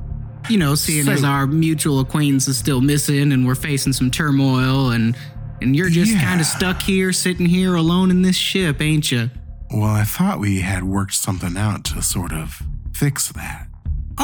You 0.47 0.57
know, 0.60 0.76
seeing 0.76 1.07
as 1.10 1.24
our 1.24 1.47
mutual 1.47 1.99
acquaintance 1.99 2.47
is 2.47 2.57
still 2.57 2.82
missing 2.82 3.32
and 3.34 3.45
we're 3.47 3.55
facing 3.55 3.93
some 3.93 4.12
turmoil 4.12 4.91
and 4.91 5.16
and 5.62 5.76
you're 5.76 5.89
just 5.89 6.12
Yeah. 6.14 6.24
kind 6.24 6.39
of 6.39 6.45
stuck 6.47 6.82
here, 6.84 7.12
sitting 7.12 7.45
here 7.47 7.76
alone 7.76 8.12
in 8.12 8.22
this 8.22 8.36
ship, 8.38 8.80
ain't 8.82 9.12
you? 9.12 9.30
Well, 9.72 9.84
I 9.89 10.03
thought 10.03 10.39
we 10.39 10.62
had 10.62 10.84
worked 10.84 11.16
something 11.16 11.57
out 11.57 11.84
to 11.86 12.01
sort 12.01 12.32
of 12.32 12.62
fix 12.93 13.28
that. 13.34 13.68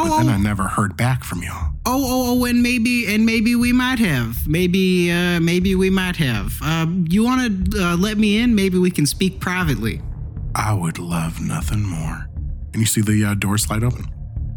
But 0.03 0.11
Oh, 0.11 0.17
then 0.17 0.29
I 0.29 0.35
oh. 0.35 0.37
never 0.37 0.67
heard 0.67 0.95
back 0.97 1.23
from 1.23 1.41
y'all. 1.41 1.71
Oh, 1.85 2.03
oh, 2.03 2.41
oh, 2.41 2.45
and 2.45 2.61
maybe, 2.61 3.05
and 3.13 3.25
maybe 3.25 3.55
we 3.55 3.71
might 3.71 3.99
have. 3.99 4.47
Maybe, 4.47 5.11
uh, 5.11 5.39
maybe 5.39 5.73
we 5.75 5.89
might 5.89 6.17
have. 6.17 6.61
Um, 6.61 7.05
you 7.09 7.23
want 7.23 7.71
to 7.73 7.81
uh, 7.81 7.95
let 7.97 8.17
me 8.17 8.37
in? 8.39 8.55
Maybe 8.55 8.77
we 8.77 8.91
can 8.91 9.05
speak 9.05 9.39
privately. 9.39 10.01
I 10.53 10.73
would 10.73 10.99
love 10.99 11.39
nothing 11.41 11.83
more. 11.83 12.27
And 12.73 12.81
you 12.81 12.85
see 12.85 13.01
the 13.01 13.23
uh, 13.23 13.33
door 13.35 13.57
slide 13.57 13.83
open. 13.83 14.05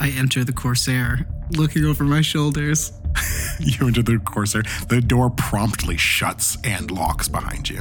I 0.00 0.10
enter 0.10 0.44
the 0.44 0.52
Corsair, 0.52 1.28
looking 1.52 1.84
over 1.84 2.04
my 2.04 2.20
shoulders. 2.20 2.92
You 3.60 3.88
enter 3.88 4.02
the 4.02 4.18
Corsair. 4.18 4.62
The 4.88 5.00
door 5.00 5.30
promptly 5.30 5.96
shuts 5.96 6.56
and 6.62 6.92
locks 6.92 7.26
behind 7.26 7.68
you. 7.68 7.80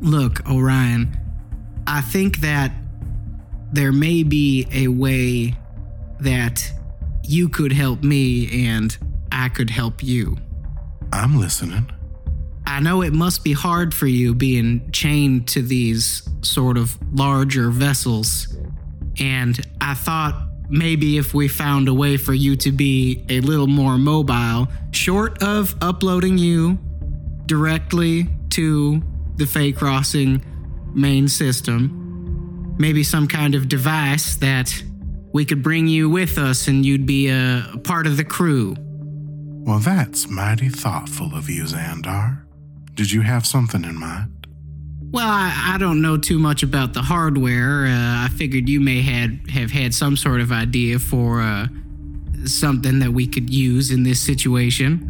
Look, 0.00 0.40
Orion, 0.50 1.14
I 1.86 2.00
think 2.00 2.38
that 2.38 2.72
there 3.72 3.92
may 3.92 4.22
be 4.22 4.66
a 4.72 4.88
way 4.88 5.54
that 6.22 6.70
you 7.24 7.48
could 7.48 7.72
help 7.72 8.02
me 8.02 8.66
and 8.66 8.96
I 9.32 9.48
could 9.48 9.70
help 9.70 10.02
you. 10.02 10.36
I'm 11.12 11.38
listening. 11.38 11.90
I 12.66 12.80
know 12.80 13.02
it 13.02 13.12
must 13.12 13.42
be 13.42 13.52
hard 13.52 13.92
for 13.92 14.06
you 14.06 14.34
being 14.34 14.90
chained 14.92 15.48
to 15.48 15.62
these 15.62 16.28
sort 16.42 16.76
of 16.76 16.96
larger 17.12 17.70
vessels. 17.70 18.56
And 19.18 19.60
I 19.80 19.94
thought 19.94 20.48
maybe 20.68 21.18
if 21.18 21.34
we 21.34 21.48
found 21.48 21.88
a 21.88 21.94
way 21.94 22.16
for 22.16 22.32
you 22.32 22.56
to 22.56 22.70
be 22.70 23.24
a 23.28 23.40
little 23.40 23.66
more 23.66 23.98
mobile, 23.98 24.68
short 24.92 25.42
of 25.42 25.74
uploading 25.82 26.38
you 26.38 26.78
directly 27.46 28.28
to 28.50 29.02
the 29.36 29.46
Fey 29.46 29.72
Crossing 29.72 30.44
main 30.94 31.26
system, 31.26 32.76
maybe 32.78 33.02
some 33.02 33.26
kind 33.26 33.54
of 33.54 33.68
device 33.68 34.36
that 34.36 34.82
we 35.32 35.44
could 35.44 35.62
bring 35.62 35.86
you 35.86 36.10
with 36.10 36.38
us 36.38 36.68
and 36.68 36.84
you'd 36.84 37.06
be 37.06 37.28
a, 37.28 37.66
a 37.72 37.78
part 37.78 38.06
of 38.06 38.16
the 38.16 38.24
crew. 38.24 38.74
Well, 38.78 39.78
that's 39.78 40.28
mighty 40.28 40.68
thoughtful 40.68 41.34
of 41.34 41.48
you, 41.48 41.64
Xandar. 41.64 42.42
Did 42.94 43.12
you 43.12 43.20
have 43.22 43.46
something 43.46 43.84
in 43.84 43.98
mind? 43.98 44.46
Well, 45.12 45.28
I, 45.28 45.74
I 45.74 45.78
don't 45.78 46.00
know 46.02 46.16
too 46.16 46.38
much 46.38 46.62
about 46.62 46.94
the 46.94 47.02
hardware. 47.02 47.86
Uh, 47.86 48.24
I 48.24 48.28
figured 48.36 48.68
you 48.68 48.80
may 48.80 49.02
had 49.02 49.50
have 49.50 49.70
had 49.70 49.92
some 49.92 50.16
sort 50.16 50.40
of 50.40 50.52
idea 50.52 50.98
for 50.98 51.40
uh, 51.40 51.66
something 52.44 53.00
that 53.00 53.10
we 53.12 53.26
could 53.26 53.50
use 53.50 53.90
in 53.90 54.04
this 54.04 54.20
situation. 54.20 55.06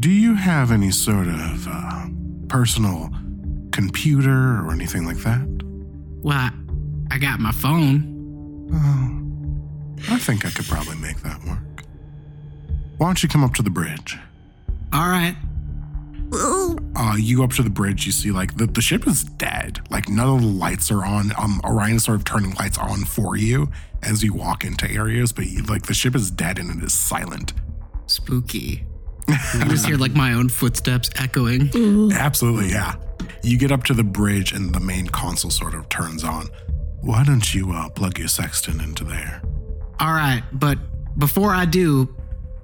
Do 0.00 0.10
you 0.10 0.34
have 0.34 0.72
any 0.72 0.90
sort 0.90 1.28
of 1.28 1.66
uh, 1.68 2.06
personal 2.48 3.10
computer 3.72 4.60
or 4.60 4.72
anything 4.72 5.04
like 5.04 5.18
that? 5.18 5.46
Well, 6.22 6.36
I, 6.36 6.50
I 7.10 7.18
got 7.18 7.40
my 7.40 7.52
phone. 7.52 8.08
Oh, 8.72 9.21
I 10.08 10.18
think 10.18 10.44
I 10.44 10.50
could 10.50 10.66
probably 10.66 10.96
make 10.96 11.20
that 11.22 11.42
work. 11.44 11.84
Why 12.98 13.06
don't 13.06 13.22
you 13.22 13.28
come 13.28 13.44
up 13.44 13.54
to 13.54 13.62
the 13.62 13.70
bridge? 13.70 14.18
All 14.92 15.08
right. 15.08 15.36
Uh, 16.96 17.16
you 17.18 17.38
go 17.38 17.44
up 17.44 17.52
to 17.52 17.62
the 17.62 17.70
bridge, 17.70 18.06
you 18.06 18.12
see 18.12 18.30
like 18.30 18.56
the, 18.56 18.66
the 18.66 18.80
ship 18.80 19.06
is 19.06 19.22
dead. 19.24 19.80
Like 19.90 20.08
none 20.08 20.28
of 20.36 20.40
the 20.40 20.46
lights 20.46 20.90
are 20.90 21.04
on. 21.04 21.32
Um, 21.38 21.60
Orion 21.64 21.96
is 21.96 22.04
sort 22.04 22.16
of 22.16 22.24
turning 22.24 22.54
lights 22.54 22.78
on 22.78 23.04
for 23.04 23.36
you 23.36 23.70
as 24.02 24.22
you 24.22 24.32
walk 24.32 24.64
into 24.64 24.90
areas, 24.90 25.32
but 25.32 25.46
you, 25.46 25.62
like 25.64 25.86
the 25.86 25.94
ship 25.94 26.14
is 26.14 26.30
dead 26.30 26.58
and 26.58 26.70
it 26.70 26.84
is 26.84 26.92
silent. 26.94 27.52
Spooky. 28.06 28.84
I 29.28 29.66
just 29.68 29.86
hear 29.86 29.96
like 29.96 30.14
my 30.14 30.32
own 30.32 30.48
footsteps 30.48 31.10
echoing. 31.16 32.12
Absolutely, 32.12 32.70
yeah. 32.70 32.96
You 33.42 33.58
get 33.58 33.70
up 33.72 33.84
to 33.84 33.94
the 33.94 34.04
bridge 34.04 34.52
and 34.52 34.74
the 34.74 34.80
main 34.80 35.08
console 35.08 35.50
sort 35.50 35.74
of 35.74 35.88
turns 35.88 36.24
on. 36.24 36.48
Why 37.00 37.24
don't 37.24 37.54
you 37.54 37.72
uh, 37.72 37.88
plug 37.90 38.18
your 38.18 38.28
sextant 38.28 38.80
into 38.80 39.04
there? 39.04 39.42
All 40.02 40.12
right, 40.12 40.42
but 40.52 40.78
before 41.16 41.54
I 41.54 41.64
do, 41.64 42.12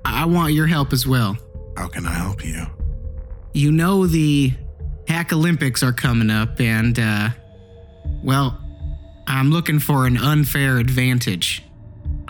I 0.05 0.25
want 0.25 0.55
your 0.55 0.67
help 0.67 0.93
as 0.93 1.07
well. 1.07 1.37
How 1.77 1.87
can 1.87 2.05
I 2.05 2.13
help 2.13 2.45
you? 2.45 2.67
You 3.55 3.71
know 3.71 4.09
the 4.09 4.53
Hack 5.07 5.33
Olympics 5.33 5.85
are 5.85 5.93
coming 5.93 6.31
up, 6.31 6.61
and 6.61 6.99
uh, 6.99 7.29
well, 8.25 8.61
I'm 9.29 9.53
looking 9.53 9.79
for 9.79 10.05
an 10.09 10.17
unfair 10.17 10.79
advantage. 10.79 11.63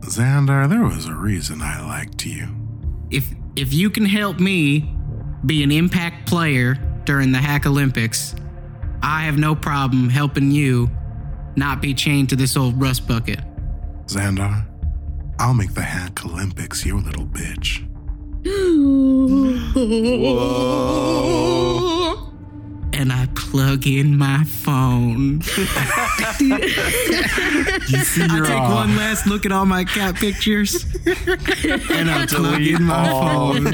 Xandar, 0.00 0.70
there 0.70 0.84
was 0.84 1.04
a 1.06 1.14
reason 1.14 1.60
I 1.60 1.86
liked 1.86 2.24
you. 2.24 2.48
if 3.10 3.30
if 3.56 3.74
you 3.74 3.90
can 3.90 4.06
help 4.06 4.40
me 4.40 4.96
be 5.44 5.62
an 5.62 5.70
impact 5.70 6.26
player 6.26 6.76
during 7.04 7.32
the 7.32 7.38
Hack 7.38 7.66
Olympics, 7.66 8.34
I 9.02 9.24
have 9.24 9.36
no 9.36 9.54
problem 9.54 10.08
helping 10.08 10.50
you 10.50 10.90
not 11.56 11.80
be 11.82 11.94
chained 11.94 12.28
to 12.30 12.36
this 12.36 12.56
old 12.56 12.80
rust 12.80 13.08
bucket. 13.08 13.40
Xandar, 14.06 14.66
I'll 15.38 15.54
make 15.54 15.74
the 15.74 15.82
Hack 15.82 16.24
Olympics 16.24 16.86
your 16.86 17.00
little 17.00 17.26
bitch. 17.26 17.82
And 22.98 23.12
I 23.12 23.28
plug 23.34 23.86
in 23.86 24.16
my 24.16 24.44
phone. 24.44 25.42
You 27.88 27.98
see 27.98 28.22
I 28.24 28.40
take 28.40 28.60
one 28.62 28.96
last 28.96 29.26
look 29.26 29.46
at 29.46 29.52
all 29.52 29.64
my 29.64 29.84
cat 29.84 30.16
pictures, 30.16 30.84
and 31.06 32.10
I 32.10 32.26
plug 32.28 32.60
in 32.60 32.82
my 32.82 33.08
phone. 33.08 33.66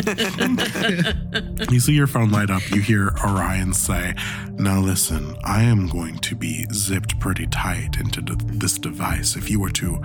You 1.71 1.81
see 1.81 1.95
your 1.95 2.07
phone 2.07 2.31
light 2.31 2.51
up. 2.51 2.69
You 2.71 2.83
hear 2.83 3.15
Orion 3.25 3.73
say, 3.73 4.15
Now 4.53 4.81
listen, 4.81 5.35
I 5.45 5.63
am 5.63 5.89
going 5.89 6.19
to 6.19 6.35
be 6.35 6.67
zipped 6.73 7.19
pretty 7.21 7.47
tight 7.47 7.99
into 7.99 8.21
this 8.21 8.79
device. 8.79 9.35
If 9.37 9.49
you 9.49 9.61
were 9.61 9.71
to 9.71 10.03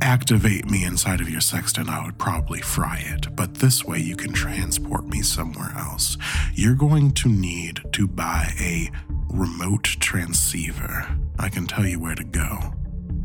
activate 0.00 0.70
me 0.70 0.84
inside 0.84 1.20
of 1.20 1.28
your 1.28 1.40
sextant, 1.40 1.88
I 1.88 2.04
would 2.04 2.18
probably 2.18 2.60
fry 2.60 3.02
it. 3.04 3.34
But 3.34 3.56
this 3.56 3.84
way, 3.84 3.98
you 3.98 4.16
can 4.16 4.32
transport 4.32 5.06
me 5.06 5.22
somewhere 5.22 5.72
else. 5.76 6.16
You're 6.54 6.74
going 6.74 7.12
to 7.12 7.28
need 7.28 7.80
to 7.92 8.06
buy 8.06 8.52
a 8.60 8.90
remote 9.30 9.84
transceiver. 9.84 11.06
I 11.38 11.48
can 11.48 11.66
tell 11.66 11.86
you 11.86 12.00
where 12.00 12.14
to 12.14 12.24
go. 12.24 12.74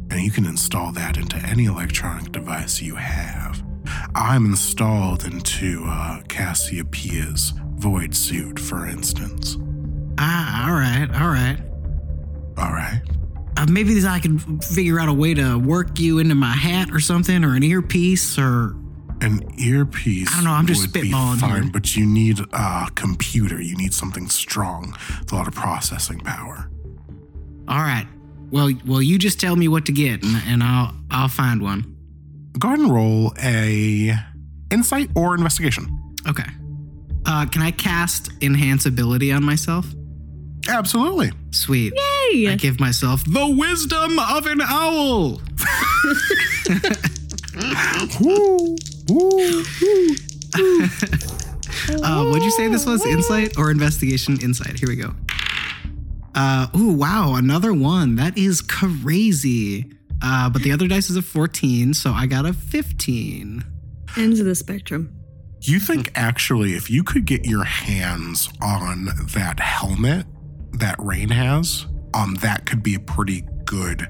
And 0.10 0.22
you 0.22 0.32
can 0.32 0.46
install 0.46 0.92
that 0.94 1.18
into 1.18 1.38
any 1.38 1.66
electronic 1.66 2.32
device 2.32 2.82
you 2.82 2.96
have. 2.96 3.64
I'm 4.16 4.46
installed 4.46 5.26
into 5.26 5.84
uh, 5.88 6.22
Cassiopeia's 6.24 7.54
void 7.76 8.16
suit, 8.16 8.60
for 8.60 8.88
instance. 8.88 9.58
Ah, 10.18 10.68
all 10.68 10.76
right, 10.76 11.10
all 11.20 11.30
right. 11.30 11.58
All 12.58 12.72
right. 12.72 13.02
Uh, 13.58 13.66
maybe 13.70 13.96
I 14.06 14.20
can 14.20 14.60
figure 14.60 15.00
out 15.00 15.10
a 15.10 15.14
way 15.14 15.34
to 15.36 15.58
work 15.58 16.00
you 16.00 16.20
into 16.20 16.36
my 16.36 16.54
hat 16.54 16.90
or 16.92 17.00
something, 17.00 17.44
or 17.44 17.56
an 17.56 17.64
earpiece, 17.64 18.38
or 18.40 18.76
An 19.22 19.42
earpiece. 19.60 20.32
I 20.32 20.36
don't 20.38 20.44
know, 20.46 20.52
I'm 20.52 20.68
just 20.68 20.88
spitballing 20.92 21.38
fine, 21.40 21.64
here. 21.64 21.72
but 21.72 21.96
you 21.96 22.06
need 22.06 22.40
a 22.52 22.88
computer. 22.96 23.62
You 23.62 23.76
need 23.78 23.94
something 23.94 24.28
strong 24.30 24.96
with 25.20 25.32
a 25.32 25.36
lot 25.36 25.48
of 25.48 25.54
processing 25.56 26.20
power. 26.20 26.70
all 27.68 27.80
right. 27.80 28.08
Well, 28.52 28.72
well, 28.86 29.02
you 29.02 29.18
just 29.18 29.40
tell 29.40 29.56
me 29.56 29.68
what 29.68 29.86
to 29.88 29.92
get, 29.92 30.24
and, 30.24 30.36
and 30.48 30.62
I'll 30.64 30.94
I'll 31.10 31.28
find 31.28 31.62
one. 31.62 31.96
Go 32.60 32.68
ahead 32.68 32.80
and 32.80 32.92
roll 32.94 33.34
a 33.42 34.14
insight 34.72 35.10
or 35.16 35.34
investigation. 35.34 35.88
Okay. 36.28 36.46
Uh, 37.26 37.46
can 37.48 37.62
I 37.64 37.72
cast 37.72 38.30
enhance 38.42 38.86
ability 38.86 39.32
on 39.32 39.44
myself? 39.44 39.88
Absolutely. 40.68 41.32
Sweet. 41.52 41.94
Yay! 41.94 42.48
I 42.48 42.56
give 42.56 42.80
myself 42.80 43.24
the 43.26 43.48
wisdom 43.48 44.18
of 44.20 44.46
an 44.48 44.62
owl. 44.62 45.42
Woo, 48.20 48.76
woo, 49.10 49.64
woo. 49.82 50.06
Uh, 51.90 52.26
what'd 52.28 52.44
you 52.44 52.52
say 52.52 52.68
this 52.70 52.86
was? 52.86 53.06
Insight 53.06 53.58
or 53.58 53.70
investigation? 53.70 54.40
Insight. 54.42 54.80
Here 54.80 54.88
we 54.88 54.96
go. 54.96 55.14
Uh, 56.34 56.68
ooh, 56.78 56.94
wow, 56.94 57.36
another 57.36 57.74
one. 57.74 58.16
That 58.16 58.38
is 58.38 58.62
crazy. 58.62 59.92
Uh, 60.22 60.50
but 60.50 60.62
the 60.64 60.72
other 60.72 60.88
dice 60.88 61.10
is 61.10 61.18
a 61.18 61.22
14, 61.22 61.94
so 61.94 62.12
I 62.12 62.26
got 62.26 62.46
a 62.46 62.54
15. 62.54 63.64
Ends 64.16 64.40
of 64.40 64.46
the 64.46 64.56
spectrum. 64.56 65.14
Do 65.60 65.72
you 65.72 65.80
think 65.80 66.12
actually, 66.16 66.74
if 66.74 66.90
you 66.90 67.04
could 67.04 67.26
get 67.26 67.46
your 67.46 67.64
hands 67.66 68.50
on 68.62 69.06
that 69.34 69.60
helmet 69.60 70.26
that 70.74 70.96
Raine 71.00 71.30
has, 71.30 71.86
um, 72.14 72.36
that 72.36 72.66
could 72.66 72.84
be 72.84 72.96
a 72.96 73.00
pretty 73.00 73.42
good 73.66 74.10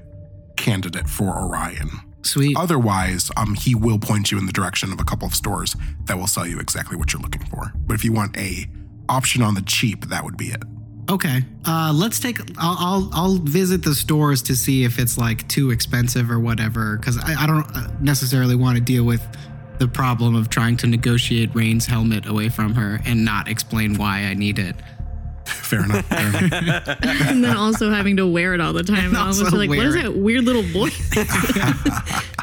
candidate 0.58 1.08
for 1.08 1.38
Orion. 1.38 1.90
Sweet. 2.22 2.56
Otherwise, 2.58 3.32
um, 3.36 3.54
he 3.54 3.76
will 3.76 4.00
point 4.00 4.32
you 4.32 4.38
in 4.38 4.46
the 4.46 4.54
direction 4.54 4.94
of 4.94 5.00
a 5.00 5.04
couple 5.04 5.28
of 5.28 5.36
stores 5.36 5.76
that 6.06 6.18
will 6.18 6.28
sell 6.28 6.48
you 6.48 6.60
exactly 6.60 6.96
what 6.96 7.12
you're 7.12 7.22
looking 7.22 7.46
for. 7.46 7.74
But 7.76 7.96
if 7.96 8.06
you 8.06 8.14
want 8.14 8.38
a 8.38 8.66
option 9.10 9.42
on 9.42 9.56
the 9.56 9.62
cheap, 9.62 10.06
that 10.06 10.24
would 10.24 10.38
be 10.38 10.46
it. 10.46 10.64
Okay. 11.10 11.44
Uh, 11.66 11.92
let's 11.94 12.20
take. 12.20 12.40
I'll, 12.58 12.78
I'll 12.80 13.10
I'll 13.12 13.36
visit 13.36 13.84
the 13.84 13.94
stores 13.94 14.42
to 14.44 14.56
see 14.56 14.86
if 14.86 15.00
it's 15.00 15.18
like 15.18 15.46
too 15.50 15.72
expensive 15.72 16.32
or 16.32 16.40
whatever. 16.40 16.98
Because 16.98 17.18
I, 17.18 17.44
I 17.44 17.46
don't 17.46 17.70
uh, 17.76 17.90
necessarily 18.00 18.56
want 18.56 18.78
to 18.78 18.82
deal 18.82 19.04
with 19.04 19.22
the 19.80 19.88
problem 19.88 20.34
of 20.34 20.50
trying 20.50 20.78
to 20.78 20.88
negotiate 20.88 21.54
Raine's 21.54 21.86
helmet 21.86 22.26
away 22.26 22.48
from 22.48 22.74
her 22.76 23.02
and 23.06 23.26
not 23.26 23.50
explain 23.50 23.98
why 23.98 24.20
I 24.22 24.34
need 24.34 24.60
it. 24.60 24.78
Fair 25.46 25.84
enough. 25.84 26.06
Fair 26.06 26.28
enough. 26.28 26.88
and 27.04 27.44
then 27.44 27.58
also 27.58 27.92
having 27.92 28.18
to 28.18 28.28
wear 28.28 28.54
it 28.54 28.62
all 28.62 28.74
the 28.74 28.84
time. 28.84 29.10
And 29.10 29.18
I 29.18 29.28
was 29.28 29.42
like, 29.42 29.70
what 29.70 29.80
is 29.80 29.96
that 29.96 30.16
weird 30.16 30.46
little 30.46 30.64
boy? 30.74 30.90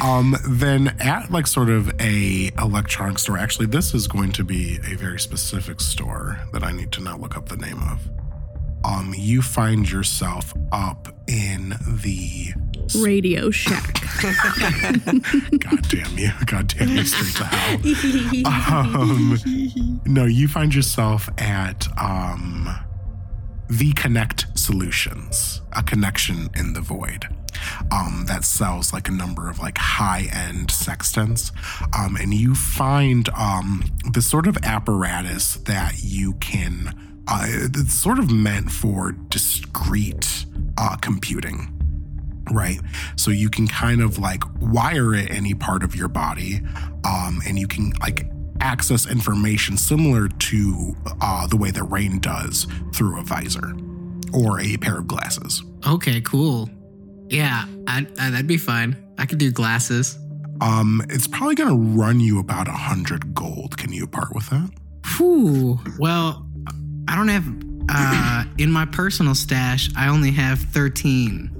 um, 0.02 0.36
then 0.48 0.88
at 1.00 1.30
like 1.30 1.46
sort 1.46 1.70
of 1.70 1.90
a 2.00 2.50
electronic 2.58 3.18
store, 3.18 3.38
actually, 3.38 3.66
this 3.66 3.94
is 3.94 4.06
going 4.06 4.32
to 4.32 4.44
be 4.44 4.78
a 4.90 4.96
very 4.96 5.20
specific 5.20 5.80
store 5.80 6.38
that 6.52 6.62
I 6.62 6.72
need 6.72 6.92
to 6.92 7.02
now 7.02 7.16
look 7.16 7.36
up 7.36 7.48
the 7.48 7.56
name 7.56 7.82
of. 7.82 8.08
Um, 8.84 9.14
you 9.16 9.40
find 9.40 9.90
yourself 9.90 10.52
up 10.70 11.08
in 11.26 11.74
the 11.88 12.52
Radio 13.00 13.50
Shack. 13.50 14.00
God 14.22 15.88
damn 15.88 16.18
you. 16.18 16.30
God 16.46 16.68
damn 16.68 16.88
you 16.88 17.04
straight 17.04 17.34
to 17.36 17.44
hell. 17.44 17.80
Um, 18.74 19.38
no, 20.06 20.24
you 20.24 20.48
find 20.48 20.74
yourself 20.74 21.28
at 21.38 21.86
um, 22.00 22.68
the 23.68 23.92
Connect 23.92 24.46
Solutions, 24.58 25.62
a 25.72 25.82
connection 25.82 26.50
in 26.56 26.72
the 26.72 26.80
void. 26.80 27.28
Um, 27.90 28.24
that 28.26 28.44
sells 28.44 28.92
like 28.92 29.08
a 29.08 29.12
number 29.12 29.48
of 29.48 29.58
like 29.58 29.78
high 29.78 30.28
end 30.32 30.70
sextants. 30.70 31.52
Um, 31.96 32.16
and 32.16 32.34
you 32.34 32.54
find 32.54 33.28
um, 33.30 33.84
this 34.12 34.28
sort 34.28 34.46
of 34.46 34.58
apparatus 34.64 35.54
that 35.54 35.94
you 36.02 36.34
can, 36.34 37.22
uh, 37.28 37.46
it's 37.48 37.94
sort 37.94 38.18
of 38.18 38.30
meant 38.30 38.70
for 38.70 39.12
discrete 39.12 40.46
uh, 40.76 40.96
computing 40.96 41.73
right? 42.50 42.80
So 43.16 43.30
you 43.30 43.48
can 43.48 43.66
kind 43.66 44.00
of 44.00 44.18
like 44.18 44.42
wire 44.60 45.14
it 45.14 45.30
any 45.30 45.54
part 45.54 45.82
of 45.82 45.94
your 45.94 46.08
body, 46.08 46.60
um, 47.04 47.40
and 47.46 47.58
you 47.58 47.66
can 47.66 47.92
like 48.00 48.26
access 48.60 49.06
information 49.10 49.76
similar 49.76 50.28
to 50.28 50.96
uh, 51.20 51.46
the 51.46 51.56
way 51.56 51.70
that 51.70 51.84
Raine 51.84 52.18
does 52.18 52.66
through 52.94 53.20
a 53.20 53.22
visor 53.22 53.74
or 54.32 54.60
a 54.60 54.76
pair 54.78 54.98
of 54.98 55.06
glasses. 55.06 55.62
Okay, 55.86 56.20
cool. 56.22 56.70
Yeah, 57.28 57.66
I, 57.86 58.06
I, 58.18 58.30
that'd 58.30 58.46
be 58.46 58.56
fine. 58.56 58.96
I 59.18 59.26
could 59.26 59.38
do 59.38 59.50
glasses. 59.50 60.18
Um, 60.60 61.02
it's 61.08 61.26
probably 61.26 61.54
going 61.54 61.70
to 61.70 61.98
run 61.98 62.20
you 62.20 62.38
about 62.38 62.68
a 62.68 62.72
hundred 62.72 63.34
gold. 63.34 63.76
Can 63.76 63.92
you 63.92 64.06
part 64.06 64.34
with 64.34 64.48
that? 64.50 64.70
Whew. 65.16 65.78
Well, 65.98 66.46
I 67.08 67.16
don't 67.16 67.28
have. 67.28 67.44
Uh, 67.88 68.44
in 68.56 68.72
my 68.72 68.86
personal 68.86 69.34
stash, 69.34 69.90
I 69.96 70.08
only 70.08 70.30
have 70.30 70.58
thirteen. 70.58 71.50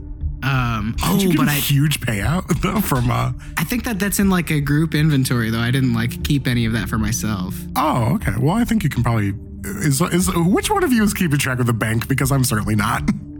Um, 0.44 0.94
oh, 1.02 1.32
but 1.36 1.48
a 1.48 1.52
I 1.52 1.54
huge 1.54 2.00
payout 2.00 2.46
though 2.60 2.80
from 2.80 3.10
uh. 3.10 3.32
I 3.56 3.64
think 3.64 3.84
that 3.84 3.98
that's 3.98 4.18
in 4.18 4.28
like 4.28 4.50
a 4.50 4.60
group 4.60 4.94
inventory 4.94 5.50
though. 5.50 5.60
I 5.60 5.70
didn't 5.70 5.94
like 5.94 6.22
keep 6.24 6.46
any 6.46 6.66
of 6.66 6.72
that 6.74 6.88
for 6.88 6.98
myself. 6.98 7.54
Oh, 7.76 8.14
okay. 8.16 8.34
Well, 8.38 8.54
I 8.54 8.64
think 8.64 8.84
you 8.84 8.90
can 8.90 9.02
probably. 9.02 9.32
Is 9.64 10.02
is 10.02 10.30
which 10.34 10.70
one 10.70 10.84
of 10.84 10.92
you 10.92 11.02
is 11.02 11.14
keeping 11.14 11.38
track 11.38 11.58
of 11.58 11.66
the 11.66 11.72
bank? 11.72 12.06
Because 12.06 12.30
I'm 12.30 12.44
certainly 12.44 12.76
not. 12.76 13.02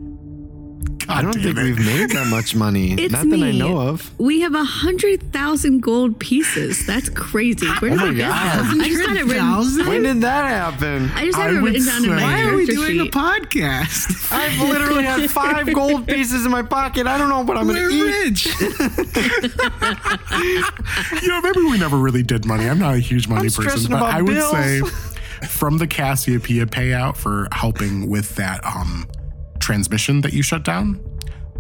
God 1.07 1.17
I 1.19 1.23
don't 1.23 1.33
think 1.35 1.57
it. 1.59 1.63
we've 1.63 1.79
made 1.79 2.11
that 2.11 2.27
much 2.29 2.55
money. 2.55 2.95
It's 2.99 3.13
Not 3.13 3.29
that 3.31 3.43
I 3.43 3.51
know 3.53 3.79
of. 3.79 4.11
we 4.19 4.41
have 4.41 4.55
a 4.55 4.65
hundred 4.65 5.33
thousand 5.33 5.81
gold 5.81 6.19
pieces. 6.19 6.87
That's 6.87 7.09
crazy. 7.11 7.67
Where 7.81 7.91
did 7.91 8.01
Oh 8.01 8.07
I 8.07 8.13
get 8.15 8.29
that? 8.29 8.77
I 8.81 8.89
just 8.89 9.07
had 9.07 9.17
it 9.17 9.25
written. 9.25 9.45
100,000? 9.51 9.87
When 9.87 10.03
did 10.03 10.21
that 10.23 10.47
happen? 10.47 11.11
I 11.15 11.27
just 11.27 11.39
I 11.39 11.43
had 11.43 11.55
it 11.55 11.61
would 11.63 11.73
written 11.75 11.87
down 11.87 12.05
in 12.05 12.11
my 12.11 12.23
Why 12.23 12.43
are 12.43 12.57
we 12.57 12.67
doing 12.67 13.01
a 13.01 13.05
podcast? 13.07 14.33
I've 14.33 14.59
literally 14.69 15.05
had 15.05 15.31
five 15.31 15.73
gold 15.81 16.07
pieces 16.07 16.45
in 16.47 16.51
my 16.53 16.63
pocket. 16.63 17.07
I 17.07 17.19
don't 17.19 17.29
know 17.29 17.43
what 17.43 17.57
I'm 17.57 17.67
going 17.67 17.77
We're 17.77 17.89
to 17.91 17.95
eat. 17.95 18.47
rich. 18.47 18.47
you 21.23 21.29
know, 21.29 21.41
maybe 21.41 21.61
we 21.63 21.79
never 21.79 21.97
really 21.97 22.23
did 22.23 22.45
money. 22.47 22.69
I'm 22.69 22.79
not 22.79 22.95
a 22.95 22.99
huge 22.99 23.29
money 23.29 23.49
I'm 23.49 23.65
person, 23.65 23.91
but 23.93 24.03
I 24.03 24.23
would 24.23 24.35
bills. 24.35 24.51
say 24.53 24.81
from 25.49 25.79
the 25.79 25.87
Cassiopeia 25.87 26.67
payout 26.67 27.17
for 27.17 27.49
helping 27.53 28.09
with 28.09 28.35
that 28.37 28.65
um 28.65 29.07
transmission 29.65 30.21
that 30.21 30.33
you 30.33 30.43
shut 30.43 30.63
down, 30.63 31.01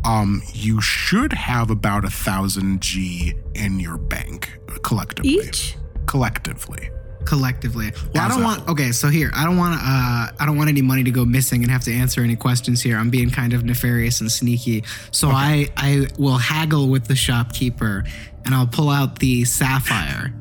um, 0.04 0.42
you 0.52 0.80
should 0.80 1.32
have 1.32 1.70
about 1.70 2.04
a 2.04 2.10
thousand 2.10 2.82
G 2.82 3.34
in 3.54 3.80
your 3.80 3.96
bank 3.96 4.58
collectively. 4.82 5.30
Each? 5.30 5.76
Collectively. 6.06 6.90
collectively. 7.24 7.90
Well, 8.12 8.22
I 8.22 8.28
don't 8.28 8.42
a 8.42 8.44
want. 8.44 8.68
Okay, 8.68 8.92
so 8.92 9.08
here, 9.08 9.30
I 9.34 9.44
don't 9.46 9.56
want. 9.56 9.80
Uh, 9.80 10.28
I 10.38 10.44
don't 10.46 10.58
want 10.58 10.68
any 10.68 10.82
money 10.82 11.02
to 11.04 11.10
go 11.10 11.24
missing 11.24 11.62
and 11.62 11.70
have 11.72 11.82
to 11.84 11.92
answer 11.92 12.20
any 12.20 12.36
questions 12.36 12.82
here. 12.82 12.98
I'm 12.98 13.08
being 13.08 13.30
kind 13.30 13.54
of 13.54 13.64
nefarious 13.64 14.20
and 14.20 14.30
sneaky. 14.30 14.84
So 15.10 15.30
I, 15.30 15.68
I 15.78 16.06
will 16.18 16.36
haggle 16.36 16.88
with 16.90 17.06
the 17.06 17.16
shopkeeper, 17.16 18.04
and 18.44 18.54
I'll 18.54 18.66
pull 18.66 18.90
out 18.90 19.18
the 19.20 19.44
sapphire. 19.46 20.34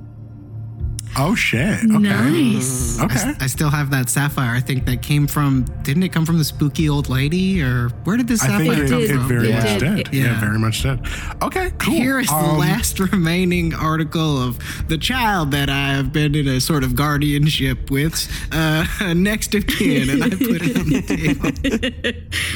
Oh 1.16 1.36
shit. 1.36 1.80
Okay. 1.84 1.99
Nice. 1.99 2.99
I, 2.99 3.05
Okay. 3.05 3.16
s- 3.16 3.38
I 3.41 3.47
still 3.47 3.70
have 3.70 3.91
that 3.91 4.09
sapphire. 4.09 4.55
I 4.55 4.59
think 4.59 4.86
that 4.86 5.01
came 5.01 5.28
from. 5.28 5.64
Didn't 5.84 6.03
it 6.03 6.09
come 6.11 6.26
from 6.26 6.38
the 6.39 6.43
spooky 6.43 6.89
old 6.89 7.07
lady, 7.09 7.61
or 7.61 7.89
where 8.03 8.18
did 8.18 8.28
this 8.28 8.41
sapphire 8.41 8.59
think 8.66 8.78
it, 8.86 8.89
come 8.89 8.99
it 9.03 9.07
did. 9.07 9.16
from? 9.18 9.28
very 9.28 9.49
It 9.51 9.55
much 9.55 9.80
did. 9.80 9.95
did. 10.05 10.14
Yeah. 10.14 10.24
Yeah. 10.24 10.39
very 10.39 10.57
much 10.59 10.82
did. 10.82 10.99
Okay, 11.41 11.72
cool. 11.78 11.93
Here 11.93 12.20
is 12.20 12.28
the 12.28 12.34
Um, 12.34 12.57
last 12.57 12.99
remaining 12.99 13.74
article 13.76 14.41
of 14.41 14.57
the 14.88 14.97
child 14.97 15.51
that 15.51 15.70
I 15.70 15.89
have 15.93 16.11
been 16.11 16.34
in 16.36 16.47
a 16.47 16.59
sort 16.59 16.84
of 16.84 16.95
guardianship 16.95 17.91
with, 17.91 18.28
uh, 18.51 18.86
next 19.16 19.53
of 19.55 19.68
kin, 19.68 20.09
and 20.09 20.24
I 20.24 20.30
put 20.30 20.61
it 20.64 20.78
on 20.78 20.89
the 20.89 21.01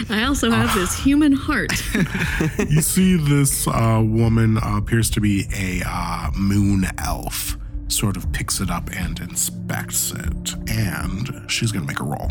table. 0.08 0.16
I 0.16 0.24
also 0.24 0.50
have 0.52 0.74
this 0.74 0.98
human 0.98 1.34
heart. 1.34 1.72
you 2.70 2.82
see 2.82 3.18
this 3.18 3.68
uh, 3.68 4.02
woman 4.04 4.58
uh, 4.58 4.78
appears 4.78 5.10
to 5.12 5.22
be 5.22 5.46
a 5.56 5.84
uh, 5.86 6.32
moon 6.36 6.86
elf 6.98 7.58
sort 7.98 8.16
of 8.16 8.32
picks 8.32 8.60
it 8.62 8.70
up 8.70 8.90
and 8.96 9.20
inspects 9.20 10.12
it. 10.12 10.54
And 10.70 11.50
she's 11.50 11.72
gonna 11.72 11.88
make 11.88 12.00
a 12.00 12.04
roll. 12.04 12.30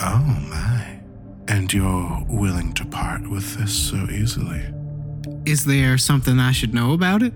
Oh 0.00 0.46
my. 0.48 1.00
And 1.48 1.72
you're 1.72 2.24
willing 2.28 2.72
to 2.74 2.84
part 2.84 3.28
with 3.28 3.56
this 3.56 3.74
so 3.74 3.96
easily? 4.08 4.62
Is 5.44 5.64
there 5.64 5.98
something 5.98 6.38
I 6.38 6.52
should 6.52 6.72
know 6.72 6.92
about 6.92 7.22
it? 7.22 7.32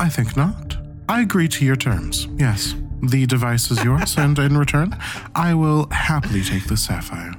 i 0.00 0.08
think 0.08 0.36
not. 0.36 0.76
I 1.08 1.20
agree 1.22 1.48
to 1.48 1.64
your 1.64 1.76
terms 1.76 2.28
yes. 2.36 2.74
The 3.02 3.26
device 3.26 3.70
is 3.70 3.82
yours 3.82 4.16
and 4.18 4.38
in 4.38 4.58
return 4.58 4.96
i 5.34 5.54
will 5.54 5.88
happily 5.90 6.42
take 6.42 6.66
the 6.66 6.76
sapphire. 6.76 7.32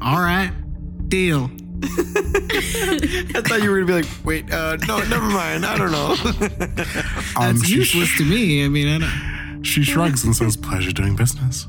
All 0.00 0.20
right, 0.20 0.52
deal. 1.08 1.50
I 3.34 3.42
thought 3.46 3.62
you 3.62 3.70
were 3.70 3.84
going 3.84 3.86
to 3.86 3.86
be 3.86 3.92
like, 4.02 4.24
wait, 4.24 4.52
uh, 4.52 4.76
no, 4.88 4.98
never 5.04 5.26
mind. 5.26 5.64
I 5.64 5.76
don't 5.78 5.92
know. 5.92 6.16
um, 7.36 7.54
That's 7.56 7.66
she, 7.66 7.74
useless 7.74 8.16
to 8.18 8.24
me. 8.24 8.64
I 8.64 8.68
mean, 8.68 8.88
I 8.88 8.98
don't. 8.98 9.64
she 9.64 9.82
shrugs 9.84 10.24
and 10.24 10.34
says 10.34 10.56
pleasure 10.56 10.92
doing 10.92 11.14
business 11.16 11.66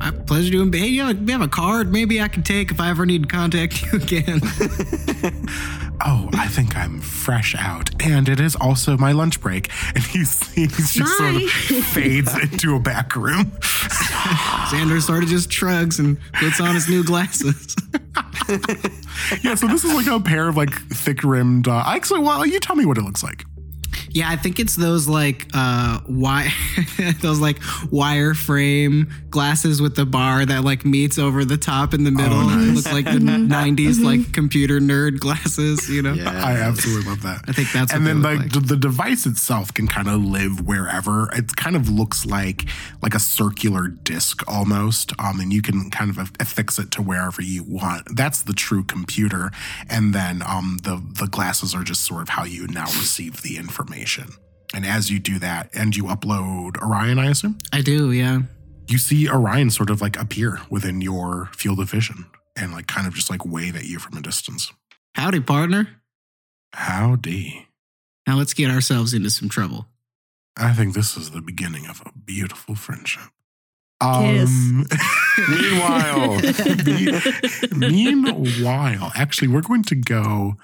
I, 0.00 0.10
pleasure 0.10 0.50
doing. 0.50 0.72
Hey, 0.72 0.86
you 0.86 1.02
have, 1.04 1.28
have 1.28 1.40
a 1.42 1.48
card? 1.48 1.92
Maybe 1.92 2.20
I 2.20 2.28
can 2.28 2.42
take 2.42 2.70
if 2.70 2.80
I 2.80 2.90
ever 2.90 3.06
need 3.06 3.22
to 3.22 3.28
contact 3.28 3.82
you 3.82 3.98
again. 4.02 4.40
Oh, 6.04 6.28
I 6.34 6.46
think 6.46 6.76
I'm 6.76 7.00
fresh 7.00 7.54
out. 7.58 7.90
And 8.04 8.28
it 8.28 8.38
is 8.38 8.54
also 8.54 8.98
my 8.98 9.12
lunch 9.12 9.40
break. 9.40 9.70
And 9.94 10.04
he 10.04 10.24
sees 10.24 10.92
just 10.92 11.16
sort 11.16 11.36
of 11.36 11.40
Bye. 11.40 11.80
fades 11.80 12.36
into 12.38 12.76
a 12.76 12.78
back 12.78 13.16
room. 13.16 13.46
Xandar 14.68 15.00
sort 15.00 15.22
of 15.22 15.30
just 15.30 15.50
shrugs 15.50 15.98
and 15.98 16.18
puts 16.34 16.60
on 16.60 16.74
his 16.74 16.86
new 16.90 17.02
glasses. 17.02 17.74
Yeah, 19.42 19.54
so 19.54 19.66
this 19.66 19.84
is 19.84 19.94
like 19.94 20.06
a 20.06 20.20
pair 20.20 20.48
of 20.48 20.56
like 20.58 20.70
thick 20.90 21.24
rimmed. 21.24 21.66
Uh, 21.66 21.82
actually, 21.86 22.20
well, 22.20 22.44
you 22.44 22.60
tell 22.60 22.76
me 22.76 22.84
what 22.84 22.98
it 22.98 23.02
looks 23.02 23.22
like. 23.22 23.44
Yeah, 24.16 24.30
I 24.30 24.36
think 24.36 24.58
it's 24.58 24.76
those 24.76 25.06
like 25.06 25.46
uh 25.52 26.00
wire 26.08 26.48
those 27.20 27.38
like 27.38 27.58
wireframe 27.92 29.10
glasses 29.28 29.82
with 29.82 29.94
the 29.94 30.06
bar 30.06 30.46
that 30.46 30.64
like 30.64 30.86
meets 30.86 31.18
over 31.18 31.44
the 31.44 31.58
top 31.58 31.92
in 31.92 32.04
the 32.04 32.10
middle. 32.10 32.38
Oh, 32.38 32.48
nice. 32.48 32.66
It 32.66 32.72
looks 32.76 32.92
like 32.94 33.04
the 33.04 33.20
90s 33.20 34.02
like 34.02 34.32
computer 34.32 34.80
nerd 34.80 35.20
glasses, 35.20 35.90
you 35.90 36.00
know. 36.00 36.14
yeah. 36.14 36.30
I 36.30 36.52
absolutely 36.52 37.10
love 37.10 37.20
that. 37.24 37.42
I 37.46 37.52
think 37.52 37.70
that's 37.72 37.92
and 37.92 38.06
they 38.06 38.12
then 38.12 38.22
like, 38.22 38.38
like. 38.38 38.52
the, 38.52 38.60
the 38.60 38.76
device 38.78 39.26
itself 39.26 39.74
can 39.74 39.86
kind 39.86 40.08
of 40.08 40.24
live 40.24 40.66
wherever. 40.66 41.28
It 41.34 41.54
kind 41.56 41.76
of 41.76 41.90
looks 41.90 42.24
like 42.24 42.64
like 43.02 43.14
a 43.14 43.20
circular 43.20 43.86
disc 43.86 44.42
almost, 44.48 45.12
um, 45.18 45.40
and 45.40 45.52
you 45.52 45.60
can 45.60 45.90
kind 45.90 46.08
of 46.10 46.32
affix 46.40 46.78
it 46.78 46.90
to 46.92 47.02
wherever 47.02 47.42
you 47.42 47.64
want. 47.64 48.16
That's 48.16 48.40
the 48.40 48.54
true 48.54 48.82
computer, 48.82 49.50
and 49.90 50.14
then 50.14 50.40
um, 50.40 50.78
the 50.84 51.02
the 51.20 51.26
glasses 51.26 51.74
are 51.74 51.82
just 51.82 52.06
sort 52.06 52.22
of 52.22 52.30
how 52.30 52.44
you 52.44 52.66
now 52.68 52.86
receive 52.86 53.42
the 53.42 53.58
information. 53.58 54.05
And 54.74 54.84
as 54.84 55.10
you 55.10 55.18
do 55.18 55.38
that, 55.38 55.70
and 55.74 55.94
you 55.96 56.04
upload 56.04 56.76
Orion, 56.82 57.18
I 57.18 57.30
assume 57.30 57.58
I 57.72 57.80
do, 57.82 58.10
yeah. 58.12 58.40
you 58.88 58.98
see 58.98 59.28
Orion 59.28 59.70
sort 59.70 59.90
of 59.90 60.00
like 60.00 60.18
appear 60.20 60.60
within 60.70 61.00
your 61.00 61.48
field 61.56 61.80
of 61.80 61.90
vision 61.90 62.26
and 62.56 62.72
like 62.72 62.86
kind 62.86 63.06
of 63.06 63.14
just 63.14 63.30
like 63.30 63.44
wave 63.46 63.76
at 63.76 63.84
you 63.84 63.98
from 63.98 64.16
a 64.18 64.22
distance. 64.22 64.72
Howdy, 65.14 65.40
partner. 65.40 65.88
Howdy. 66.72 67.68
Now 68.26 68.36
let's 68.36 68.54
get 68.54 68.70
ourselves 68.70 69.14
into 69.14 69.30
some 69.30 69.48
trouble. 69.48 69.86
I 70.56 70.72
think 70.72 70.94
this 70.94 71.16
is 71.16 71.30
the 71.30 71.40
beginning 71.40 71.86
of 71.86 72.02
a 72.04 72.10
beautiful 72.18 72.74
friendship. 72.74 73.30
Kiss. 74.02 74.50
Um, 74.50 74.84
Meanwhile, 75.48 76.40
me- 76.86 77.12
meanwhile, 78.22 79.12
actually, 79.14 79.48
we're 79.48 79.62
going 79.62 79.84
to 79.84 79.94
go 79.94 80.56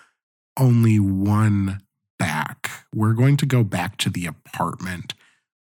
only 0.58 0.98
one 0.98 1.80
back. 2.22 2.70
We're 2.94 3.14
going 3.14 3.36
to 3.38 3.46
go 3.46 3.64
back 3.64 3.96
to 3.98 4.08
the 4.08 4.26
apartment 4.26 5.14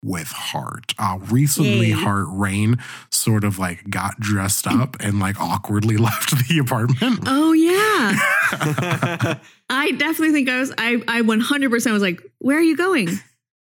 with 0.02 0.28
Hart. 0.28 0.92
Uh, 0.98 1.18
recently, 1.30 1.88
Yay. 1.88 1.92
Hart 1.92 2.26
Raine 2.28 2.78
sort 3.11 3.44
of 3.44 3.61
like 3.61 3.88
got 3.88 4.18
dressed 4.18 4.66
up 4.66 4.96
and 4.98 5.20
like 5.20 5.40
awkwardly 5.40 5.96
left 6.09 6.48
the 6.48 6.59
apartment. 6.59 7.20
Oh 7.26 7.52
yeah. 7.52 8.18
I 9.70 9.92
definitely 9.92 10.32
think 10.32 10.48
I 10.48 10.59
was 10.59 10.72
I 10.76 11.02
I 11.06 11.22
100% 11.22 11.92
was 11.92 12.02
like, 12.02 12.20
"Where 12.38 12.59
are 12.59 12.62
you 12.62 12.76
going?" 12.76 13.09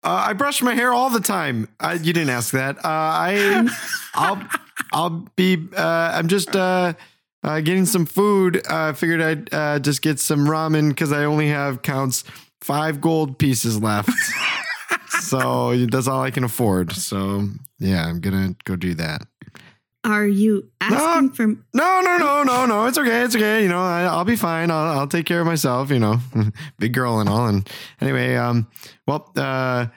Uh, 0.04 0.26
I 0.28 0.34
brush 0.34 0.62
my 0.62 0.76
hair 0.76 0.94
all 0.94 1.10
the 1.10 1.20
time. 1.20 1.68
I, 1.80 1.94
you 1.94 2.14
didn't 2.14 2.30
ask 2.30 2.52
that. 2.52 2.78
Uh, 2.78 2.82
I, 2.86 3.68
I'll, 4.14 4.48
I'll 4.94 5.28
be. 5.36 5.68
Uh, 5.76 6.12
I'm 6.14 6.28
just 6.28 6.56
uh, 6.56 6.94
uh, 7.44 7.62
getting 7.62 7.86
some 7.88 8.06
food. 8.06 8.68
I 8.70 8.94
figured 8.94 9.20
I'd 9.20 9.52
uh, 9.52 9.80
just 9.80 10.04
get 10.04 10.20
some 10.20 10.46
ramen 10.46 10.90
because 10.90 11.12
I 11.12 11.24
only 11.24 11.48
have 11.48 11.82
counts 11.82 12.24
five 12.62 13.02
gold 13.02 13.38
pieces 13.38 13.82
left. 13.82 14.10
so 15.22 15.76
that's 15.88 16.08
all 16.08 16.22
I 16.22 16.32
can 16.32 16.44
afford. 16.44 16.92
So 16.94 17.48
yeah, 17.80 18.06
I'm 18.06 18.20
gonna 18.20 18.56
go 18.64 18.76
do 18.76 18.94
that. 18.96 19.28
Are 20.06 20.28
you 20.28 20.70
asking 20.82 21.32
for 21.32 21.48
No, 21.48 22.02
no, 22.02 22.18
no, 22.18 22.44
no, 22.44 22.66
no. 22.68 22.86
It's 22.86 22.98
okay. 22.98 23.22
It's 23.24 23.36
okay. 23.36 23.64
You 23.64 23.70
know, 23.70 23.82
I, 23.82 24.04
I'll 24.04 24.24
be 24.24 24.36
fine. 24.36 24.70
I'll, 24.70 25.00
I'll 25.00 25.08
take 25.08 25.26
care 25.26 25.42
of 25.42 25.48
myself. 25.48 25.90
You 25.90 25.98
know, 26.00 26.20
big 26.80 26.94
girl 26.94 27.20
and 27.20 27.28
all. 27.28 27.48
And 27.48 27.68
anyway, 28.00 28.36
um, 28.36 28.68
well, 29.08 29.32
uh, 29.36 29.88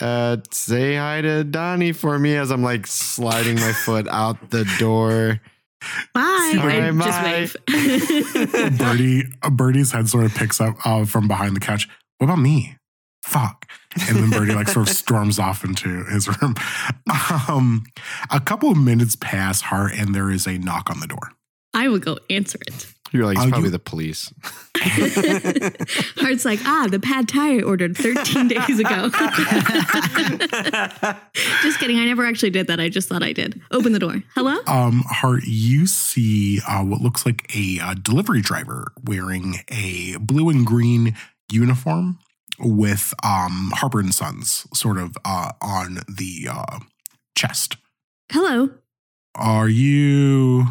uh, 0.00 0.36
say 0.52 0.94
hi 0.94 1.22
to 1.22 1.42
Donnie 1.42 1.90
for 1.90 2.16
me 2.20 2.36
as 2.36 2.52
I'm 2.52 2.62
like 2.62 2.86
sliding 2.86 3.56
my 3.56 3.72
foot 3.72 4.06
out 4.06 4.50
the 4.50 4.64
door. 4.78 5.40
Bye? 6.12 6.52
Sorry, 6.54 6.92
bye. 6.92 7.04
just 7.04 7.22
wave. 7.66 8.78
Bertie, 8.78 9.24
Bertie's 9.50 9.92
head 9.92 10.08
sort 10.08 10.24
of 10.24 10.34
picks 10.34 10.60
up 10.60 10.74
uh, 10.84 11.04
from 11.04 11.28
behind 11.28 11.56
the 11.56 11.60
couch. 11.60 11.88
What 12.18 12.26
about 12.26 12.38
me? 12.38 12.76
Fuck. 13.22 13.66
And 14.08 14.16
then 14.16 14.30
Bertie 14.30 14.54
like 14.54 14.68
sort 14.68 14.88
of 14.88 14.94
storms 14.94 15.38
off 15.38 15.64
into 15.64 16.04
his 16.04 16.28
room. 16.28 16.54
Um, 17.48 17.84
a 18.30 18.40
couple 18.40 18.70
of 18.70 18.76
minutes 18.76 19.16
pass, 19.16 19.62
Hart, 19.62 19.92
and 19.94 20.14
there 20.14 20.30
is 20.30 20.46
a 20.46 20.58
knock 20.58 20.90
on 20.90 21.00
the 21.00 21.06
door. 21.06 21.32
I 21.74 21.88
will 21.88 21.98
go 21.98 22.18
answer 22.28 22.58
it. 22.66 22.86
You're 23.12 23.24
like, 23.24 23.38
it's 23.38 23.46
probably 23.46 23.68
you- 23.68 23.70
the 23.70 23.78
police. 23.78 24.30
Hart's 26.16 26.44
like, 26.44 26.60
ah, 26.64 26.86
the 26.90 27.00
pad 27.00 27.28
thai 27.28 27.58
I 27.58 27.62
ordered 27.62 27.96
13 27.96 28.48
days 28.48 28.78
ago. 28.78 29.08
just 31.62 31.78
kidding. 31.78 31.98
I 31.98 32.04
never 32.06 32.24
actually 32.26 32.50
did 32.50 32.66
that. 32.68 32.80
I 32.80 32.88
just 32.88 33.08
thought 33.08 33.22
I 33.22 33.32
did. 33.32 33.60
Open 33.70 33.92
the 33.92 33.98
door. 33.98 34.22
Hello? 34.34 34.56
Um, 34.66 35.02
Hart, 35.08 35.42
you 35.46 35.86
see 35.86 36.60
uh, 36.68 36.84
what 36.84 37.00
looks 37.00 37.24
like 37.26 37.50
a 37.56 37.78
uh, 37.80 37.94
delivery 37.94 38.40
driver 38.40 38.92
wearing 39.04 39.56
a 39.70 40.16
blue 40.20 40.48
and 40.48 40.66
green 40.66 41.14
uniform 41.50 42.18
with 42.60 43.14
um, 43.22 43.70
Harper 43.74 44.00
and 44.00 44.12
Sons 44.14 44.66
sort 44.74 44.98
of 44.98 45.16
uh, 45.24 45.52
on 45.62 46.00
the 46.08 46.48
uh, 46.50 46.80
chest. 47.36 47.76
Hello. 48.30 48.70
Are 49.34 49.68
you 49.68 50.66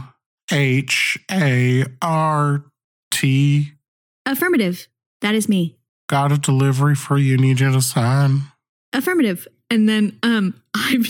H 0.52 1.18
A 1.32 1.84
R 2.02 2.64
T? 3.12 3.72
Affirmative. 4.26 4.88
That 5.22 5.36
is 5.36 5.48
me. 5.50 5.78
Got 6.10 6.32
a 6.32 6.38
delivery 6.38 6.96
for 6.96 7.18
you. 7.18 7.38
Need 7.38 7.60
you 7.60 7.72
to 7.72 7.82
sign. 7.82 8.42
Affirmative. 8.94 9.48
And 9.70 9.90
then 9.90 10.18
um 10.24 10.60
I've 10.76 11.08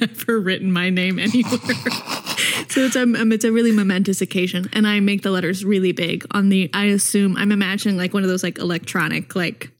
never 0.00 0.38
written 0.40 0.70
my 0.72 0.90
name 0.90 1.18
anywhere. 1.18 1.58
so 2.68 2.82
it's 2.84 2.96
um, 2.96 3.14
um 3.16 3.32
it's 3.32 3.44
a 3.44 3.52
really 3.52 3.72
momentous 3.72 4.20
occasion 4.20 4.68
and 4.74 4.86
I 4.86 5.00
make 5.00 5.22
the 5.22 5.30
letters 5.30 5.64
really 5.64 5.92
big 5.92 6.26
on 6.32 6.50
the 6.50 6.68
I 6.74 6.86
assume 6.86 7.36
I'm 7.36 7.52
imagining 7.52 7.96
like 7.96 8.12
one 8.12 8.22
of 8.24 8.28
those 8.28 8.42
like 8.42 8.58
electronic 8.58 9.34
like 9.34 9.70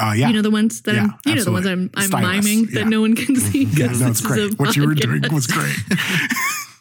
Uh, 0.00 0.14
yeah. 0.16 0.28
you 0.28 0.32
know 0.34 0.40
the 0.42 0.50
ones 0.50 0.80
that 0.82 0.94
Yeah, 0.94 1.02
I'm 1.02 1.18
you 1.26 1.34
know 1.34 1.44
the 1.44 1.52
ones. 1.52 1.66
I'm 1.66 1.90
I'm 1.94 2.08
Stylus, 2.08 2.44
miming 2.44 2.68
yeah. 2.70 2.80
that 2.80 2.88
no 2.88 3.02
one 3.02 3.14
can 3.14 3.36
see. 3.48 3.64
yeah, 3.64 3.88
no, 3.88 4.06
it's 4.08 4.22
great. 4.22 4.58
What 4.58 4.74
you 4.76 4.86
were 4.86 4.94
doing 4.94 5.22
was 5.32 5.46
great. 5.46 5.76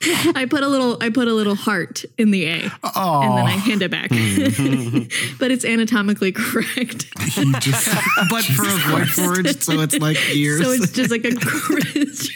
I 0.35 0.45
put 0.49 0.63
a 0.63 0.67
little 0.67 0.97
I 1.01 1.09
put 1.09 1.27
a 1.27 1.33
little 1.33 1.55
heart 1.55 2.05
in 2.17 2.31
the 2.31 2.45
A 2.45 2.71
Oh, 2.95 3.21
and 3.21 3.37
then 3.37 3.45
I 3.45 3.49
hand 3.49 3.81
it 3.81 3.91
back. 3.91 4.09
but 5.39 5.51
it's 5.51 5.65
anatomically 5.65 6.31
correct. 6.31 7.07
he 7.19 7.51
just, 7.59 7.89
but 8.29 8.45
for 8.45 8.63
a 8.63 8.65
Jesus 8.65 8.83
void 8.83 9.07
Christ. 9.07 9.19
forged, 9.19 9.63
so 9.63 9.79
it's 9.81 9.99
like 9.99 10.17
ears. 10.33 10.63
So 10.63 10.71
it's 10.71 10.91
just 10.91 11.11
like 11.11 11.25
a 11.25 11.35
crisp. 11.35 12.31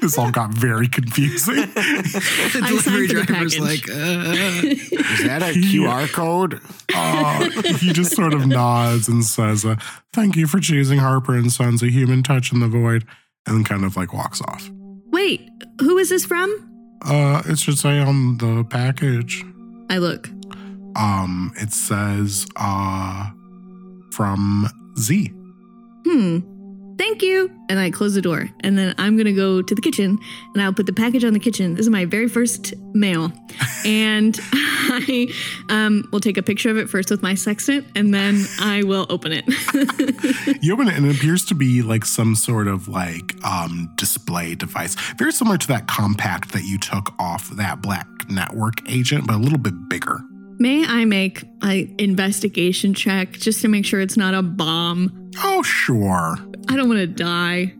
this 0.00 0.18
all 0.18 0.32
got 0.32 0.52
very 0.52 0.88
confusing. 0.88 1.54
the 1.54 2.60
I 2.64 2.68
delivery 2.68 3.06
signed 3.06 3.10
for 3.10 3.14
the 3.14 3.24
driver's 3.26 3.60
like, 3.60 3.88
uh, 3.88 4.32
Is 5.14 5.24
that 5.24 5.42
a 5.42 5.52
QR 5.58 6.12
code? 6.12 6.60
Uh, 6.92 7.50
he 7.78 7.92
just 7.92 8.16
sort 8.16 8.34
of 8.34 8.48
nods 8.48 9.06
and 9.08 9.24
says, 9.24 9.64
uh, 9.64 9.76
"Thank 10.12 10.34
you 10.34 10.48
for 10.48 10.58
choosing 10.58 10.98
Harper 10.98 11.36
and 11.36 11.52
Sons, 11.52 11.84
a 11.84 11.86
human 11.90 12.24
touch 12.24 12.52
in 12.52 12.58
the 12.58 12.68
void," 12.68 13.06
and 13.46 13.56
then 13.56 13.64
kind 13.64 13.84
of 13.84 13.96
like 13.96 14.12
walks 14.12 14.42
off. 14.42 14.68
Wait, 15.10 15.50
who 15.80 15.98
is 15.98 16.08
this 16.08 16.24
from? 16.24 16.98
Uh, 17.02 17.42
it 17.46 17.58
should 17.58 17.78
say 17.78 17.98
on 17.98 18.38
the 18.38 18.64
package. 18.64 19.44
I 19.88 19.98
look. 19.98 20.28
Um, 20.96 21.52
it 21.56 21.72
says, 21.72 22.46
uh, 22.56 23.30
from 24.12 24.68
Z. 24.98 25.32
Hmm. 26.06 26.38
Thank 27.00 27.22
you. 27.22 27.50
And 27.70 27.78
I 27.78 27.90
close 27.90 28.12
the 28.12 28.20
door. 28.20 28.50
And 28.60 28.76
then 28.76 28.94
I'm 28.98 29.16
going 29.16 29.24
to 29.24 29.32
go 29.32 29.62
to 29.62 29.74
the 29.74 29.80
kitchen 29.80 30.18
and 30.52 30.62
I'll 30.62 30.74
put 30.74 30.84
the 30.84 30.92
package 30.92 31.24
on 31.24 31.32
the 31.32 31.38
kitchen. 31.38 31.72
This 31.72 31.86
is 31.86 31.90
my 31.90 32.04
very 32.04 32.28
first 32.28 32.74
mail. 32.92 33.32
and 33.86 34.38
I 34.52 35.32
um, 35.70 36.06
will 36.12 36.20
take 36.20 36.36
a 36.36 36.42
picture 36.42 36.68
of 36.68 36.76
it 36.76 36.90
first 36.90 37.10
with 37.10 37.22
my 37.22 37.34
sextant 37.34 37.86
and 37.96 38.12
then 38.12 38.44
I 38.60 38.82
will 38.82 39.06
open 39.08 39.32
it. 39.32 39.46
You 40.62 40.74
open 40.74 40.88
it 40.88 40.94
and 40.94 41.06
it 41.06 41.16
appears 41.16 41.46
to 41.46 41.54
be 41.54 41.80
like 41.80 42.04
some 42.04 42.34
sort 42.34 42.68
of 42.68 42.86
like 42.86 43.34
um 43.44 43.90
display 43.96 44.54
device, 44.54 44.94
very 45.16 45.32
similar 45.32 45.56
to 45.56 45.68
that 45.68 45.86
compact 45.86 46.52
that 46.52 46.64
you 46.64 46.76
took 46.76 47.14
off 47.18 47.48
that 47.50 47.80
Black 47.80 48.06
Network 48.28 48.86
agent, 48.90 49.26
but 49.26 49.36
a 49.36 49.38
little 49.38 49.58
bit 49.58 49.88
bigger. 49.88 50.20
May 50.60 50.84
I 50.84 51.06
make 51.06 51.42
an 51.62 51.94
investigation 51.98 52.92
check 52.92 53.32
just 53.32 53.62
to 53.62 53.68
make 53.68 53.86
sure 53.86 53.98
it's 53.98 54.18
not 54.18 54.34
a 54.34 54.42
bomb? 54.42 55.30
Oh, 55.38 55.62
sure. 55.62 56.36
I 56.68 56.76
don't 56.76 56.86
want 56.86 57.00
to 57.00 57.06
die. 57.06 57.72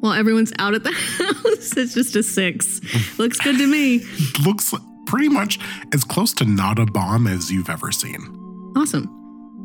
While 0.00 0.12
everyone's 0.12 0.52
out 0.58 0.74
at 0.74 0.84
the 0.84 0.92
house, 0.92 1.74
it's 1.78 1.94
just 1.94 2.14
a 2.14 2.22
six. 2.22 2.82
Looks 3.18 3.38
good 3.38 3.56
to 3.56 3.66
me. 3.66 4.04
Looks 4.44 4.74
pretty 5.06 5.30
much 5.30 5.58
as 5.94 6.04
close 6.04 6.34
to 6.34 6.44
not 6.44 6.78
a 6.78 6.84
bomb 6.84 7.26
as 7.26 7.50
you've 7.50 7.70
ever 7.70 7.90
seen. 7.90 8.18
Awesome. 8.76 9.06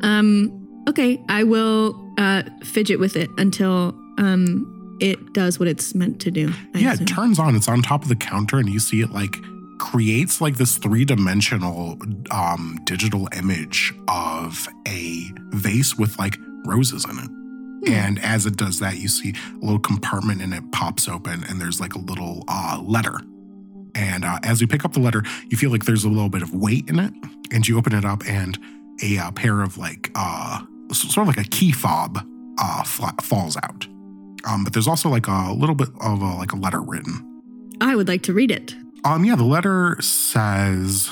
Um, 0.02 0.82
okay, 0.88 1.22
I 1.28 1.44
will 1.44 1.94
uh, 2.16 2.44
fidget 2.62 2.98
with 2.98 3.16
it 3.16 3.28
until 3.36 3.94
um, 4.16 4.96
it 4.98 5.34
does 5.34 5.58
what 5.58 5.68
it's 5.68 5.94
meant 5.94 6.22
to 6.22 6.30
do. 6.30 6.50
I 6.74 6.78
yeah, 6.78 6.92
assume. 6.94 7.02
it 7.02 7.06
turns 7.06 7.38
on. 7.38 7.54
It's 7.54 7.68
on 7.68 7.82
top 7.82 8.02
of 8.02 8.08
the 8.08 8.16
counter, 8.16 8.56
and 8.56 8.70
you 8.70 8.80
see 8.80 9.02
it 9.02 9.10
like 9.10 9.36
creates 9.84 10.40
like 10.40 10.56
this 10.56 10.78
three 10.78 11.04
dimensional 11.04 11.98
um, 12.30 12.80
digital 12.84 13.28
image 13.36 13.92
of 14.08 14.66
a 14.88 15.26
vase 15.50 15.94
with 15.96 16.18
like 16.18 16.38
roses 16.64 17.04
in 17.04 17.18
it. 17.18 17.92
And 17.92 18.18
as 18.20 18.46
it 18.46 18.56
does 18.56 18.78
that, 18.78 18.96
you 18.96 19.08
see 19.08 19.34
a 19.52 19.64
little 19.64 19.78
compartment 19.78 20.40
and 20.40 20.54
it 20.54 20.72
pops 20.72 21.06
open, 21.06 21.44
and 21.44 21.60
there's 21.60 21.80
like 21.80 21.94
a 21.94 21.98
little 21.98 22.44
uh, 22.48 22.82
letter. 22.82 23.20
And 23.94 24.24
uh, 24.24 24.38
as 24.42 24.62
you 24.62 24.66
pick 24.66 24.86
up 24.86 24.94
the 24.94 25.00
letter, 25.00 25.22
you 25.50 25.58
feel 25.58 25.70
like 25.70 25.84
there's 25.84 26.04
a 26.04 26.08
little 26.08 26.30
bit 26.30 26.40
of 26.40 26.54
weight 26.54 26.88
in 26.88 26.98
it, 26.98 27.12
and 27.52 27.68
you 27.68 27.76
open 27.76 27.94
it 27.94 28.06
up, 28.06 28.22
and 28.26 28.58
a 29.02 29.18
uh, 29.18 29.32
pair 29.32 29.60
of 29.60 29.76
like 29.76 30.10
uh, 30.14 30.62
sort 30.92 31.28
of 31.28 31.36
like 31.36 31.46
a 31.46 31.50
key 31.50 31.72
fob 31.72 32.26
uh, 32.58 32.84
fla- 32.84 33.14
falls 33.20 33.58
out. 33.58 33.86
Um, 34.48 34.64
but 34.64 34.72
there's 34.72 34.88
also 34.88 35.10
like 35.10 35.26
a 35.28 35.52
little 35.52 35.74
bit 35.74 35.90
of 36.00 36.22
a, 36.22 36.34
like 36.36 36.52
a 36.52 36.56
letter 36.56 36.80
written. 36.80 37.42
I 37.82 37.96
would 37.96 38.08
like 38.08 38.22
to 38.22 38.32
read 38.32 38.50
it. 38.50 38.74
Um, 39.04 39.24
yeah, 39.24 39.36
the 39.36 39.44
letter 39.44 39.96
says, 40.00 41.10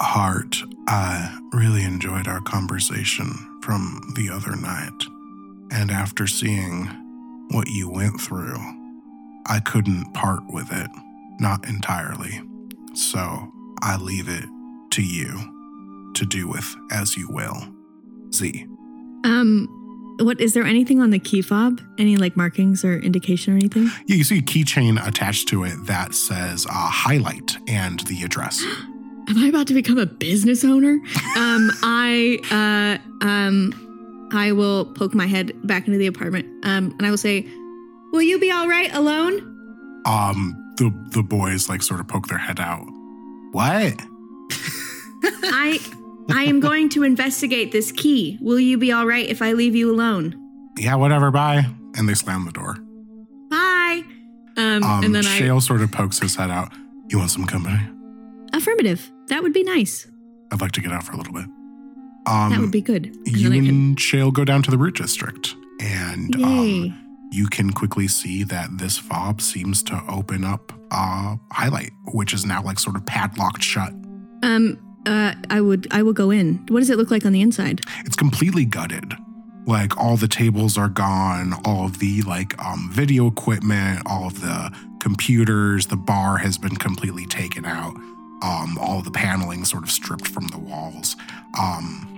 "Hart, 0.00 0.62
I 0.88 1.38
really 1.52 1.84
enjoyed 1.84 2.26
our 2.26 2.40
conversation 2.40 3.60
from 3.62 4.12
the 4.16 4.30
other 4.30 4.56
night, 4.56 5.04
and 5.70 5.90
after 5.90 6.26
seeing 6.26 6.86
what 7.50 7.68
you 7.68 7.88
went 7.88 8.20
through, 8.20 8.58
I 9.46 9.60
couldn't 9.60 10.12
part 10.12 10.42
with 10.48 10.72
it, 10.72 10.90
not 11.38 11.68
entirely. 11.68 12.42
So 12.94 13.52
I 13.80 13.96
leave 13.96 14.28
it 14.28 14.48
to 14.90 15.02
you 15.02 16.10
to 16.14 16.26
do 16.26 16.48
with 16.48 16.74
as 16.90 17.16
you 17.16 17.28
will." 17.30 17.68
Z. 18.34 18.66
Um, 19.24 19.68
what 20.20 20.40
is 20.40 20.54
there 20.54 20.64
anything 20.64 21.00
on 21.00 21.10
the 21.10 21.18
key 21.18 21.42
fob? 21.42 21.80
Any 21.98 22.16
like 22.16 22.36
markings 22.36 22.84
or 22.84 22.98
indication 22.98 23.54
or 23.54 23.56
anything? 23.56 23.90
Yeah, 24.06 24.16
you 24.16 24.24
see 24.24 24.38
a 24.38 24.42
keychain 24.42 25.04
attached 25.06 25.48
to 25.48 25.64
it 25.64 25.74
that 25.86 26.14
says 26.14 26.66
uh, 26.66 26.72
highlight 26.72 27.56
and 27.68 28.00
the 28.00 28.22
address. 28.22 28.62
Am 29.28 29.38
I 29.38 29.46
about 29.46 29.66
to 29.68 29.74
become 29.74 29.98
a 29.98 30.06
business 30.06 30.64
owner? 30.64 30.92
um, 31.36 31.70
I 31.82 32.98
uh, 33.20 33.24
um, 33.26 34.28
I 34.32 34.52
will 34.52 34.84
poke 34.84 35.14
my 35.14 35.26
head 35.26 35.52
back 35.66 35.86
into 35.86 35.98
the 35.98 36.06
apartment. 36.06 36.46
Um, 36.64 36.94
and 36.98 37.06
I 37.06 37.10
will 37.10 37.16
say, 37.16 37.46
"Will 38.12 38.22
you 38.22 38.38
be 38.38 38.50
all 38.50 38.68
right 38.68 38.94
alone?" 38.94 39.50
um 40.04 40.54
the 40.76 40.92
the 41.10 41.22
boys 41.22 41.68
like 41.68 41.82
sort 41.82 42.00
of 42.00 42.08
poke 42.08 42.28
their 42.28 42.38
head 42.38 42.60
out 42.60 42.86
what 43.52 43.94
I 45.22 45.78
I 46.30 46.44
am 46.44 46.60
going 46.68 46.88
to 46.90 47.02
investigate 47.02 47.72
this 47.72 47.92
key. 47.92 48.38
Will 48.40 48.60
you 48.60 48.78
be 48.78 48.92
all 48.92 49.06
right 49.06 49.26
if 49.28 49.42
I 49.42 49.52
leave 49.52 49.74
you 49.74 49.90
alone? 49.90 50.40
yeah 50.76 50.96
whatever 50.96 51.30
bye 51.30 51.64
and 51.96 52.08
they 52.08 52.14
slam 52.14 52.44
the 52.46 52.50
door. 52.52 52.74
Bye. 53.50 54.02
Um, 54.56 54.82
Um, 54.82 55.04
and 55.04 55.14
then 55.14 55.24
I 55.24 55.38
Shale 55.38 55.60
sort 55.60 55.80
of 55.82 55.92
pokes 55.92 56.18
his 56.18 56.34
head 56.36 56.50
out. 56.50 56.72
You 57.08 57.18
want 57.18 57.30
some 57.30 57.46
company? 57.46 57.78
affirmative. 58.52 59.10
That 59.28 59.42
would 59.42 59.52
be 59.52 59.62
nice. 59.64 60.06
I'd 60.52 60.60
like 60.60 60.72
to 60.72 60.80
get 60.80 60.92
out 60.92 61.02
for 61.04 61.12
a 61.12 61.16
little 61.16 61.32
bit. 61.32 61.44
Um, 62.26 62.50
that 62.50 62.60
would 62.60 62.70
be 62.70 62.80
good. 62.80 63.06
And 63.26 63.36
you 63.36 63.48
I 63.52 63.56
can, 63.56 63.66
and 63.68 64.00
Shale 64.00 64.30
go 64.30 64.44
down 64.44 64.62
to 64.62 64.70
the 64.70 64.78
root 64.78 64.96
district, 64.96 65.54
and 65.80 66.34
um, 66.42 67.28
you 67.32 67.48
can 67.48 67.70
quickly 67.72 68.06
see 68.08 68.44
that 68.44 68.78
this 68.78 68.96
fob 68.96 69.40
seems 69.40 69.82
to 69.84 70.00
open 70.08 70.44
up 70.44 70.72
uh, 70.92 71.36
highlight, 71.52 71.90
which 72.12 72.32
is 72.32 72.44
now 72.46 72.62
like 72.62 72.78
sort 72.78 72.94
of 72.96 73.04
padlocked 73.06 73.62
shut. 73.62 73.92
Um, 74.42 74.78
uh, 75.06 75.34
I 75.50 75.60
would, 75.60 75.86
I 75.90 76.02
will 76.02 76.12
go 76.12 76.30
in. 76.30 76.64
What 76.68 76.80
does 76.80 76.90
it 76.90 76.96
look 76.98 77.10
like 77.10 77.24
on 77.24 77.32
the 77.32 77.40
inside? 77.42 77.80
It's 78.04 78.16
completely 78.16 78.64
gutted. 78.64 79.14
Like 79.66 79.96
all 79.96 80.16
the 80.16 80.28
tables 80.28 80.76
are 80.76 80.88
gone, 80.90 81.54
all 81.64 81.86
of 81.86 81.98
the 81.98 82.22
like 82.22 82.58
um, 82.62 82.90
video 82.92 83.26
equipment, 83.26 84.02
all 84.06 84.26
of 84.26 84.40
the 84.40 84.70
computers, 85.00 85.86
the 85.86 85.96
bar 85.96 86.36
has 86.38 86.58
been 86.58 86.76
completely 86.76 87.26
taken 87.26 87.64
out. 87.64 87.94
Um, 88.42 88.76
all 88.78 88.98
of 88.98 89.04
the 89.04 89.10
paneling 89.10 89.64
sort 89.64 89.82
of 89.84 89.90
stripped 89.90 90.28
from 90.28 90.48
the 90.48 90.58
walls. 90.58 91.16
Um, 91.58 92.10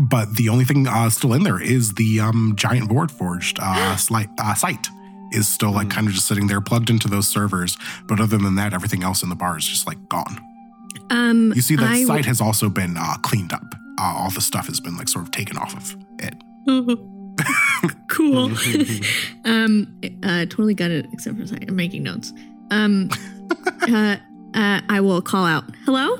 but 0.00 0.36
the 0.36 0.48
only 0.48 0.64
thing 0.64 0.86
uh, 0.86 1.10
still 1.10 1.32
in 1.34 1.42
there 1.42 1.60
is 1.60 1.94
the 1.94 2.20
um, 2.20 2.54
giant 2.56 2.88
board 2.88 3.10
forged 3.10 3.58
uh, 3.60 3.96
slight, 4.08 4.28
uh, 4.38 4.54
site 4.54 4.86
is 5.32 5.48
still 5.48 5.72
like 5.72 5.88
Mm. 5.88 5.90
kind 5.90 6.06
of 6.06 6.14
just 6.14 6.28
sitting 6.28 6.46
there 6.46 6.60
plugged 6.60 6.90
into 6.90 7.08
those 7.08 7.26
servers. 7.26 7.76
But 8.06 8.20
other 8.20 8.38
than 8.38 8.54
that, 8.54 8.72
everything 8.72 9.02
else 9.02 9.22
in 9.24 9.30
the 9.30 9.34
bar 9.34 9.58
is 9.58 9.66
just 9.66 9.84
like 9.86 10.08
gone. 10.08 10.40
Um, 11.10 11.52
You 11.54 11.62
see 11.62 11.76
that 11.76 11.90
I 11.90 12.04
site 12.04 12.26
has 12.26 12.40
also 12.40 12.68
been 12.68 12.96
uh, 12.96 13.16
cleaned 13.22 13.52
up. 13.52 13.74
Uh, 13.98 14.14
all 14.18 14.30
the 14.30 14.40
stuff 14.40 14.66
has 14.66 14.80
been 14.80 14.96
like 14.96 15.08
sort 15.08 15.24
of 15.24 15.30
taken 15.30 15.56
off 15.56 15.74
of 15.76 15.96
it. 16.18 16.34
cool. 18.08 18.50
um, 19.44 20.00
uh, 20.22 20.46
totally 20.46 20.74
got 20.74 20.90
it, 20.90 21.06
except 21.12 21.36
for. 21.36 21.56
I'm 21.56 21.76
making 21.76 22.02
notes. 22.02 22.32
Um, 22.70 23.10
uh, 23.82 24.16
uh, 24.54 24.80
I 24.88 25.00
will 25.00 25.22
call 25.22 25.44
out. 25.44 25.64
Hello. 25.84 26.16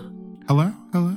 Hello, 0.47 0.73
hello. 0.93 1.17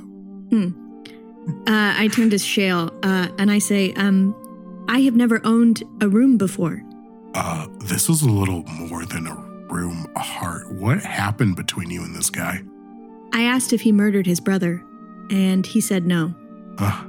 Uh, 1.50 1.94
I 1.98 2.10
turn 2.14 2.30
to 2.32 2.38
Shale, 2.38 2.92
uh, 3.04 3.28
and 3.38 3.52
I 3.52 3.60
say, 3.60 3.94
um, 3.94 4.36
I 4.90 5.00
have 5.02 5.16
never 5.16 5.42
owned 5.46 5.84
a 6.02 6.10
room 6.10 6.38
before. 6.38 6.82
Uh, 7.34 7.68
this 7.86 8.10
is 8.10 8.22
a 8.22 8.30
little 8.30 8.64
more 8.64 9.06
than 9.06 9.28
a 9.28 9.36
room, 9.70 10.08
a 10.16 10.20
Hart. 10.20 10.72
What 10.74 11.00
happened 11.04 11.56
between 11.56 11.90
you 11.90 12.04
and 12.04 12.16
this 12.16 12.30
guy? 12.30 12.62
I 13.34 13.44
asked 13.44 13.74
if 13.74 13.82
he 13.82 13.92
murdered 13.92 14.26
his 14.26 14.40
brother, 14.40 14.84
and 15.30 15.66
he 15.66 15.82
said 15.82 16.06
no. 16.06 16.34
Uh, 16.78 17.04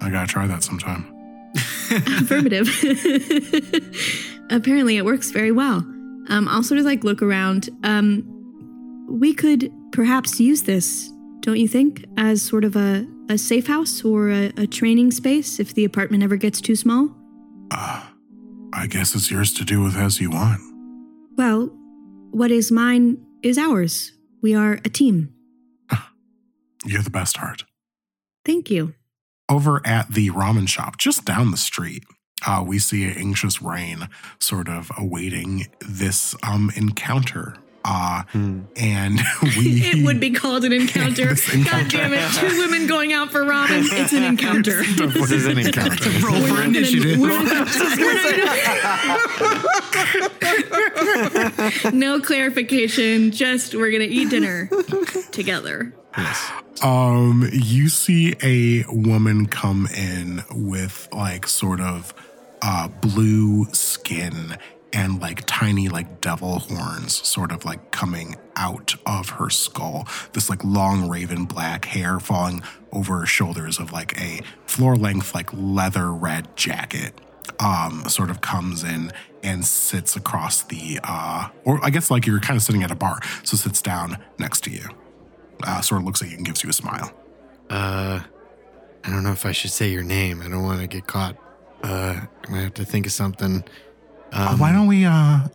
I 0.00 0.10
gotta 0.10 0.26
try 0.26 0.46
that 0.46 0.62
sometime. 0.62 1.06
Affirmative. 1.90 2.68
Apparently, 4.50 4.96
it 4.96 5.04
works 5.04 5.30
very 5.30 5.52
well. 5.52 5.78
Um, 6.28 6.46
I'll 6.48 6.62
sort 6.62 6.78
of 6.78 6.84
like 6.84 7.04
look 7.04 7.22
around. 7.22 7.68
Um, 7.82 8.24
we 9.08 9.34
could 9.34 9.72
perhaps 9.92 10.38
use 10.38 10.62
this, 10.62 11.10
don't 11.40 11.56
you 11.56 11.68
think, 11.68 12.04
as 12.16 12.42
sort 12.42 12.64
of 12.64 12.76
a, 12.76 13.06
a 13.28 13.36
safe 13.36 13.66
house 13.66 14.04
or 14.04 14.30
a, 14.30 14.52
a 14.56 14.66
training 14.66 15.10
space 15.10 15.58
if 15.58 15.74
the 15.74 15.84
apartment 15.84 16.22
ever 16.22 16.36
gets 16.36 16.60
too 16.60 16.76
small? 16.76 17.10
Uh, 17.70 18.06
I 18.72 18.86
guess 18.86 19.14
it's 19.14 19.30
yours 19.30 19.52
to 19.54 19.64
do 19.64 19.82
with 19.82 19.96
as 19.96 20.20
you 20.20 20.30
want. 20.30 20.60
Well, 21.36 21.70
what 22.30 22.50
is 22.50 22.70
mine 22.70 23.24
is 23.42 23.58
ours. 23.58 24.12
We 24.40 24.54
are 24.54 24.74
a 24.84 24.88
team. 24.88 25.34
You're 26.84 27.02
the 27.02 27.10
best 27.10 27.36
Hart. 27.38 27.64
Thank 28.44 28.70
you. 28.70 28.94
Over 29.48 29.80
at 29.84 30.12
the 30.12 30.30
ramen 30.30 30.68
shop 30.68 30.96
just 30.96 31.24
down 31.24 31.50
the 31.50 31.56
street, 31.56 32.04
uh, 32.46 32.64
we 32.66 32.78
see 32.78 33.04
an 33.04 33.16
anxious 33.18 33.60
Raine 33.60 34.08
sort 34.38 34.68
of 34.68 34.90
awaiting 34.96 35.66
this 35.80 36.34
um 36.42 36.70
encounter. 36.76 37.56
Uh, 37.82 38.24
Hmm. 38.32 38.60
and 38.76 39.18
we 39.42 39.80
It 39.82 40.04
would 40.04 40.20
be 40.20 40.30
called 40.30 40.64
an 40.64 40.72
encounter. 40.80 41.28
This 41.30 41.48
God 41.64 41.88
damn 41.88 42.12
it. 42.12 42.30
Two 42.34 42.58
women 42.58 42.86
going 42.86 43.12
out 43.14 43.32
for 43.32 43.40
ramen. 43.42 43.88
It's 43.90 44.12
an 44.12 44.22
encounter. 44.22 44.82
This 44.84 45.30
is 45.32 45.46
an 45.46 45.58
encounter. 45.58 46.10
Roll 46.24 46.40
We're 46.42 46.48
for 46.56 46.62
initiative. 46.62 47.18
no 51.92 52.20
clarification. 52.20 53.30
Just 53.30 53.74
we're 53.74 53.90
gonna 53.90 54.04
eat 54.04 54.30
dinner 54.30 54.68
together. 55.32 55.92
Yes. 56.16 56.50
Um, 56.82 57.48
you 57.52 57.88
see 57.88 58.34
a 58.42 58.84
woman 58.88 59.46
come 59.46 59.86
in 59.94 60.42
with 60.50 61.08
like 61.12 61.46
sort 61.46 61.80
of 61.80 62.14
uh 62.62 62.88
blue 62.88 63.64
skin 63.72 64.56
and 64.92 65.20
like 65.20 65.42
tiny 65.46 65.88
like 65.88 66.20
devil 66.20 66.58
horns 66.58 67.26
sort 67.26 67.52
of 67.52 67.64
like 67.64 67.90
coming 67.90 68.36
out 68.56 68.94
of 69.06 69.30
her 69.30 69.50
skull. 69.50 70.06
This 70.32 70.50
like 70.50 70.64
long 70.64 71.08
raven 71.08 71.44
black 71.44 71.84
hair 71.84 72.18
falling 72.18 72.62
over 72.92 73.20
her 73.20 73.26
shoulders 73.26 73.78
of 73.78 73.92
like 73.92 74.20
a 74.20 74.40
floor 74.66 74.96
length 74.96 75.34
like 75.34 75.50
leather 75.52 76.12
red 76.12 76.56
jacket. 76.56 77.14
Um, 77.58 78.04
sort 78.08 78.30
of 78.30 78.40
comes 78.40 78.84
in 78.84 79.12
and 79.42 79.64
sits 79.64 80.16
across 80.16 80.62
the 80.62 80.98
uh 81.04 81.48
or 81.64 81.84
I 81.84 81.90
guess 81.90 82.10
like 82.10 82.26
you're 82.26 82.40
kind 82.40 82.56
of 82.56 82.62
sitting 82.62 82.82
at 82.82 82.90
a 82.90 82.96
bar, 82.96 83.20
so 83.42 83.56
sits 83.56 83.80
down 83.82 84.18
next 84.38 84.64
to 84.64 84.70
you 84.70 84.88
uh, 85.64 85.80
sort 85.80 86.00
of 86.00 86.06
looks 86.06 86.22
at 86.22 86.28
you 86.28 86.36
and 86.36 86.46
gives 86.46 86.62
you 86.62 86.70
a 86.70 86.72
smile. 86.72 87.12
Uh, 87.68 88.20
I 89.04 89.10
don't 89.10 89.22
know 89.22 89.32
if 89.32 89.46
I 89.46 89.52
should 89.52 89.70
say 89.70 89.90
your 89.90 90.02
name. 90.02 90.42
I 90.42 90.48
don't 90.48 90.62
want 90.62 90.80
to 90.80 90.86
get 90.86 91.06
caught. 91.06 91.36
Uh, 91.82 92.20
I'm 92.44 92.50
gonna 92.50 92.62
have 92.62 92.74
to 92.74 92.84
think 92.84 93.06
of 93.06 93.12
something. 93.12 93.64
Uh, 94.32 94.50
Um, 94.52 94.58
why 94.58 94.72
don't 94.72 94.86
we, 94.86 95.04
uh, 95.04 95.10
why 95.10 95.48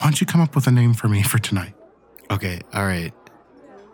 don't 0.00 0.20
you 0.20 0.26
come 0.26 0.40
up 0.40 0.54
with 0.54 0.66
a 0.66 0.70
name 0.70 0.94
for 0.94 1.08
me 1.08 1.22
for 1.22 1.38
tonight? 1.38 1.74
Okay, 2.30 2.60
all 2.72 2.84
right. 2.86 3.12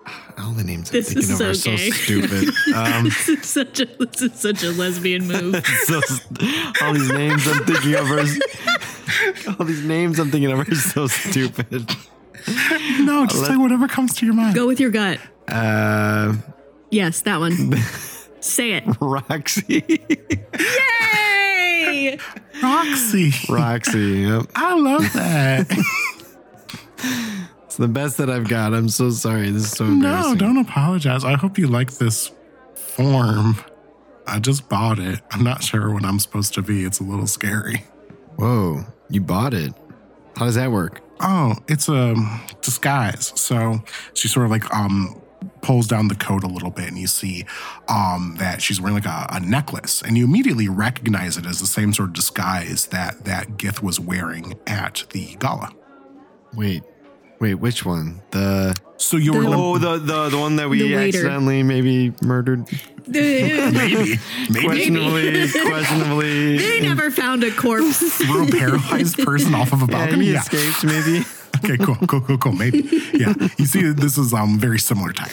All 0.39 0.53
the 0.53 0.63
names 0.65 0.91
I'm 0.95 1.03
thinking 1.03 1.19
is 1.23 1.41
of 1.41 1.49
are 1.49 1.55
so 1.55 1.77
so 1.77 1.91
stupid. 1.91 2.49
Um, 2.75 3.05
This 3.05 3.29
is 3.29 3.45
such 3.47 3.81
a 3.81 3.87
this 3.87 4.23
is 4.23 4.35
such 4.39 4.63
a 4.63 4.71
lesbian 4.71 5.27
move. 5.33 5.67
so, 5.85 6.01
all 6.83 6.93
these 6.95 7.11
names 7.11 7.47
I'm 7.49 7.65
thinking 7.65 7.95
of 7.97 8.11
are 8.11 8.25
all 9.59 9.65
these 9.67 9.85
names 9.85 10.19
I'm 10.21 10.31
thinking 10.31 10.53
of 10.53 10.61
are 10.61 10.75
so 10.75 11.07
stupid. 11.09 11.91
No, 13.05 13.27
just 13.27 13.41
let- 13.43 13.49
say 13.51 13.57
whatever 13.57 13.89
comes 13.89 14.15
to 14.17 14.27
your 14.27 14.35
mind. 14.35 14.55
Go 14.55 14.67
with 14.67 14.81
your 14.81 14.91
gut. 14.91 15.19
Uh, 15.47 16.35
Yes, 16.91 17.21
that 17.23 17.39
one. 17.41 17.75
Say 18.41 18.73
it. 18.73 18.85
Roxy, 19.01 19.85
Yay! 20.59 22.19
Roxy. 22.63 23.33
Roxy. 23.49 24.21
Yep. 24.21 24.47
I 24.55 24.75
love 24.79 25.13
that. 25.13 25.67
It's 27.65 27.77
the 27.77 27.89
best 27.89 28.17
that 28.19 28.31
I've 28.31 28.49
got. 28.49 28.75
I'm 28.75 28.89
so 28.89 29.11
sorry. 29.11 29.51
This 29.51 29.65
is 29.65 29.71
so 29.73 29.85
no, 29.87 29.93
embarrassing. 29.93 30.37
don't 30.39 30.57
apologize. 30.59 31.25
I 31.25 31.35
hope 31.35 31.59
you 31.59 31.67
like 31.69 31.93
this 31.95 32.31
form. 32.75 33.57
I 34.27 34.39
just 34.39 34.69
bought 34.69 34.99
it. 34.99 35.21
I'm 35.31 35.43
not 35.45 35.63
sure 35.63 35.93
what 35.93 36.05
I'm 36.05 36.19
supposed 36.19 36.55
to 36.55 36.63
be. 36.63 36.85
It's 36.85 37.01
a 37.01 37.05
little 37.05 37.27
scary. 37.27 37.85
Whoa, 38.37 38.85
you 39.11 39.21
bought 39.21 39.55
it. 39.55 39.73
How 40.37 40.45
does 40.47 40.55
that 40.55 40.71
work? 40.71 41.01
Oh, 41.21 41.57
it's 41.67 41.89
a 41.89 42.15
disguise. 42.63 43.33
So 43.35 43.83
she 44.15 44.29
sort 44.29 44.47
of 44.47 44.51
like 44.51 44.73
um 44.75 45.21
pulls 45.63 45.87
down 45.87 46.09
the 46.09 46.15
coat 46.15 46.43
a 46.43 46.49
little 46.49 46.71
bit 46.71 46.89
and 46.89 46.99
you 46.99 47.07
see 47.07 47.45
um 47.89 48.37
that 48.39 48.61
she's 48.61 48.81
wearing 48.81 48.95
like 48.95 49.07
a, 49.07 49.27
a 49.31 49.41
necklace 49.41 50.03
and 50.03 50.19
you 50.19 50.25
immediately 50.25 50.69
recognize 50.69 51.37
it 51.37 51.47
as 51.47 51.61
the 51.61 51.67
same 51.67 51.93
sort 51.93 52.09
of 52.09 52.15
disguise 52.15 52.87
that 52.87 53.25
that 53.25 53.49
Gith 53.57 53.83
was 53.83 54.01
wearing 54.01 54.55
at 54.67 55.05
the 55.11 55.37
gala. 55.39 55.73
Wait, 56.55 56.83
wait, 57.41 57.55
which 57.55 57.85
one? 57.85 58.21
The 58.31 58.75
So 58.97 59.17
you 59.17 59.33
were 59.33 59.43
The- 59.43 59.49
oh, 59.55 59.79
the 59.79 59.99
the 59.99 60.29
the 60.31 60.39
one 60.39 60.57
that 60.57 60.69
we 60.69 60.95
accidentally 60.95 61.63
maybe 61.63 62.13
murdered. 62.23 62.67
maybe 63.07 64.19
maybe 64.51 64.65
Questionably, 64.67 65.49
questionably. 65.51 66.59
They 66.59 66.81
never 66.81 67.11
found 67.11 67.43
a 67.45 67.51
corpse. 67.51 67.99
threw 68.19 68.49
a 68.49 68.51
paralyzed 68.51 69.19
person 69.19 69.55
off 69.55 69.73
of 69.73 69.83
a 69.83 69.87
Yeah, 69.91 69.99
balcony. 70.07 70.25
he 70.27 70.33
Yeah. 70.33 70.41
escaped. 70.41 70.85
Maybe. 70.85 71.25
Okay, 71.65 71.77
cool, 71.85 71.97
cool, 72.07 72.21
cool, 72.21 72.39
cool. 72.39 72.53
Maybe. 72.53 72.81
Yeah. 73.15 73.35
You 73.57 73.67
see, 73.67 73.83
this 73.93 74.19
is 74.19 74.33
um 74.35 74.59
very 74.59 74.79
similar 74.79 75.13
tech. 75.13 75.33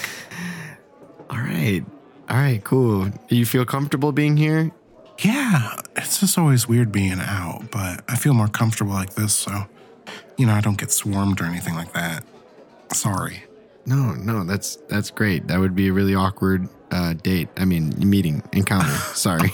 All 1.29 1.37
right, 1.39 1.83
all 2.29 2.37
right, 2.37 2.63
cool. 2.63 3.05
Do 3.27 3.35
you 3.35 3.45
feel 3.45 3.65
comfortable 3.65 4.11
being 4.11 4.37
here? 4.37 4.71
Yeah, 5.23 5.79
it's 5.95 6.19
just 6.19 6.37
always 6.37 6.67
weird 6.67 6.91
being 6.91 7.19
out, 7.19 7.71
but 7.71 8.03
I 8.07 8.15
feel 8.15 8.33
more 8.33 8.47
comfortable 8.49 8.93
like 8.93 9.15
this, 9.15 9.33
so 9.33 9.65
you 10.37 10.45
know 10.45 10.53
I 10.53 10.61
don't 10.61 10.77
get 10.77 10.91
swarmed 10.91 11.41
or 11.41 11.45
anything 11.45 11.75
like 11.75 11.93
that. 11.93 12.23
Sorry. 12.93 13.43
No, 13.85 14.13
no, 14.13 14.43
that's 14.43 14.77
that's 14.89 15.11
great. 15.11 15.47
That 15.47 15.59
would 15.59 15.75
be 15.75 15.89
a 15.89 15.93
really 15.93 16.15
awkward 16.15 16.67
uh, 16.91 17.13
date. 17.13 17.49
I 17.57 17.65
mean, 17.65 17.93
meeting, 17.97 18.41
encounter. 18.53 18.89
Sorry. 19.13 19.51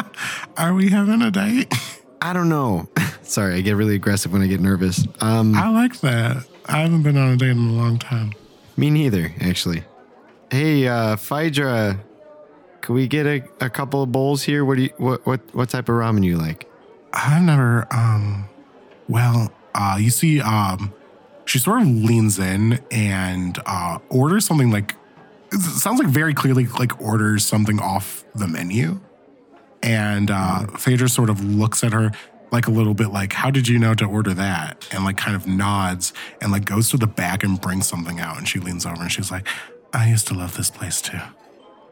Are 0.56 0.74
we 0.74 0.90
having 0.90 1.22
a 1.22 1.30
date? 1.30 1.72
I 2.22 2.32
don't 2.34 2.50
know. 2.50 2.88
Sorry, 3.22 3.54
I 3.54 3.60
get 3.62 3.76
really 3.76 3.94
aggressive 3.94 4.32
when 4.32 4.42
I 4.42 4.46
get 4.46 4.60
nervous. 4.60 5.06
Um, 5.20 5.54
I 5.54 5.70
like 5.70 6.00
that. 6.00 6.44
I 6.66 6.78
haven't 6.80 7.02
been 7.02 7.16
on 7.16 7.30
a 7.32 7.36
date 7.36 7.50
in 7.50 7.58
a 7.58 7.72
long 7.72 7.98
time. 7.98 8.32
me 8.76 8.90
neither, 8.90 9.32
actually. 9.40 9.84
Hey, 10.50 10.86
uh, 10.86 11.16
Phaedra, 11.16 11.98
can 12.82 12.94
we 12.94 13.08
get 13.08 13.24
a, 13.26 13.42
a 13.64 13.70
couple 13.70 14.02
of 14.02 14.12
bowls 14.12 14.42
here? 14.42 14.64
What 14.66 14.76
do 14.76 14.82
you 14.82 14.90
what 14.98 15.24
what 15.24 15.40
what 15.54 15.70
type 15.70 15.88
of 15.88 15.94
ramen 15.94 16.22
you 16.24 16.36
like? 16.36 16.68
I've 17.14 17.42
never 17.42 17.86
um 17.90 18.44
Well, 19.08 19.50
uh, 19.80 19.96
you 19.96 20.10
see, 20.10 20.42
um, 20.42 20.92
she 21.46 21.58
sort 21.58 21.80
of 21.80 21.88
leans 21.88 22.38
in 22.38 22.80
and 22.90 23.58
uh, 23.64 23.98
orders 24.10 24.44
something 24.44 24.70
like 24.70 24.94
it 25.52 25.60
sounds 25.60 25.98
like 25.98 26.08
very 26.08 26.34
clearly 26.34 26.66
like 26.66 27.00
orders 27.00 27.44
something 27.46 27.80
off 27.80 28.24
the 28.34 28.46
menu. 28.46 29.00
And 29.82 30.30
uh, 30.30 30.66
Phaedra 30.66 31.08
sort 31.08 31.30
of 31.30 31.42
looks 31.42 31.82
at 31.82 31.94
her 31.94 32.12
like 32.52 32.66
a 32.66 32.70
little 32.70 32.92
bit 32.92 33.08
like, 33.08 33.32
How 33.32 33.50
did 33.50 33.68
you 33.68 33.78
know 33.78 33.94
to 33.94 34.04
order 34.04 34.34
that? 34.34 34.86
And 34.92 35.02
like 35.02 35.16
kind 35.16 35.34
of 35.34 35.46
nods 35.46 36.12
and 36.42 36.52
like 36.52 36.66
goes 36.66 36.90
to 36.90 36.98
the 36.98 37.06
back 37.06 37.42
and 37.42 37.58
brings 37.58 37.88
something 37.88 38.20
out. 38.20 38.36
And 38.36 38.46
she 38.46 38.60
leans 38.60 38.84
over 38.84 39.00
and 39.00 39.10
she's 39.10 39.30
like, 39.30 39.48
I 39.94 40.08
used 40.08 40.28
to 40.28 40.34
love 40.34 40.56
this 40.56 40.70
place 40.70 41.00
too. 41.00 41.18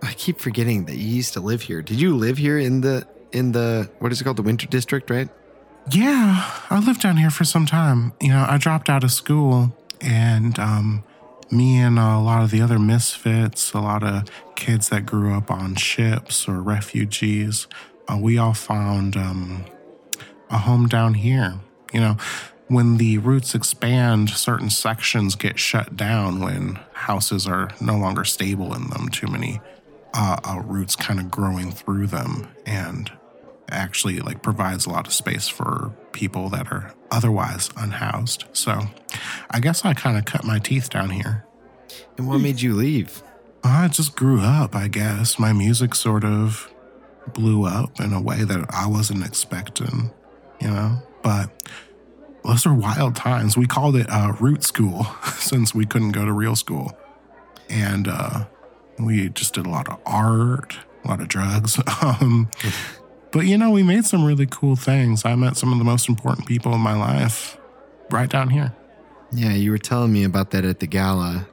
I 0.03 0.13
keep 0.13 0.41
forgetting 0.41 0.85
that 0.85 0.97
you 0.97 1.09
used 1.09 1.33
to 1.33 1.41
live 1.41 1.63
here. 1.63 1.81
Did 1.81 2.01
you 2.01 2.15
live 2.15 2.37
here 2.37 2.59
in 2.59 2.83
the 2.83 3.09
in 3.33 3.53
the 3.53 3.91
what 3.99 4.13
is 4.13 4.21
it 4.21 4.25
called, 4.25 4.37
the 4.37 4.43
Winter 4.43 4.67
District, 4.67 5.09
right? 5.09 5.29
Yeah, 5.91 6.45
I 6.71 6.79
lived 6.81 7.01
down 7.01 7.17
here 7.17 7.31
for 7.31 7.45
some 7.45 7.65
time. 7.65 8.13
You 8.21 8.29
know, 8.29 8.45
I 8.49 8.59
dropped 8.59 8.91
out 8.91 9.05
of 9.05 9.11
school 9.11 9.75
and 10.01 10.59
um, 10.59 11.03
me 11.51 11.79
and 11.79 11.99
a 11.99 12.19
lot 12.19 12.43
of 12.43 12.51
the 12.51 12.61
other 12.61 12.79
misfits, 12.79 13.73
a 13.73 13.81
lot 13.81 14.03
of 14.03 14.29
kids 14.55 14.91
that 14.91 15.07
grew 15.07 15.35
up 15.35 15.51
on 15.51 15.77
ships 15.77 16.47
or 16.47 16.61
refugees, 16.61 17.67
uh, 18.09 18.19
we 18.21 18.39
all 18.39 18.55
found 18.55 19.17
um, 19.17 19.65
a 20.51 20.59
home 20.59 20.89
down 20.89 21.15
here. 21.15 21.55
You 21.93 22.01
know, 22.01 22.17
when 22.69 22.99
the 22.99 23.19
roots 23.19 23.55
expand, 23.55 24.31
certain 24.31 24.71
sections 24.71 25.35
get 25.37 25.59
shut 25.59 25.97
down 25.97 26.41
when 26.41 26.79
houses 26.93 27.47
are 27.47 27.71
no 27.81 27.97
longer 27.97 28.25
stable 28.25 28.75
in 28.75 28.89
them. 28.91 29.09
Too 29.09 29.27
many 29.27 29.61
uh, 30.15 30.37
uh, 30.45 30.63
roots 30.65 30.97
kind 30.97 31.19
of 31.19 31.31
growing 31.31 31.71
through 31.71 32.09
them, 32.09 32.49
and 32.67 33.11
actually 33.71 34.21
like 34.21 34.43
provides 34.43 34.87
a 34.87 34.91
lot 34.91 35.07
of 35.07 35.13
space 35.13 35.49
for 35.49 35.93
people 36.13 36.49
that 36.51 36.71
are 36.73 36.95
otherwise 37.11 37.71
unhoused. 37.77 38.45
So, 38.53 38.83
I 39.51 39.61
guess 39.61 39.85
I 39.85 39.95
kind 39.95 40.17
of 40.17 40.25
cut 40.25 40.45
my 40.45 40.59
teeth 40.59 40.91
down 40.91 41.11
here. 41.11 41.45
And 42.17 42.27
what 42.29 42.41
made 42.41 42.61
you 42.61 42.75
leave? 42.75 43.23
I 43.65 43.89
just 43.89 44.17
grew 44.17 44.41
up, 44.41 44.75
I 44.75 44.89
guess. 44.89 45.39
My 45.39 45.53
music 45.53 45.95
sort 45.95 46.25
of 46.25 46.73
blew 47.33 47.65
up 47.65 48.01
in 48.01 48.13
a 48.13 48.21
way 48.21 48.45
that 48.45 48.67
I 48.71 48.87
wasn't 48.87 49.25
expecting, 49.25 50.11
you 50.61 50.69
know? 50.69 51.03
But 51.23 51.51
those 52.45 52.67
are 52.67 52.75
wild 52.75 53.17
times. 53.17 53.57
We 53.57 53.67
called 53.67 53.97
it 53.97 54.09
uh, 54.09 54.35
root 54.41 54.65
school 54.65 55.05
since 55.37 55.75
we 55.75 55.87
couldn't 55.87 56.13
go 56.13 56.25
to 56.25 56.33
real 56.33 56.57
school. 56.57 56.97
And 57.69 58.09
uh, 58.09 58.47
we 58.99 59.29
just 59.29 59.55
did 59.55 59.67
a 59.67 59.71
lot 59.71 59.89
of 59.89 59.99
art, 60.07 60.79
a 61.05 61.09
lot 61.09 61.21
of 61.21 61.29
drugs. 61.29 61.79
um, 62.03 62.51
but, 63.33 63.41
you 63.47 63.59
know, 63.59 63.71
we 63.71 63.83
made 63.83 64.05
some 64.05 64.25
really 64.25 64.47
cool 64.47 64.77
things. 64.77 65.25
I 65.25 65.35
met 65.35 65.57
some 65.57 65.73
of 65.73 65.79
the 65.79 65.85
most 65.85 66.09
important 66.09 66.47
people 66.47 66.73
in 66.75 66.81
my 66.81 66.95
life 66.95 67.59
right 68.11 68.29
down 68.29 68.51
here. 68.51 68.75
Yeah, 69.33 69.53
you 69.53 69.71
were 69.71 69.79
telling 69.79 70.13
me 70.13 70.25
about 70.25 70.51
that 70.53 70.65
at 70.65 70.81
the 70.81 70.87
gala, 70.87 71.47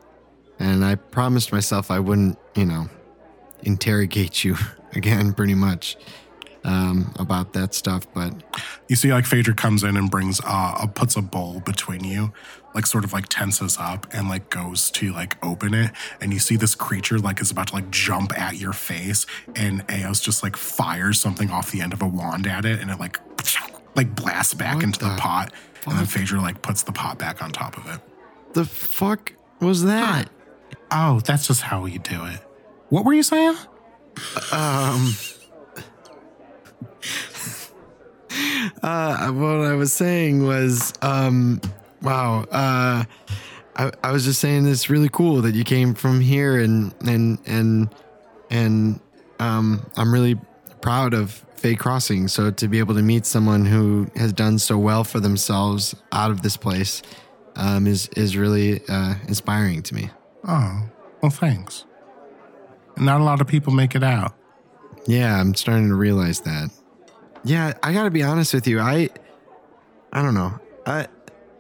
and 0.60 0.86
I 0.86 0.96
promised 0.96 1.52
myself 1.52 1.92
I 1.92 2.00
wouldn't, 2.00 2.38
you 2.56 2.66
know, 2.66 2.90
interrogate 3.64 4.44
you 4.44 4.56
again, 4.94 5.34
pretty 5.34 5.56
much, 5.56 5.98
um, 6.64 7.14
about 7.20 7.54
that 7.54 7.74
stuff. 7.74 8.08
But 8.14 8.34
You 8.88 8.96
see, 8.96 9.12
like 9.12 9.26
Phaedra 9.26 9.56
comes 9.56 9.84
in 9.84 9.98
and 9.98 10.10
brings, 10.10 10.40
uh, 10.46 10.88
puts 10.88 11.16
a 11.18 11.22
bowl 11.22 11.60
between 11.60 12.04
you, 12.04 12.32
like 12.76 12.86
sort 12.86 13.04
of 13.04 13.14
like 13.14 13.28
tenses 13.30 13.78
up 13.80 14.06
and 14.14 14.30
like 14.30 14.50
goes 14.52 14.92
to 14.92 15.12
like 15.14 15.44
open 15.44 15.74
it, 15.74 15.92
and 16.22 16.32
you 16.34 16.40
see 16.40 16.58
this 16.58 16.76
creature 16.76 17.18
like 17.18 17.42
is 17.42 17.50
about 17.50 17.70
to 17.70 17.74
like 17.76 17.90
jump 17.90 18.38
at 18.40 18.58
your 18.58 18.74
face, 18.74 19.26
and 19.56 19.84
Eos 19.92 20.20
just 20.20 20.44
like 20.44 20.56
fires 20.56 21.20
something 21.20 21.50
off 21.50 21.72
the 21.72 21.82
end 21.82 21.94
of 21.94 22.02
a 22.02 22.08
wand 22.08 22.46
at 22.46 22.66
it, 22.66 22.80
and 22.82 22.92
it 22.92 23.00
like 23.00 23.20
like 23.96 24.14
blasts 24.16 24.54
back 24.54 24.76
What 24.76 24.84
into 24.84 25.00
the, 25.00 25.10
the 25.10 25.16
pot, 25.18 25.54
and 25.88 25.98
then 25.98 26.06
fuck? 26.06 26.20
Phaedra 26.20 26.42
like 26.42 26.62
puts 26.62 26.84
the 26.84 26.92
pot 26.92 27.18
back 27.18 27.42
on 27.42 27.52
top 27.52 27.78
of 27.78 27.88
it. 27.88 28.02
the 28.54 28.66
fuck 28.66 29.34
was 29.60 29.84
that? 29.84 30.30
Oh, 30.92 31.22
that's 31.22 31.48
just 31.48 31.62
how 31.62 31.86
you 31.86 32.00
do 32.00 32.26
it. 32.26 32.40
What 32.90 33.06
were 33.06 33.14
you 33.14 33.24
saying? 33.24 33.56
Um. 34.52 35.14
Uh, 38.84 39.32
what 39.32 39.62
I 39.62 39.74
was 39.76 39.94
saying 39.94 40.46
was, 40.46 40.92
um, 41.02 41.62
wow. 42.06 42.46
Uh, 42.52 43.04
I, 43.76 43.92
I 44.04 44.12
was 44.12 44.24
just 44.26 44.40
saying 44.40 44.68
it's 44.68 44.90
really 44.90 45.10
cool 45.10 45.42
that 45.42 45.56
you 45.56 45.64
came 45.64 45.94
from 45.94 46.22
here 46.22 46.60
and 46.60 46.94
and 47.06 47.40
and 47.46 47.90
and 48.50 49.00
um, 49.40 49.86
I'm 49.98 50.14
really 50.14 50.40
proud 50.82 51.14
of 51.14 51.44
Fay 51.56 51.76
Crossing. 51.76 52.28
So 52.28 52.52
to 52.52 52.68
be 52.68 52.80
able 52.80 52.96
to 52.96 53.02
meet 53.02 53.26
someone 53.26 53.66
who 53.66 54.10
has 54.16 54.32
done 54.32 54.60
so 54.60 54.78
well 54.78 55.04
for 55.04 55.20
themselves 55.20 55.96
out 56.12 56.32
of 56.32 56.42
this 56.42 56.56
place 56.56 57.02
um, 57.56 57.88
is 57.88 58.08
is 58.10 58.38
really 58.38 58.82
uh, 58.88 59.16
inspiring 59.28 59.82
to 59.84 59.96
me. 59.96 60.10
Oh, 60.48 60.88
well, 61.22 61.32
thanks. 61.32 61.86
Not 62.98 63.20
a 63.20 63.24
lot 63.24 63.42
of 63.42 63.48
people 63.48 63.74
make 63.74 63.96
it 63.96 64.04
out. 64.04 64.34
Yeah, 65.08 65.40
I'm 65.40 65.54
starting 65.54 65.90
to 65.90 65.96
realize 65.96 66.42
that. 66.42 66.70
Yeah, 67.44 67.74
I 67.84 67.94
got 67.94 68.04
to 68.04 68.12
be 68.12 68.24
honest 68.24 68.54
with 68.54 68.68
you. 68.68 68.80
I 68.80 69.10
I 70.14 70.22
don't 70.22 70.34
know. 70.34 70.60
I 70.86 71.08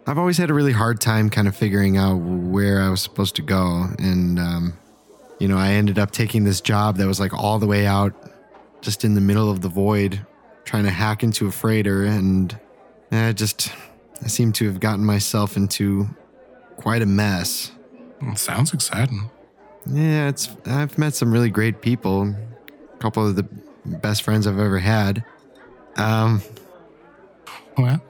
I've 0.07 0.17
always 0.17 0.37
had 0.37 0.49
a 0.49 0.53
really 0.53 0.71
hard 0.71 1.01
time 1.01 1.29
kind 1.29 1.47
of 1.47 1.55
figuring 1.55 1.97
out 1.97 2.15
where 2.17 2.81
I 2.81 2.89
was 2.89 3.01
supposed 3.01 3.35
to 3.37 3.41
go 3.41 3.87
and 3.99 4.39
um 4.39 4.77
you 5.39 5.49
know, 5.49 5.57
I 5.57 5.71
ended 5.71 5.99
up 5.99 6.11
taking 6.11 6.45
this 6.45 6.61
job 6.61 6.95
that 6.97 7.07
was 7.07 7.19
like 7.19 7.33
all 7.33 7.59
the 7.59 7.67
way 7.67 7.85
out 7.85 8.13
just 8.81 9.03
in 9.03 9.15
the 9.15 9.21
middle 9.21 9.51
of 9.51 9.59
the 9.61 9.67
void 9.67 10.25
trying 10.63 10.83
to 10.85 10.89
hack 10.91 11.23
into 11.23 11.47
a 11.47 11.51
freighter 11.51 12.03
and 12.05 12.57
I 13.11 13.33
just 13.33 13.71
I 14.23 14.27
seem 14.27 14.51
to 14.53 14.65
have 14.67 14.79
gotten 14.79 15.03
myself 15.05 15.57
into 15.57 16.07
quite 16.77 17.01
a 17.01 17.05
mess. 17.05 17.71
It 18.21 18.37
sounds 18.37 18.73
exciting. 18.73 19.29
Yeah, 19.85 20.29
it's 20.29 20.49
I've 20.65 20.97
met 20.97 21.13
some 21.13 21.31
really 21.31 21.49
great 21.49 21.81
people. 21.81 22.35
A 22.93 22.97
couple 22.97 23.27
of 23.27 23.35
the 23.35 23.43
best 23.85 24.23
friends 24.23 24.47
I've 24.47 24.59
ever 24.59 24.79
had. 24.79 25.23
Um, 25.97 26.41
Well, 27.77 28.01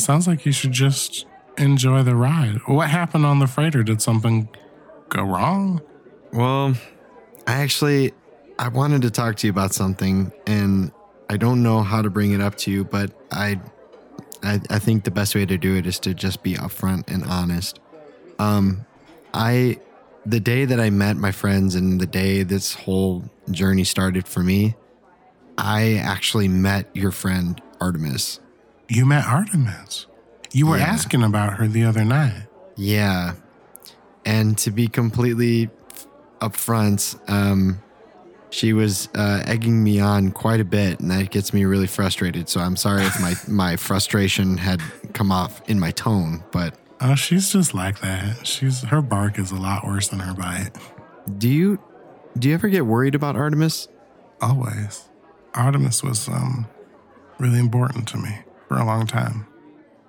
sounds 0.00 0.26
like 0.26 0.44
you 0.46 0.52
should 0.52 0.72
just 0.72 1.26
enjoy 1.56 2.02
the 2.02 2.16
ride. 2.16 2.58
What 2.66 2.90
happened 2.90 3.26
on 3.26 3.38
the 3.38 3.46
freighter? 3.46 3.82
Did 3.82 4.02
something 4.02 4.48
go 5.08 5.22
wrong? 5.22 5.80
well, 6.32 6.74
I 7.46 7.52
actually 7.52 8.12
I 8.58 8.68
wanted 8.68 9.02
to 9.02 9.10
talk 9.10 9.36
to 9.36 9.46
you 9.46 9.50
about 9.50 9.72
something 9.72 10.32
and 10.46 10.92
I 11.30 11.36
don't 11.36 11.62
know 11.62 11.82
how 11.82 12.02
to 12.02 12.10
bring 12.10 12.32
it 12.32 12.40
up 12.40 12.56
to 12.56 12.70
you, 12.70 12.84
but 12.84 13.12
I 13.30 13.60
I, 14.42 14.60
I 14.68 14.78
think 14.78 15.04
the 15.04 15.10
best 15.10 15.34
way 15.34 15.46
to 15.46 15.56
do 15.56 15.76
it 15.76 15.86
is 15.86 15.98
to 16.00 16.12
just 16.12 16.42
be 16.42 16.54
upfront 16.54 17.08
and 17.08 17.24
honest. 17.24 17.80
Um, 18.38 18.84
I 19.32 19.78
the 20.26 20.40
day 20.40 20.64
that 20.64 20.80
I 20.80 20.90
met 20.90 21.16
my 21.16 21.32
friends 21.32 21.74
and 21.74 22.00
the 22.00 22.06
day 22.06 22.42
this 22.42 22.74
whole 22.74 23.24
journey 23.50 23.84
started 23.84 24.26
for 24.26 24.40
me, 24.40 24.74
I 25.56 25.94
actually 25.94 26.48
met 26.48 26.88
your 26.94 27.10
friend 27.10 27.60
Artemis. 27.80 28.40
You 28.88 29.06
met 29.06 29.24
Artemis. 29.26 30.06
You 30.52 30.66
were 30.66 30.78
Yeah. 30.78 30.84
asking 30.84 31.22
about 31.22 31.54
her 31.54 31.66
the 31.66 31.84
other 31.84 32.04
night. 32.04 32.46
Yeah. 32.76 33.34
And 34.24 34.56
to 34.58 34.70
be 34.70 34.88
completely 34.88 35.70
upfront, 36.40 37.16
um, 37.28 37.80
she 38.50 38.72
was 38.72 39.08
uh, 39.14 39.42
egging 39.46 39.82
me 39.82 39.98
on 40.00 40.30
quite 40.30 40.60
a 40.60 40.64
bit, 40.64 41.00
and 41.00 41.10
that 41.10 41.30
gets 41.30 41.52
me 41.52 41.64
really 41.64 41.86
frustrated. 41.88 42.48
So 42.48 42.60
I'm 42.60 42.76
sorry 42.76 43.02
if 43.04 43.20
my, 43.20 43.34
my 43.48 43.76
frustration 43.76 44.56
had 44.58 44.80
come 45.12 45.32
off 45.32 45.60
in 45.68 45.80
my 45.80 45.90
tone, 45.90 46.44
but 46.52 46.74
Oh, 47.00 47.16
she's 47.16 47.52
just 47.52 47.74
like 47.74 48.00
that. 48.00 48.46
She's 48.46 48.82
her 48.82 49.02
bark 49.02 49.38
is 49.38 49.50
a 49.50 49.56
lot 49.56 49.84
worse 49.84 50.08
than 50.08 50.20
her 50.20 50.32
bite. 50.34 50.70
do 51.38 51.48
you 51.48 51.78
do 52.38 52.48
you 52.48 52.54
ever 52.54 52.68
get 52.68 52.86
worried 52.86 53.14
about 53.14 53.36
Artemis? 53.36 53.88
Always. 54.40 55.08
Artemis 55.54 56.02
was 56.02 56.28
um 56.28 56.66
really 57.38 57.58
important 57.58 58.06
to 58.08 58.16
me 58.16 58.38
for 58.68 58.78
a 58.78 58.84
long 58.84 59.06
time. 59.06 59.46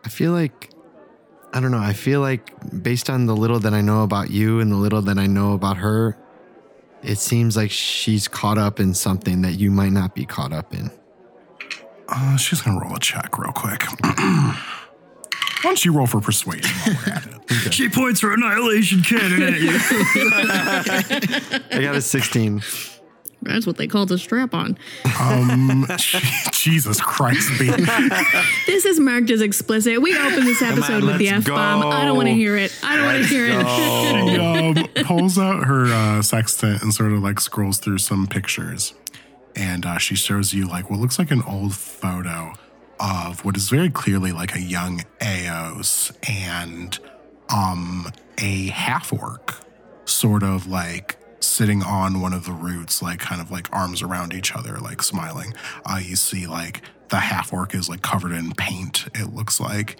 I 0.03 0.09
feel 0.09 0.31
like 0.31 0.71
I 1.53 1.61
don't 1.61 1.71
know. 1.71 1.79
I 1.79 1.93
feel 1.93 2.19
like 2.19 2.51
based 2.83 3.09
on 3.09 3.27
the 3.27 3.35
little 3.35 3.59
that 3.59 3.73
I 3.73 3.81
know 3.81 4.03
about 4.03 4.29
you 4.29 4.59
and 4.59 4.71
the 4.71 4.75
little 4.75 5.01
that 5.03 5.17
I 5.17 5.25
know 5.25 5.53
about 5.53 5.77
her, 5.77 6.17
it 7.01 7.17
seems 7.17 7.55
like 7.55 7.71
she's 7.71 8.27
caught 8.27 8.57
up 8.57 8.79
in 8.79 8.93
something 8.93 9.41
that 9.43 9.53
you 9.53 9.71
might 9.71 9.93
not 9.93 10.13
be 10.13 10.25
caught 10.25 10.51
up 10.51 10.73
in. 10.73 10.91
Uh, 12.09 12.35
she's 12.37 12.61
gonna 12.61 12.79
roll 12.79 12.95
a 12.95 12.99
check 12.99 13.37
real 13.37 13.53
quick. 13.53 13.83
Why 15.65 15.71
don't 15.71 15.83
you 15.83 15.93
roll 15.93 16.07
for 16.07 16.21
persuasion 16.21 16.69
while 16.69 16.95
we're 17.05 17.13
at 17.13 17.25
it? 17.25 17.31
She 17.73 17.89
points 17.89 18.21
her 18.21 18.33
annihilation 18.33 19.01
cannon 19.01 19.41
at 19.41 19.59
you. 19.59 19.71
I 21.71 21.81
got 21.81 21.95
a 21.95 22.01
16. 22.01 22.61
That's 23.41 23.67
what 23.67 23.77
they 23.77 23.87
call 23.87 24.05
the 24.05 24.17
strap 24.17 24.53
on. 24.53 24.77
Um, 25.19 25.85
Jesus 26.51 26.99
Christ, 26.99 27.49
B. 27.59 27.71
This 28.65 28.85
is 28.85 28.99
marked 28.99 29.29
as 29.29 29.41
explicit. 29.41 30.01
We 30.01 30.17
open 30.17 30.45
this 30.45 30.61
episode 30.61 31.03
with 31.03 31.17
the 31.17 31.29
F 31.29 31.45
bomb. 31.45 31.83
I 31.83 32.05
don't 32.05 32.15
want 32.15 32.27
to 32.27 32.33
hear 32.33 32.57
it. 32.57 32.77
I 32.83 32.95
don't 32.95 33.05
want 33.05 33.23
to 33.23 33.27
hear 33.27 33.45
it. 33.47 33.67
She 33.67 34.95
um, 35.03 35.05
pulls 35.05 35.37
out 35.37 35.65
her 35.65 35.85
uh, 35.85 36.21
sextant 36.21 36.81
and 36.81 36.93
sort 36.93 37.11
of 37.13 37.19
like 37.19 37.39
scrolls 37.39 37.77
through 37.77 37.99
some 37.99 38.27
pictures. 38.27 38.93
And 39.55 39.85
uh, 39.85 39.97
she 39.97 40.15
shows 40.15 40.53
you 40.53 40.67
like 40.67 40.89
what 40.89 40.99
looks 40.99 41.19
like 41.19 41.31
an 41.31 41.43
old 41.43 41.75
photo 41.75 42.53
of 42.99 43.45
what 43.45 43.55
is 43.55 43.69
very 43.69 43.89
clearly 43.89 44.31
like 44.31 44.55
a 44.55 44.61
young 44.61 45.03
Eos 45.21 46.11
and 46.27 46.97
um 47.49 48.09
a 48.37 48.67
half 48.67 49.11
orc 49.13 49.53
sort 50.05 50.43
of 50.43 50.67
like 50.67 51.17
sitting 51.45 51.83
on 51.83 52.21
one 52.21 52.33
of 52.33 52.45
the 52.45 52.51
roots, 52.51 53.01
like 53.01 53.19
kind 53.19 53.41
of 53.41 53.51
like 53.51 53.67
arms 53.71 54.01
around 54.01 54.33
each 54.33 54.55
other, 54.55 54.77
like 54.77 55.01
smiling. 55.01 55.53
Uh, 55.85 55.99
you 56.01 56.15
see 56.15 56.47
like 56.47 56.81
the 57.09 57.17
half 57.17 57.53
orc 57.53 57.73
is 57.75 57.87
like 57.89 58.01
covered 58.01 58.31
in 58.31 58.51
paint, 58.53 59.07
it 59.13 59.33
looks 59.33 59.59
like. 59.59 59.97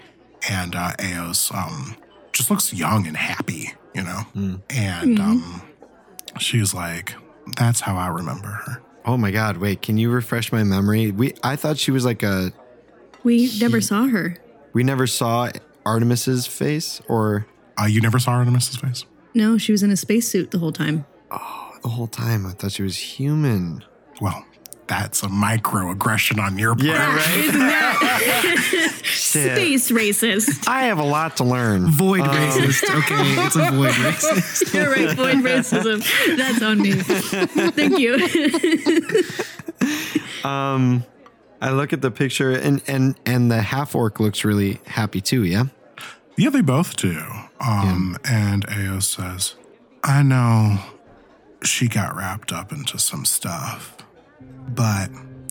And 0.50 0.74
uh, 0.74 0.92
Eos 1.02 1.52
um, 1.52 1.96
just 2.32 2.50
looks 2.50 2.72
young 2.72 3.06
and 3.06 3.16
happy, 3.16 3.72
you 3.94 4.02
know? 4.02 4.20
Mm. 4.34 4.60
And 4.70 5.18
um, 5.18 5.62
she's 6.38 6.74
like, 6.74 7.14
that's 7.56 7.80
how 7.80 7.96
I 7.96 8.08
remember 8.08 8.48
her. 8.48 8.82
Oh 9.04 9.16
my 9.16 9.30
god, 9.30 9.56
wait, 9.58 9.82
can 9.82 9.98
you 9.98 10.10
refresh 10.10 10.50
my 10.52 10.64
memory? 10.64 11.12
We 11.12 11.32
I 11.44 11.54
thought 11.56 11.78
she 11.78 11.92
was 11.92 12.04
like 12.04 12.22
a 12.24 12.52
We 13.22 13.50
never 13.60 13.80
saw 13.80 14.08
her. 14.08 14.36
we 14.72 14.82
never 14.82 15.06
saw 15.06 15.50
Artemis's 15.84 16.46
face 16.46 17.00
or 17.08 17.46
Uh, 17.80 17.84
you 17.84 18.00
never 18.00 18.18
saw 18.18 18.32
Artemis's 18.32 18.76
face? 18.76 19.04
No, 19.32 19.58
she 19.58 19.70
was 19.70 19.82
in 19.82 19.90
a 19.92 19.96
spacesuit 19.96 20.50
the 20.50 20.58
whole 20.58 20.72
time. 20.72 21.04
The 21.30 21.88
whole 21.88 22.06
time 22.08 22.46
I 22.46 22.50
thought 22.50 22.72
she 22.72 22.82
was 22.82 22.96
human. 22.96 23.84
Well, 24.20 24.44
that's 24.86 25.22
a 25.22 25.26
microaggression 25.28 26.40
on 26.42 26.58
your 26.58 26.74
part. 26.74 26.88
Right? 26.88 27.36
Isn't 27.36 27.58
that 27.58 29.00
space 29.04 29.90
racist? 29.90 30.66
I 30.68 30.84
have 30.84 30.98
a 30.98 31.04
lot 31.04 31.36
to 31.38 31.44
learn. 31.44 31.90
Void 31.90 32.20
racist. 32.22 32.84
Okay, 32.84 33.44
it's 33.44 33.56
a 33.56 33.70
void 33.72 33.90
racist. 33.94 34.72
You're 34.74 34.90
right, 34.90 35.16
void 35.16 35.36
racism. 35.44 36.02
That's 36.36 36.62
on 36.62 36.80
me. 36.80 36.92
Thank 37.72 37.98
you. 37.98 38.18
Um 40.44 41.04
I 41.60 41.70
look 41.70 41.92
at 41.92 42.02
the 42.02 42.10
picture 42.10 42.52
and 42.52 42.82
and 42.86 43.16
and 43.26 43.50
the 43.50 43.62
half 43.62 43.94
orc 43.94 44.20
looks 44.20 44.44
really 44.44 44.80
happy 44.86 45.20
too, 45.20 45.44
yeah? 45.44 45.64
Yeah, 46.36 46.50
they 46.50 46.60
both 46.60 46.96
do. 46.96 47.18
Um, 47.60 48.16
And 48.24 48.64
Eos 48.70 49.08
says, 49.08 49.54
I 50.04 50.22
know 50.22 50.78
she 51.66 51.88
got 51.88 52.16
wrapped 52.16 52.52
up 52.52 52.72
into 52.72 52.98
some 52.98 53.24
stuff, 53.24 53.96
but 54.68 55.10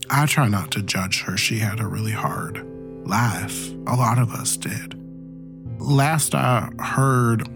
I 0.10 0.26
try 0.26 0.48
not 0.48 0.72
to 0.72 0.82
judge 0.82 1.22
her. 1.24 1.38
She 1.38 1.60
had 1.60 1.80
a 1.80 1.88
really 1.88 2.12
hard 2.12 2.66
life. 3.08 3.72
A 3.88 3.96
lot 3.96 4.18
of 4.20 4.32
us 4.32 4.58
did. 4.58 5.00
Last 5.80 6.34
I 6.36 6.70
heard, 6.80 7.48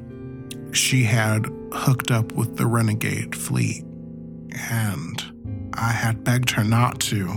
she 0.71 1.03
had 1.03 1.47
hooked 1.71 2.11
up 2.11 2.31
with 2.33 2.57
the 2.57 2.65
renegade 2.65 3.35
fleet, 3.35 3.83
and 4.69 5.69
I 5.73 5.91
had 5.91 6.23
begged 6.23 6.51
her 6.51 6.63
not 6.63 6.99
to, 7.01 7.27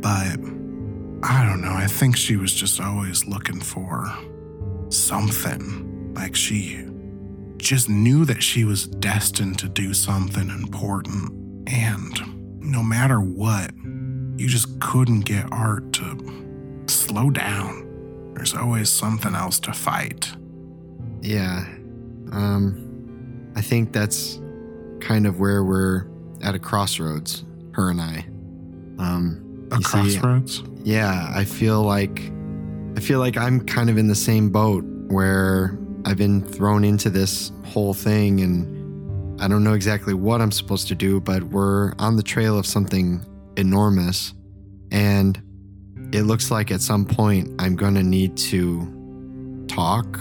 but 0.00 0.38
I 1.22 1.44
don't 1.46 1.60
know. 1.60 1.72
I 1.72 1.86
think 1.86 2.16
she 2.16 2.36
was 2.36 2.52
just 2.52 2.80
always 2.80 3.26
looking 3.26 3.60
for 3.60 4.12
something. 4.88 6.14
Like 6.14 6.34
she 6.34 6.89
just 7.60 7.88
knew 7.88 8.24
that 8.24 8.42
she 8.42 8.64
was 8.64 8.86
destined 8.86 9.58
to 9.58 9.68
do 9.68 9.94
something 9.94 10.48
important. 10.50 11.68
And 11.68 12.60
no 12.60 12.82
matter 12.82 13.20
what, 13.20 13.70
you 14.36 14.48
just 14.48 14.80
couldn't 14.80 15.20
get 15.20 15.46
art 15.52 15.92
to 15.94 16.84
slow 16.86 17.30
down. 17.30 18.32
There's 18.34 18.54
always 18.54 18.88
something 18.88 19.34
else 19.34 19.60
to 19.60 19.72
fight. 19.72 20.32
Yeah. 21.20 21.66
Um 22.32 22.86
I 23.56 23.62
think 23.62 23.92
that's 23.92 24.40
kind 25.00 25.26
of 25.26 25.40
where 25.40 25.64
we're 25.64 26.06
at 26.42 26.54
a 26.54 26.58
crossroads, 26.58 27.44
her 27.72 27.90
and 27.90 28.00
I. 28.00 28.26
Um 28.98 29.68
A 29.72 29.76
you 29.76 29.82
see, 29.82 29.90
crossroads? 29.90 30.62
Yeah, 30.84 31.30
I 31.34 31.44
feel 31.44 31.82
like 31.82 32.32
I 32.96 33.00
feel 33.00 33.18
like 33.18 33.36
I'm 33.36 33.64
kind 33.66 33.90
of 33.90 33.98
in 33.98 34.08
the 34.08 34.14
same 34.14 34.50
boat 34.50 34.84
where 35.08 35.78
I've 36.04 36.16
been 36.16 36.42
thrown 36.42 36.84
into 36.84 37.10
this 37.10 37.52
whole 37.64 37.94
thing 37.94 38.40
and 38.40 39.40
I 39.40 39.48
don't 39.48 39.64
know 39.64 39.74
exactly 39.74 40.14
what 40.14 40.40
I'm 40.40 40.52
supposed 40.52 40.88
to 40.88 40.94
do, 40.94 41.20
but 41.20 41.42
we're 41.44 41.92
on 41.98 42.16
the 42.16 42.22
trail 42.22 42.58
of 42.58 42.66
something 42.66 43.24
enormous 43.56 44.34
and 44.92 45.40
it 46.12 46.22
looks 46.22 46.50
like 46.50 46.70
at 46.70 46.80
some 46.80 47.04
point 47.04 47.50
I'm 47.58 47.76
going 47.76 47.94
to 47.94 48.02
need 48.02 48.36
to 48.38 49.64
talk 49.68 50.18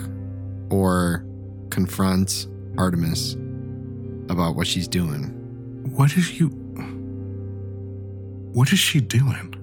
or 0.69 1.25
confront 1.69 2.47
Artemis 2.77 3.33
about 4.29 4.55
what 4.55 4.67
she's 4.67 4.87
doing. 4.87 5.23
What 5.95 6.15
is 6.15 6.39
you. 6.39 6.49
What 8.53 8.71
is 8.71 8.79
she 8.79 8.99
doing? 8.99 9.55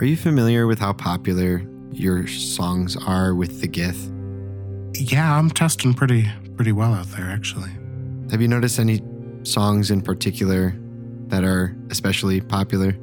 Are 0.00 0.04
you 0.04 0.16
familiar 0.16 0.66
with 0.66 0.78
how 0.78 0.92
popular 0.92 1.62
your 1.90 2.26
songs 2.26 2.96
are 2.96 3.34
with 3.34 3.60
the 3.60 3.68
Gith? 3.68 4.10
Yeah, 4.94 5.36
I'm 5.36 5.50
testing 5.50 5.94
pretty 5.94 6.28
pretty 6.56 6.72
well 6.72 6.94
out 6.94 7.06
there 7.08 7.26
actually. 7.30 7.70
Have 8.30 8.40
you 8.40 8.48
noticed 8.48 8.78
any 8.78 9.02
songs 9.42 9.90
in 9.90 10.02
particular 10.02 10.74
that 11.28 11.44
are 11.44 11.76
especially 11.90 12.40
popular? 12.40 12.96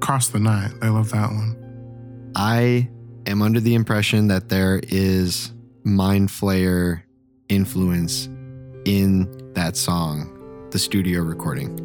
Cross 0.00 0.28
the 0.28 0.38
night. 0.38 0.72
They 0.80 0.88
love 0.88 1.10
that 1.10 1.30
one. 1.30 2.32
I 2.36 2.88
am 3.26 3.42
under 3.42 3.60
the 3.60 3.74
impression 3.74 4.28
that 4.28 4.48
there 4.48 4.80
is 4.88 5.52
Mind 5.84 6.28
Flayer 6.28 7.02
influence 7.48 8.26
in 8.84 9.52
that 9.54 9.76
song, 9.76 10.68
the 10.70 10.78
studio 10.78 11.20
recording. 11.22 11.80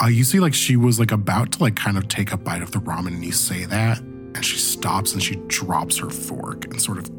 Uh, 0.00 0.06
you 0.08 0.24
see, 0.24 0.40
like 0.40 0.54
she 0.54 0.76
was 0.76 1.00
like 1.00 1.12
about 1.12 1.52
to 1.52 1.62
like 1.62 1.76
kind 1.76 1.96
of 1.96 2.08
take 2.08 2.32
a 2.32 2.36
bite 2.36 2.62
of 2.62 2.72
the 2.72 2.78
ramen, 2.78 3.08
and 3.08 3.24
you 3.24 3.32
say 3.32 3.64
that, 3.64 3.98
and 3.98 4.44
she 4.44 4.58
stops 4.58 5.12
and 5.12 5.22
she 5.22 5.36
drops 5.46 5.98
her 5.98 6.10
fork 6.10 6.66
and 6.66 6.80
sort 6.80 6.98
of 6.98 7.10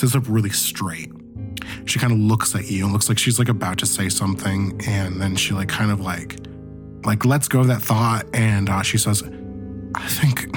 sits 0.00 0.14
up 0.14 0.24
really 0.26 0.50
straight. 0.50 1.12
She 1.84 1.98
kind 1.98 2.12
of 2.12 2.18
looks 2.18 2.54
at 2.54 2.70
you 2.70 2.84
and 2.84 2.92
looks 2.92 3.08
like 3.08 3.18
she's 3.18 3.38
like 3.38 3.48
about 3.48 3.78
to 3.78 3.86
say 3.86 4.08
something, 4.08 4.80
and 4.86 5.20
then 5.20 5.36
she 5.36 5.52
like 5.54 5.68
kind 5.68 5.90
of 5.90 6.00
like 6.00 6.38
like 7.04 7.24
lets 7.24 7.48
go 7.48 7.60
of 7.60 7.66
that 7.68 7.82
thought, 7.82 8.26
and 8.34 8.68
uh, 8.68 8.82
she 8.82 8.98
says, 8.98 9.22
"I 9.94 10.08
think, 10.08 10.48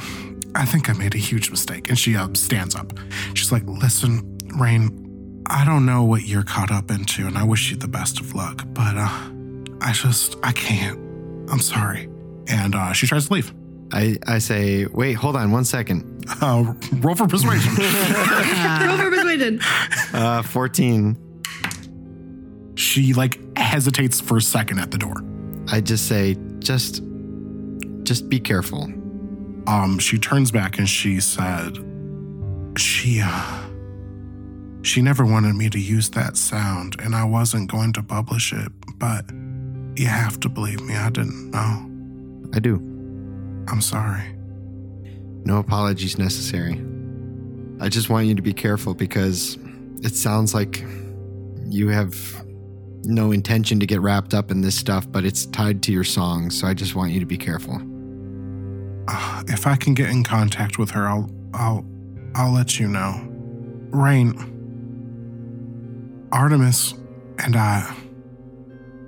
I 0.55 0.65
think 0.65 0.89
I 0.89 0.93
made 0.93 1.13
a 1.15 1.19
huge 1.19 1.51
mistake." 1.51 1.89
And 1.89 1.99
she 1.99 2.15
uh, 2.15 2.29
stands 2.33 2.75
up. 2.75 2.93
She's 3.33 3.51
like, 3.51 3.63
"Listen, 3.65 4.37
Raine, 4.57 5.43
I 5.49 5.65
don't 5.65 5.85
know 5.85 6.03
what 6.03 6.23
you're 6.23 6.43
caught 6.43 6.71
up 6.71 6.89
into, 6.89 7.27
and 7.27 7.37
I 7.37 7.43
wish 7.43 7.69
you 7.69 7.77
the 7.77 7.87
best 7.87 8.19
of 8.19 8.33
luck, 8.33 8.63
but 8.67 8.95
uh, 8.97 9.29
I 9.81 9.91
just 9.93 10.37
I 10.41 10.53
can't." 10.53 10.99
I'm 11.51 11.59
sorry. 11.59 12.09
And 12.47 12.75
uh, 12.75 12.93
she 12.93 13.07
tries 13.07 13.27
to 13.27 13.33
leave. 13.33 13.53
I, 13.93 14.17
I 14.25 14.39
say, 14.39 14.85
wait, 14.87 15.13
hold 15.13 15.35
on 15.35 15.51
one 15.51 15.65
second. 15.65 16.25
Uh, 16.41 16.73
roll 16.93 17.15
for 17.15 17.27
persuasion. 17.27 17.71
Roll 17.77 18.97
for 18.97 19.11
persuasion. 19.11 19.59
Uh, 20.13 20.41
14. 20.41 21.15
she 22.75 23.13
like 23.13 23.39
hesitates 23.57 24.19
for 24.19 24.37
a 24.37 24.41
second 24.41 24.79
at 24.79 24.89
the 24.91 24.97
door. 24.97 25.21
I 25.71 25.79
just 25.81 26.07
say, 26.07 26.35
just, 26.59 27.03
just 28.03 28.29
be 28.29 28.39
careful. 28.39 28.83
Um, 29.67 29.99
she 29.99 30.17
turns 30.17 30.49
back 30.51 30.77
and 30.79 30.89
she 30.89 31.19
said, 31.19 31.77
"She, 32.77 33.21
uh, 33.23 33.63
she 34.81 35.01
never 35.01 35.25
wanted 35.25 35.55
me 35.55 35.69
to 35.69 35.79
use 35.79 36.09
that 36.11 36.35
sound, 36.35 36.95
and 36.99 37.15
I 37.15 37.23
wasn't 37.25 37.69
going 37.71 37.93
to 37.93 38.03
publish 38.03 38.51
it. 38.53 38.69
But 38.97 39.29
you 39.95 40.07
have 40.07 40.39
to 40.41 40.49
believe 40.49 40.81
me, 40.81 40.95
I 40.95 41.09
didn't 41.09 41.51
know. 41.51 41.89
I 42.53 42.59
do. 42.59 42.92
I'm 43.67 43.81
sorry." 43.81 44.35
No 45.45 45.57
apologies 45.57 46.17
necessary. 46.17 46.81
I 47.81 47.89
just 47.89 48.09
want 48.09 48.27
you 48.27 48.35
to 48.35 48.41
be 48.41 48.53
careful 48.53 48.93
because 48.93 49.57
it 50.01 50.15
sounds 50.15 50.53
like 50.53 50.83
you 51.67 51.89
have 51.89 52.45
no 53.03 53.31
intention 53.31 53.79
to 53.79 53.85
get 53.85 53.99
wrapped 53.99 54.33
up 54.33 54.51
in 54.51 54.61
this 54.61 54.75
stuff, 54.75 55.11
but 55.11 55.25
it's 55.25 55.45
tied 55.47 55.83
to 55.83 55.91
your 55.91 56.03
songs. 56.05 56.59
So 56.59 56.67
I 56.67 56.73
just 56.73 56.95
want 56.95 57.11
you 57.11 57.19
to 57.19 57.25
be 57.25 57.37
careful. 57.37 57.81
Uh, 59.07 59.43
if 59.47 59.67
I 59.67 59.75
can 59.75 59.93
get 59.93 60.09
in 60.09 60.23
contact 60.23 60.77
with 60.77 60.91
her, 60.91 61.07
I'll, 61.07 61.29
I'll, 61.53 61.85
I'll 62.35 62.53
let 62.53 62.79
you 62.79 62.87
know. 62.87 63.21
Raine, 63.89 64.33
Artemis, 66.31 66.93
and 67.39 67.55
I. 67.55 67.93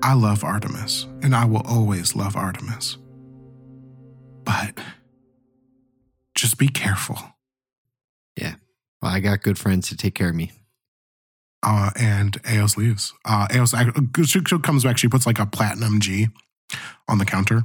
I 0.03 0.13
love 0.13 0.43
Artemis, 0.43 1.07
and 1.23 1.33
I 1.33 1.45
will 1.45 1.63
always 1.65 2.15
love 2.15 2.35
Artemis. 2.35 2.97
But 4.45 4.79
just 6.35 6.57
be 6.57 6.67
careful. 6.67 7.17
Yeah. 8.37 8.55
Well, 9.01 9.11
I 9.11 9.19
got 9.19 9.41
good 9.41 9.57
friends 9.57 9.89
to 9.89 9.97
take 9.97 10.15
care 10.15 10.29
of 10.29 10.35
me. 10.35 10.51
Uh, 11.63 11.89
and 11.95 12.39
Eos 12.49 12.77
leaves. 12.77 13.13
Uh, 13.25 13.47
Eos 13.53 13.73
she, 14.25 14.39
she 14.45 14.59
comes 14.59 14.83
back. 14.83 14.97
She 14.97 15.07
puts 15.07 15.25
like 15.25 15.39
a 15.39 15.47
platinum 15.47 15.99
G 15.99 16.27
on 17.07 17.17
the 17.17 17.25
counter, 17.25 17.63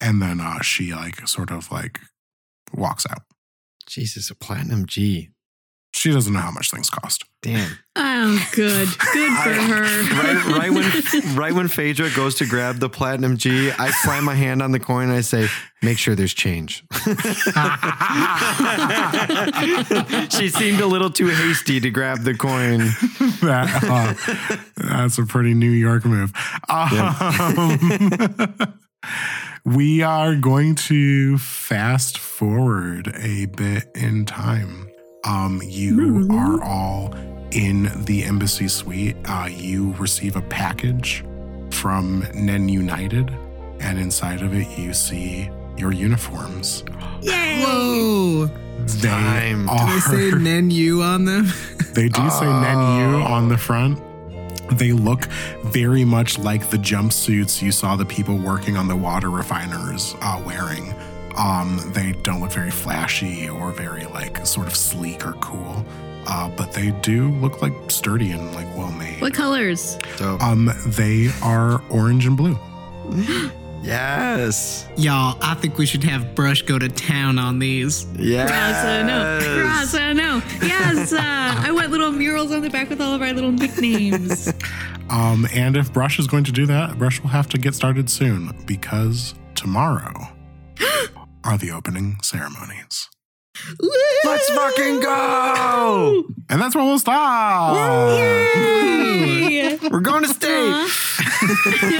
and 0.00 0.22
then 0.22 0.40
uh, 0.40 0.62
she 0.62 0.94
like 0.94 1.28
sort 1.28 1.50
of 1.50 1.70
like 1.70 2.00
walks 2.72 3.04
out. 3.08 3.22
Jesus, 3.86 4.30
a 4.30 4.34
platinum 4.34 4.86
G. 4.86 5.28
She 5.94 6.10
doesn't 6.10 6.32
know 6.32 6.40
how 6.40 6.50
much 6.50 6.70
things 6.72 6.90
cost. 6.90 7.24
Damn. 7.42 7.78
Oh, 7.96 8.48
good. 8.56 8.88
Good 9.12 9.32
for 9.44 9.52
her. 9.54 9.82
Right, 9.84 10.44
right 10.58 10.70
when 10.72 11.36
right 11.36 11.52
when 11.52 11.68
Phaedra 11.76 12.10
goes 12.16 12.34
to 12.36 12.46
grab 12.46 12.80
the 12.80 12.88
platinum 12.88 13.36
G, 13.36 13.70
I 13.70 13.90
slam 13.90 14.24
my 14.24 14.34
hand 14.34 14.62
on 14.62 14.72
the 14.72 14.80
coin 14.80 15.04
and 15.10 15.12
I 15.12 15.20
say, 15.20 15.46
"Make 15.80 15.96
sure 15.98 16.16
there's 16.16 16.34
change." 16.34 16.82
she 20.30 20.48
seemed 20.48 20.80
a 20.80 20.86
little 20.86 21.10
too 21.10 21.28
hasty 21.28 21.78
to 21.80 21.90
grab 21.90 22.22
the 22.22 22.34
coin. 22.34 22.78
That, 23.42 23.84
uh, 23.84 24.14
that's 24.76 25.18
a 25.18 25.24
pretty 25.24 25.54
New 25.54 25.70
York 25.70 26.04
move. 26.04 26.32
Um, 26.68 27.14
we 29.64 30.02
are 30.02 30.34
going 30.34 30.74
to 30.74 31.38
fast 31.38 32.18
forward 32.18 33.12
a 33.16 33.46
bit 33.46 33.84
in 33.94 34.24
time. 34.26 34.88
Um, 35.26 35.60
you 35.64 36.28
are 36.30 36.62
all 36.62 37.14
in 37.50 37.90
the 38.04 38.24
embassy 38.24 38.68
suite. 38.68 39.16
Uh, 39.24 39.48
you 39.50 39.92
receive 39.94 40.36
a 40.36 40.42
package 40.42 41.24
from 41.70 42.26
Nen 42.34 42.68
United, 42.68 43.30
and 43.80 43.98
inside 43.98 44.42
of 44.42 44.54
it, 44.54 44.78
you 44.78 44.92
see 44.92 45.50
your 45.76 45.92
uniforms. 45.92 46.84
Yay. 47.22 47.62
Whoa! 47.64 48.46
They 48.86 49.08
Time. 49.08 49.68
are. 49.68 49.92
They 49.92 50.00
say 50.00 50.30
Nen 50.38 50.70
you 50.70 51.02
on 51.02 51.24
them. 51.24 51.46
They 51.94 52.08
do 52.08 52.28
say 52.30 52.46
menu 52.46 53.22
on 53.22 53.48
the 53.48 53.56
front. 53.56 54.00
They 54.78 54.92
look 54.92 55.26
very 55.64 56.04
much 56.04 56.38
like 56.38 56.70
the 56.70 56.76
jumpsuits 56.76 57.62
you 57.62 57.70
saw 57.70 57.94
the 57.96 58.04
people 58.04 58.36
working 58.36 58.76
on 58.76 58.88
the 58.88 58.96
water 58.96 59.30
refiners 59.30 60.16
uh, 60.20 60.42
wearing. 60.44 60.92
Um, 61.36 61.80
they 61.92 62.12
don't 62.22 62.40
look 62.40 62.52
very 62.52 62.70
flashy 62.70 63.48
or 63.48 63.72
very 63.72 64.04
like 64.06 64.46
sort 64.46 64.66
of 64.66 64.76
sleek 64.76 65.26
or 65.26 65.32
cool, 65.34 65.84
uh, 66.26 66.48
but 66.56 66.72
they 66.72 66.92
do 67.02 67.28
look 67.40 67.60
like 67.62 67.72
sturdy 67.90 68.30
and 68.30 68.54
like 68.54 68.66
well 68.76 68.92
made. 68.92 69.20
What 69.20 69.34
colors? 69.34 69.98
So 70.16 70.38
Um, 70.40 70.70
they 70.86 71.30
are 71.42 71.82
orange 71.90 72.26
and 72.26 72.36
blue. 72.36 72.58
yes, 73.82 74.88
Y'all, 74.96 75.36
I 75.42 75.54
think 75.54 75.76
we 75.76 75.86
should 75.86 76.04
have 76.04 76.34
Brush 76.34 76.62
go 76.62 76.78
to 76.78 76.88
town 76.88 77.38
on 77.38 77.58
these. 77.58 78.06
yes, 78.18 78.50
Grasa, 78.50 79.06
no. 79.06 79.64
Grasa, 79.64 80.16
no. 80.16 80.42
Yes. 80.66 81.12
Uh, 81.12 81.18
I 81.20 81.70
want 81.72 81.90
little 81.90 82.12
murals 82.12 82.52
on 82.52 82.62
the 82.62 82.70
back 82.70 82.88
with 82.88 83.00
all 83.00 83.12
of 83.14 83.22
our 83.22 83.32
little 83.32 83.52
nicknames. 83.52 84.52
Um, 85.10 85.46
and 85.52 85.76
if 85.76 85.92
Brush 85.92 86.18
is 86.18 86.26
going 86.26 86.44
to 86.44 86.50
do 86.52 86.64
that, 86.64 86.98
Brush 86.98 87.20
will 87.20 87.28
have 87.28 87.46
to 87.50 87.58
get 87.58 87.74
started 87.74 88.08
soon 88.08 88.56
because 88.64 89.34
tomorrow 89.54 90.28
are 91.44 91.58
the 91.58 91.70
opening 91.70 92.18
ceremonies. 92.22 93.08
Let's 94.24 94.48
fucking 94.50 95.00
go! 95.00 96.24
And 96.50 96.60
that's 96.60 96.74
where 96.74 96.84
we'll 96.84 96.98
stop. 96.98 97.76
Yay. 98.18 99.78
We're 99.90 100.00
going 100.00 100.24
to 100.24 100.28
state. 100.28 100.88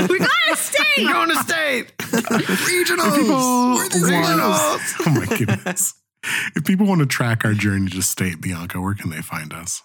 We're 0.08 0.18
going 0.18 0.28
to 0.50 0.56
stay. 0.56 0.84
We're 0.98 1.12
going 1.12 1.28
to 1.28 1.36
state. 1.36 1.96
Regionals! 1.98 3.16
People 3.16 3.36
Where 3.36 3.84
are 3.84 3.88
these 3.88 4.02
regionals? 4.10 5.06
oh 5.06 5.10
my 5.10 5.26
goodness. 5.36 5.94
If 6.54 6.64
people 6.64 6.86
want 6.86 7.00
to 7.00 7.06
track 7.06 7.44
our 7.44 7.54
journey 7.54 7.90
to 7.90 8.02
state, 8.02 8.40
Bianca, 8.40 8.80
where 8.80 8.94
can 8.94 9.10
they 9.10 9.22
find 9.22 9.52
us? 9.52 9.82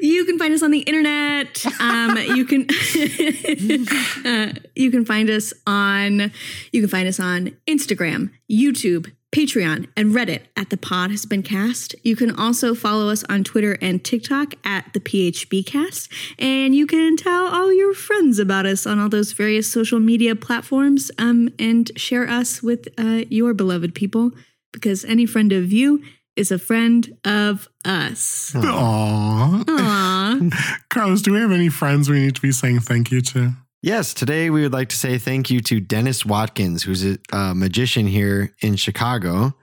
You 0.00 0.24
can 0.24 0.38
find 0.38 0.52
us 0.52 0.62
on 0.62 0.70
the 0.70 0.80
internet. 0.80 1.64
Um, 1.80 2.16
you 2.16 2.44
can 2.44 2.62
uh, 4.26 4.52
you 4.74 4.90
can 4.90 5.04
find 5.04 5.30
us 5.30 5.52
on 5.66 6.32
you 6.72 6.80
can 6.80 6.88
find 6.88 7.08
us 7.08 7.18
on 7.18 7.56
Instagram, 7.66 8.30
YouTube, 8.50 9.12
Patreon, 9.34 9.88
and 9.96 10.14
Reddit 10.14 10.42
at 10.56 10.70
the 10.70 10.76
Pod 10.76 11.10
Has 11.10 11.26
Been 11.26 11.42
Cast. 11.42 11.94
You 12.02 12.16
can 12.16 12.34
also 12.34 12.74
follow 12.74 13.08
us 13.08 13.24
on 13.24 13.44
Twitter 13.44 13.78
and 13.80 14.04
TikTok 14.04 14.54
at 14.64 14.92
the 14.92 15.00
PHB 15.00 15.66
Cast, 15.66 16.10
and 16.38 16.74
you 16.74 16.86
can 16.86 17.16
tell 17.16 17.46
all 17.46 17.72
your 17.72 17.94
friends 17.94 18.38
about 18.38 18.66
us 18.66 18.86
on 18.86 18.98
all 18.98 19.08
those 19.08 19.32
various 19.32 19.70
social 19.70 20.00
media 20.00 20.34
platforms. 20.34 21.10
Um, 21.18 21.50
and 21.58 21.90
share 21.96 22.28
us 22.28 22.62
with 22.62 22.88
uh, 22.98 23.24
your 23.28 23.54
beloved 23.54 23.94
people 23.94 24.32
because 24.72 25.04
any 25.04 25.26
friend 25.26 25.52
of 25.52 25.72
you 25.72 26.02
is 26.36 26.52
a 26.52 26.58
friend 26.58 27.16
of 27.24 27.68
us. 27.84 28.52
Aww. 28.54 29.64
Aww. 29.64 30.78
Carlos, 30.88 31.22
do 31.22 31.32
we 31.32 31.40
have 31.40 31.52
any 31.52 31.68
friends 31.68 32.08
we 32.08 32.20
need 32.20 32.36
to 32.36 32.40
be 32.40 32.52
saying 32.52 32.80
thank 32.80 33.10
you 33.10 33.20
to? 33.22 33.52
Yes, 33.82 34.14
today 34.14 34.50
we 34.50 34.62
would 34.62 34.72
like 34.72 34.88
to 34.88 34.96
say 34.96 35.18
thank 35.18 35.50
you 35.50 35.60
to 35.60 35.80
Dennis 35.80 36.24
Watkins, 36.26 36.82
who's 36.82 37.04
a, 37.04 37.18
uh 37.32 37.54
magician 37.54 38.06
here 38.06 38.54
in 38.60 38.76
Chicago. 38.76 39.54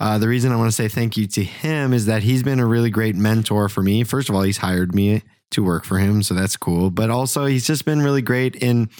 Uh, 0.00 0.18
the 0.18 0.28
reason 0.28 0.50
I 0.50 0.56
want 0.56 0.68
to 0.68 0.72
say 0.72 0.88
thank 0.88 1.16
you 1.16 1.26
to 1.28 1.44
him 1.44 1.92
is 1.92 2.06
that 2.06 2.24
he's 2.24 2.42
been 2.42 2.58
a 2.58 2.66
really 2.66 2.90
great 2.90 3.14
mentor 3.14 3.68
for 3.68 3.82
me. 3.82 4.02
First 4.02 4.28
of 4.28 4.34
all, 4.34 4.42
he's 4.42 4.58
hired 4.58 4.94
me 4.94 5.22
to 5.52 5.62
work 5.62 5.84
for 5.84 5.98
him, 5.98 6.22
so 6.22 6.34
that's 6.34 6.56
cool. 6.56 6.90
But 6.90 7.10
also, 7.10 7.46
he's 7.46 7.66
just 7.66 7.84
been 7.84 8.02
really 8.02 8.22
great 8.22 8.56
in 8.56 8.90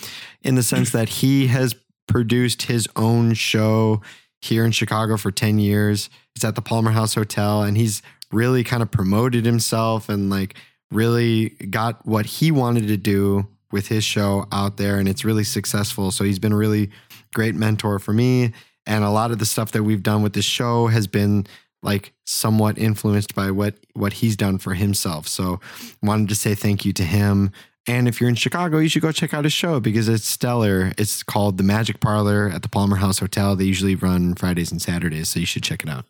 in 0.43 0.55
the 0.55 0.63
sense 0.63 0.91
that 0.93 1.09
he 1.09 1.49
has 1.49 1.75
produced 2.07 2.63
his 2.63 2.87
own 2.97 3.35
show 3.35 4.03
here 4.45 4.65
in 4.65 4.73
Chicago 4.73 5.17
for 5.17 5.31
10 5.31 5.59
years. 5.59 6.11
He's 6.35 6.45
at 6.45 6.55
the 6.55 6.63
Palmer 6.63 6.91
House 6.91 7.15
Hotel, 7.15 7.63
and 7.63 7.77
he's 7.77 8.03
really 8.33 8.65
kind 8.65 8.83
of 8.83 8.91
promoted 8.91 9.45
himself 9.45 10.09
and 10.09 10.31
like 10.31 10.55
really 10.91 11.51
got 11.51 12.05
what 12.07 12.27
he 12.27 12.51
wanted 12.51 12.89
to 12.89 12.97
do 12.97 13.49
with 13.73 13.89
his 13.89 14.05
show 14.05 14.47
out 14.53 14.77
there, 14.77 14.99
and 14.99 15.09
it's 15.09 15.25
really 15.25 15.45
successful. 15.45 16.11
So 16.11 16.25
he's 16.25 16.39
been 16.39 16.53
a 16.53 16.57
really 16.57 16.91
great 17.35 17.55
mentor 17.55 17.99
for 17.99 18.13
me. 18.13 18.53
And 18.87 19.03
a 19.03 19.11
lot 19.11 19.31
of 19.31 19.39
the 19.39 19.47
stuff 19.47 19.73
that 19.73 19.83
we've 19.83 20.03
done 20.03 20.23
with 20.23 20.35
this 20.35 20.45
show 20.45 20.87
has 20.89 21.07
been 21.07 21.47
like 21.83 22.13
somewhat 22.25 22.79
influenced 22.79 23.35
by 23.35 23.51
what 23.51 23.75
what 23.95 24.15
he's 24.15 24.37
done 24.37 24.59
for 24.59 24.75
himself. 24.75 25.27
So 25.27 25.61
wanted 26.03 26.29
to 26.31 26.35
say 26.35 26.55
thank 26.55 26.85
you 26.85 26.93
to 26.95 27.05
him. 27.05 27.51
And 27.87 28.09
if 28.09 28.19
you're 28.21 28.31
in 28.31 28.35
Chicago, 28.35 28.79
you 28.79 28.89
should 28.89 29.03
go 29.03 29.13
check 29.13 29.35
out 29.35 29.45
his 29.45 29.53
show 29.53 29.79
because 29.79 30.09
it's 30.09 30.27
stellar. 30.27 30.93
It's 30.97 31.23
called 31.23 31.59
The 31.59 31.63
Magic 31.65 32.01
Parlor 32.01 32.49
at 32.49 32.63
the 32.63 32.69
Palmer 32.69 32.97
House 32.97 33.19
Hotel. 33.19 33.55
They 33.57 33.65
usually 33.65 33.95
run 33.95 34.35
Fridays 34.35 34.73
and 34.73 34.81
Saturdays, 34.81 35.29
so 35.29 35.41
you 35.41 35.47
should 35.47 35.63
check 35.63 35.83
it 35.83 35.89
out. 35.91 36.07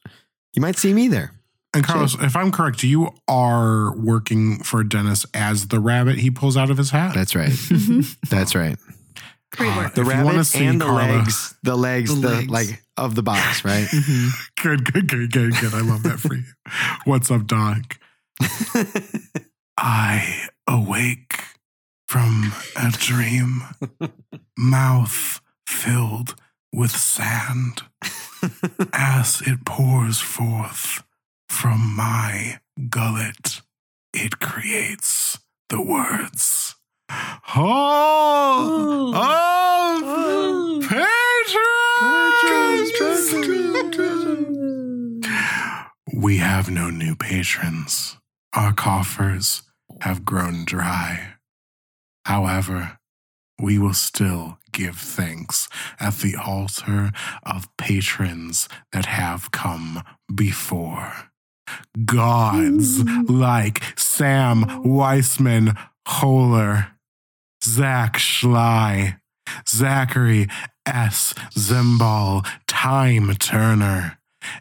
You 0.52 0.62
might 0.62 0.76
see 0.76 0.92
me 0.94 1.09
there. 1.09 1.32
And 1.74 1.84
Carlos, 1.84 2.14
if 2.20 2.36
I'm 2.36 2.52
correct, 2.52 2.84
you 2.84 3.12
are 3.26 3.92
working 3.96 4.62
for 4.62 4.84
Dennis 4.84 5.26
as 5.34 5.66
the 5.68 5.80
rabbit 5.80 6.18
he 6.18 6.30
pulls 6.30 6.56
out 6.56 6.70
of 6.70 6.78
his 6.78 6.90
hat. 6.90 7.12
That's 7.12 7.34
right. 7.34 7.51
That's 8.30 8.55
right. 8.55 8.76
Great 9.51 9.76
work. 9.76 9.86
If 9.88 9.94
The 9.94 10.05
rabbit 10.05 10.44
see 10.44 10.64
and 10.66 10.80
the 10.80 10.84
Carla- 10.84 11.16
legs, 11.18 11.55
the 11.64 11.76
legs, 11.76 12.14
The 12.20 12.28
the, 12.28 12.34
legs. 12.36 12.48
like 12.51 12.82
of 12.96 13.16
the 13.16 13.24
box, 13.24 13.64
right? 13.64 13.86
Mhm. 13.86 14.30
Good, 14.62 14.92
good, 14.92 15.09
good, 15.09 15.32
good, 15.32 15.52
good. 15.60 15.74
I 15.74 15.80
love 15.80 16.05
that 16.05 16.20
for 16.20 16.36
you. 16.36 16.44
What's 17.05 17.32
up, 17.32 17.48
Doc? 17.48 17.98
I 19.76 20.46
awake 20.68 21.34
from 22.14 22.52
a 22.76 22.92
dream, 22.92 23.64
mouth 24.56 25.40
filled 25.66 26.36
with 26.72 26.92
sand 26.92 27.82
as 28.92 29.42
it 29.44 29.64
pours 29.64 30.20
forth 30.20 31.02
from 31.48 31.96
my 31.96 32.60
gullet. 32.88 33.62
It 34.12 34.38
creates 34.38 35.40
the 35.70 35.82
words. 35.82 36.76
Oh, 37.56 39.10
oh, 39.16 40.78
patrons! 40.88 41.34
We 46.14 46.36
have 46.36 46.70
no 46.70 46.90
new 46.90 47.16
patrons. 47.16 48.18
Our 48.52 48.72
coffers 48.72 49.62
have 50.02 50.24
grown 50.24 50.64
dry. 50.64 51.34
However, 52.24 52.98
we 53.60 53.78
will 53.78 53.94
still 53.94 54.59
give 54.72 54.96
thanks 54.96 55.68
at 56.01 56.14
the 56.16 56.34
altar 56.36 57.12
of 57.44 57.68
patrons 57.76 58.68
that 58.92 59.06
have 59.06 59.51
come 59.52 60.02
before. 60.34 61.30
Gods 62.05 63.02
mm. 63.02 63.24
like 63.28 63.82
Sam 63.96 64.82
Weissman 64.84 65.74
Holer, 66.06 66.90
Zach 67.62 68.18
Schley, 68.18 69.16
Zachary 69.68 70.48
S. 70.86 71.32
Zimbal, 71.55 72.46
Time 72.66 73.34
Turner, 73.36 74.18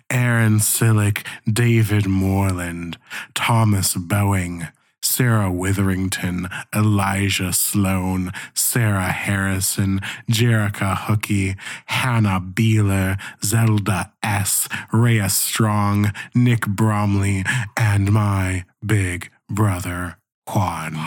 Aaron 0.09 0.59
Sillick, 0.59 1.25
David 1.51 2.07
Moreland, 2.07 2.97
Thomas 3.33 3.95
Bowing, 3.95 4.67
Sarah 5.15 5.51
Witherington, 5.51 6.49
Elijah 6.75 7.53
Sloan, 7.53 8.31
Sarah 8.55 9.11
Harrison, 9.11 9.99
Jerica 10.27 10.97
Hookie, 10.97 11.55
Hannah 11.85 12.41
Beeler, 12.41 13.21
Zelda 13.43 14.11
S., 14.23 14.67
Rhea 14.91 15.29
Strong, 15.29 16.13
Nick 16.33 16.65
Bromley, 16.65 17.43
and 17.77 18.11
my 18.11 18.65
big 18.83 19.29
brother, 19.47 20.17
Juan. 20.51 20.97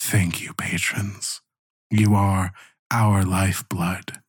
Thank 0.00 0.40
you, 0.40 0.54
patrons. 0.54 1.40
You 1.90 2.14
are 2.14 2.52
our 2.92 3.24
lifeblood. 3.24 4.20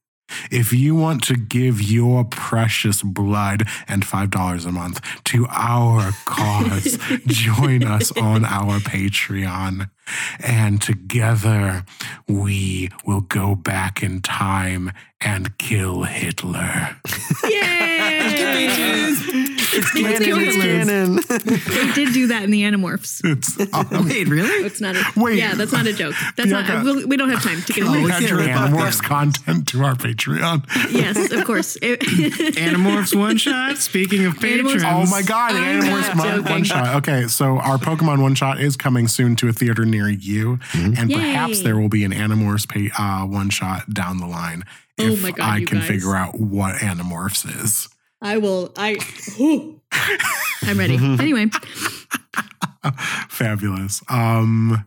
If 0.51 0.73
you 0.73 0.95
want 0.95 1.23
to 1.25 1.35
give 1.35 1.81
your 1.81 2.23
precious 2.25 3.01
blood 3.01 3.67
and 3.87 4.05
$5 4.05 4.65
a 4.65 4.71
month 4.71 5.01
to 5.25 5.47
our 5.49 6.11
cause, 6.25 6.97
join 7.25 7.83
us 7.83 8.11
on 8.11 8.45
our 8.45 8.79
Patreon. 8.79 9.89
And 10.39 10.81
together 10.81 11.85
we 12.27 12.89
will 13.05 13.21
go 13.21 13.55
back 13.55 14.01
in 14.01 14.21
time 14.21 14.91
and 15.19 15.57
kill 15.57 16.03
Hitler. 16.03 16.97
Yay! 17.43 17.87
It's 19.73 19.95
Let's 19.95 20.19
kill 20.23 20.37
It's 20.39 20.55
canon. 20.55 21.15
they 21.87 21.93
did 21.93 22.13
do 22.13 22.27
that 22.27 22.43
in 22.43 22.51
the 22.51 22.61
Animorphs. 22.63 23.21
It's 23.23 23.57
Wait, 24.05 24.27
really? 24.27 24.65
It's 24.65 24.79
not 24.81 24.95
a 24.95 25.03
Wait. 25.15 25.37
Yeah, 25.37 25.55
that's 25.55 25.71
not 25.71 25.85
a 25.87 25.93
joke. 25.93 26.15
That's 26.35 26.49
Bianca. 26.49 26.83
not. 26.83 26.95
We, 26.95 27.05
we 27.05 27.17
don't 27.17 27.29
have 27.29 27.43
time 27.43 27.61
to 27.61 27.73
get 27.73 27.83
Oh, 27.85 27.93
into 27.93 28.05
we 28.05 28.11
add 28.11 28.21
your 28.23 28.39
Animorphs 28.39 29.01
content 29.03 29.67
to 29.69 29.83
our 29.83 29.95
Patreon. 29.95 30.65
Yes, 30.91 31.31
of 31.31 31.43
course. 31.45 31.77
It- 31.81 31.99
Animorphs 32.57 33.17
one 33.17 33.37
shot. 33.37 33.77
Speaking 33.77 34.25
of 34.25 34.35
Animorphs- 34.35 34.41
patrons. 34.41 34.83
Oh 34.83 35.05
my 35.09 35.21
god, 35.21 35.53
the 35.53 35.59
I'm 35.59 35.81
Animorphs 35.81 36.15
not 36.15 36.17
mon- 36.17 36.43
one 36.45 36.63
shot. 36.63 36.95
Okay, 36.97 37.27
so 37.27 37.57
our 37.59 37.77
Pokemon 37.77 38.21
one 38.21 38.35
shot 38.35 38.59
is 38.61 38.75
coming 38.77 39.07
soon 39.07 39.35
to 39.37 39.49
a 39.49 39.53
theater 39.53 39.85
near 39.85 40.07
you, 40.09 40.59
and 40.73 41.09
Yay. 41.09 41.15
perhaps 41.17 41.61
there 41.61 41.77
will 41.77 41.89
be 41.89 42.03
an 42.03 42.11
Animorphs 42.13 42.67
pay, 42.67 42.89
uh, 42.97 43.25
one 43.25 43.49
shot 43.49 43.89
down 43.93 44.17
the 44.19 44.27
line 44.27 44.63
Oh 44.99 45.03
if 45.13 45.21
my 45.21 45.31
God, 45.31 45.47
I 45.49 45.63
can 45.63 45.79
guys. 45.79 45.87
figure 45.87 46.15
out 46.15 46.39
what 46.39 46.75
Animorphs 46.77 47.45
is. 47.63 47.89
I 48.21 48.37
will. 48.37 48.71
I. 48.77 48.97
whew. 49.35 49.81
I'm 50.63 50.77
ready. 50.77 50.95
Anyway, 50.95 51.47
Fabulous. 53.29 54.01
Um, 54.09 54.85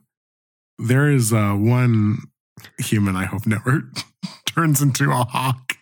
there 0.79 1.11
is 1.11 1.33
uh, 1.33 1.53
one 1.53 2.19
human 2.79 3.17
I 3.17 3.25
hope 3.25 3.47
never 3.47 3.91
turns 4.47 4.83
into 4.83 5.11
a 5.11 5.25
hawk 5.25 5.77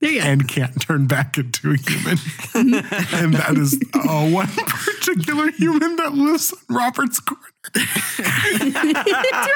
there 0.00 0.10
you 0.10 0.20
go. 0.20 0.26
and 0.26 0.48
can't 0.48 0.80
turn 0.80 1.06
back 1.06 1.36
into 1.38 1.72
a 1.72 1.76
human. 1.76 2.18
and 2.54 3.34
that 3.34 3.56
is 3.56 3.78
uh, 3.94 4.28
one 4.30 4.46
particular 4.48 5.50
human 5.52 5.96
that 5.96 6.14
lives 6.14 6.52
on 6.52 6.76
Robert's 6.76 7.20
Corner. 7.20 7.42
it's 7.74 8.78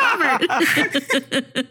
Robert. 0.03 1.67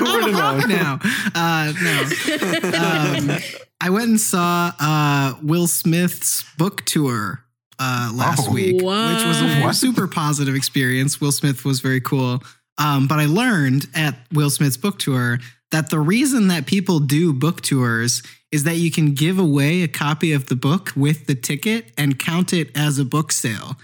I'm 0.00 0.34
a 0.34 0.36
hawk 0.36 0.68
now. 0.68 0.98
Uh, 1.34 1.72
no. 1.82 3.30
Um, 3.34 3.38
I 3.80 3.90
went 3.90 4.08
and 4.10 4.20
saw 4.20 4.72
uh, 4.78 5.34
Will 5.42 5.66
Smith's 5.66 6.44
book 6.58 6.84
tour 6.84 7.42
uh, 7.78 8.12
last 8.14 8.48
Oh. 8.48 8.52
week, 8.52 8.74
which 8.76 8.82
was 8.84 9.40
a 9.40 9.60
What? 9.62 9.74
super 9.76 10.06
positive 10.06 10.54
experience. 10.54 11.20
Will 11.20 11.32
Smith 11.32 11.64
was 11.64 11.80
very 11.80 12.00
cool. 12.00 12.42
Um, 12.78 13.06
but 13.08 13.18
I 13.18 13.26
learned 13.26 13.86
at 13.94 14.18
Will 14.32 14.50
Smith's 14.50 14.76
book 14.76 14.98
tour 14.98 15.38
that 15.70 15.90
the 15.90 15.98
reason 15.98 16.48
that 16.48 16.66
people 16.66 16.98
do 17.00 17.32
book 17.32 17.60
tours 17.62 18.22
is 18.50 18.64
that 18.64 18.76
you 18.76 18.90
can 18.90 19.14
give 19.14 19.38
away 19.38 19.82
a 19.82 19.88
copy 19.88 20.32
of 20.32 20.46
the 20.46 20.56
book 20.56 20.92
with 20.96 21.26
the 21.26 21.34
ticket 21.34 21.92
and 21.96 22.18
count 22.18 22.52
it 22.52 22.76
as 22.76 22.98
a 22.98 23.04
book 23.04 23.30
sale. 23.32 23.76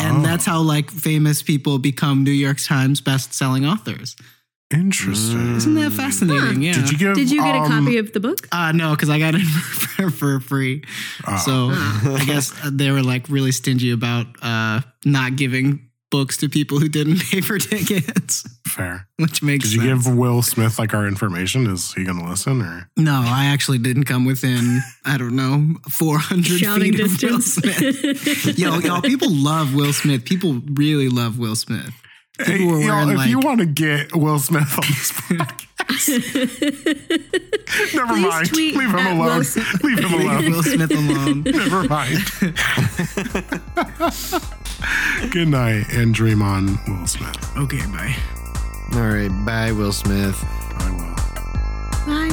And 0.00 0.18
Oh, 0.18 0.22
that's 0.22 0.44
how 0.44 0.60
like 0.60 0.90
famous 0.90 1.42
people 1.42 1.78
become 1.78 2.24
New 2.24 2.30
York 2.30 2.58
Times 2.60 3.00
best-selling 3.00 3.64
authors. 3.66 4.16
Interesting. 4.72 5.56
Isn't 5.56 5.74
that 5.74 5.92
fascinating? 5.92 6.62
Yeah. 6.62 6.74
Did 6.74 6.90
you 6.92 6.98
give? 6.98 7.14
Did 7.14 7.30
you 7.30 7.42
get 7.42 7.54
a 7.54 7.58
um, 7.60 7.68
copy 7.68 7.98
of 7.98 8.12
the 8.12 8.20
book? 8.20 8.48
Uh, 8.52 8.72
no, 8.72 8.90
because 8.92 9.10
I 9.10 9.18
got 9.18 9.34
it 9.34 9.40
for, 9.42 10.10
for 10.10 10.40
free. 10.40 10.84
oh, 11.26 11.36
So 11.38 11.70
I 12.16 12.24
guess 12.26 12.52
they 12.70 12.90
were 12.90 13.02
like 13.02 13.28
really 13.28 13.52
stingy 13.52 13.90
about 13.90 14.26
uh, 14.42 14.80
not 15.04 15.36
giving 15.36 15.86
books 16.10 16.36
to 16.38 16.48
people 16.48 16.80
who 16.80 16.88
didn't 16.88 17.20
pay 17.30 17.40
for 17.40 17.56
tickets, 17.58 18.42
fair. 18.66 19.06
which 19.18 19.44
makes 19.44 19.66
Did 19.66 19.74
you 19.74 19.80
sense. 19.82 20.06
give 20.08 20.16
Will 20.16 20.42
Smith 20.42 20.76
like 20.76 20.92
our 20.92 21.06
information? 21.06 21.68
Is 21.68 21.92
he 21.94 22.02
going 22.02 22.18
to 22.18 22.28
listen 22.28 22.60
or? 22.62 22.88
no, 22.96 23.22
I 23.24 23.46
actually 23.46 23.78
didn't 23.78 24.04
come 24.04 24.24
within, 24.24 24.80
I 25.04 25.16
don't 25.18 25.36
know, 25.36 25.76
400 25.88 26.44
Shouting 26.58 26.94
feet 26.94 27.00
of 27.00 27.22
Will. 27.22 27.40
Smith. 27.40 28.58
Yo, 28.58 28.78
y'all, 28.80 29.00
people 29.02 29.28
love 29.30 29.72
Will 29.72 29.92
Smith. 29.92 30.24
People 30.24 30.60
really 30.72 31.08
love 31.08 31.38
Will 31.38 31.54
Smith. 31.54 31.92
People 32.46 32.68
were 32.68 32.80
y'all, 32.80 32.88
wearing 32.88 33.10
if 33.10 33.16
like, 33.18 33.28
you 33.28 33.38
want 33.40 33.60
to 33.60 33.66
get 33.66 34.14
Will 34.14 34.38
Smith 34.38 34.72
on 34.78 34.84
this 34.88 35.12
podcast, 35.12 36.08
never 37.94 38.12
Please 38.14 38.26
mind. 38.26 38.48
tweet 38.48 38.76
Leave 38.76 38.90
him 38.90 38.98
at 38.98 39.16
Will 39.16 39.26
alone. 39.26 39.44
Smith. 39.52 39.84
Leave 39.84 39.98
him 39.98 40.12
alone. 40.14 40.50
Will 40.50 40.62
Smith 40.62 40.90
alone. 40.90 41.42
Never 41.46 41.84
mind. 41.84 42.18
Good 45.32 45.48
night 45.48 45.84
and 45.92 46.14
dream 46.14 46.42
on 46.42 46.78
Will 46.88 47.06
Smith. 47.06 47.56
Okay, 47.58 47.84
bye. 47.86 48.14
All 48.94 49.02
right. 49.08 49.30
Bye, 49.44 49.72
Will 49.72 49.92
Smith. 49.92 50.42
I 50.78 50.90
will. 50.90 51.14
Bye, 52.06 52.28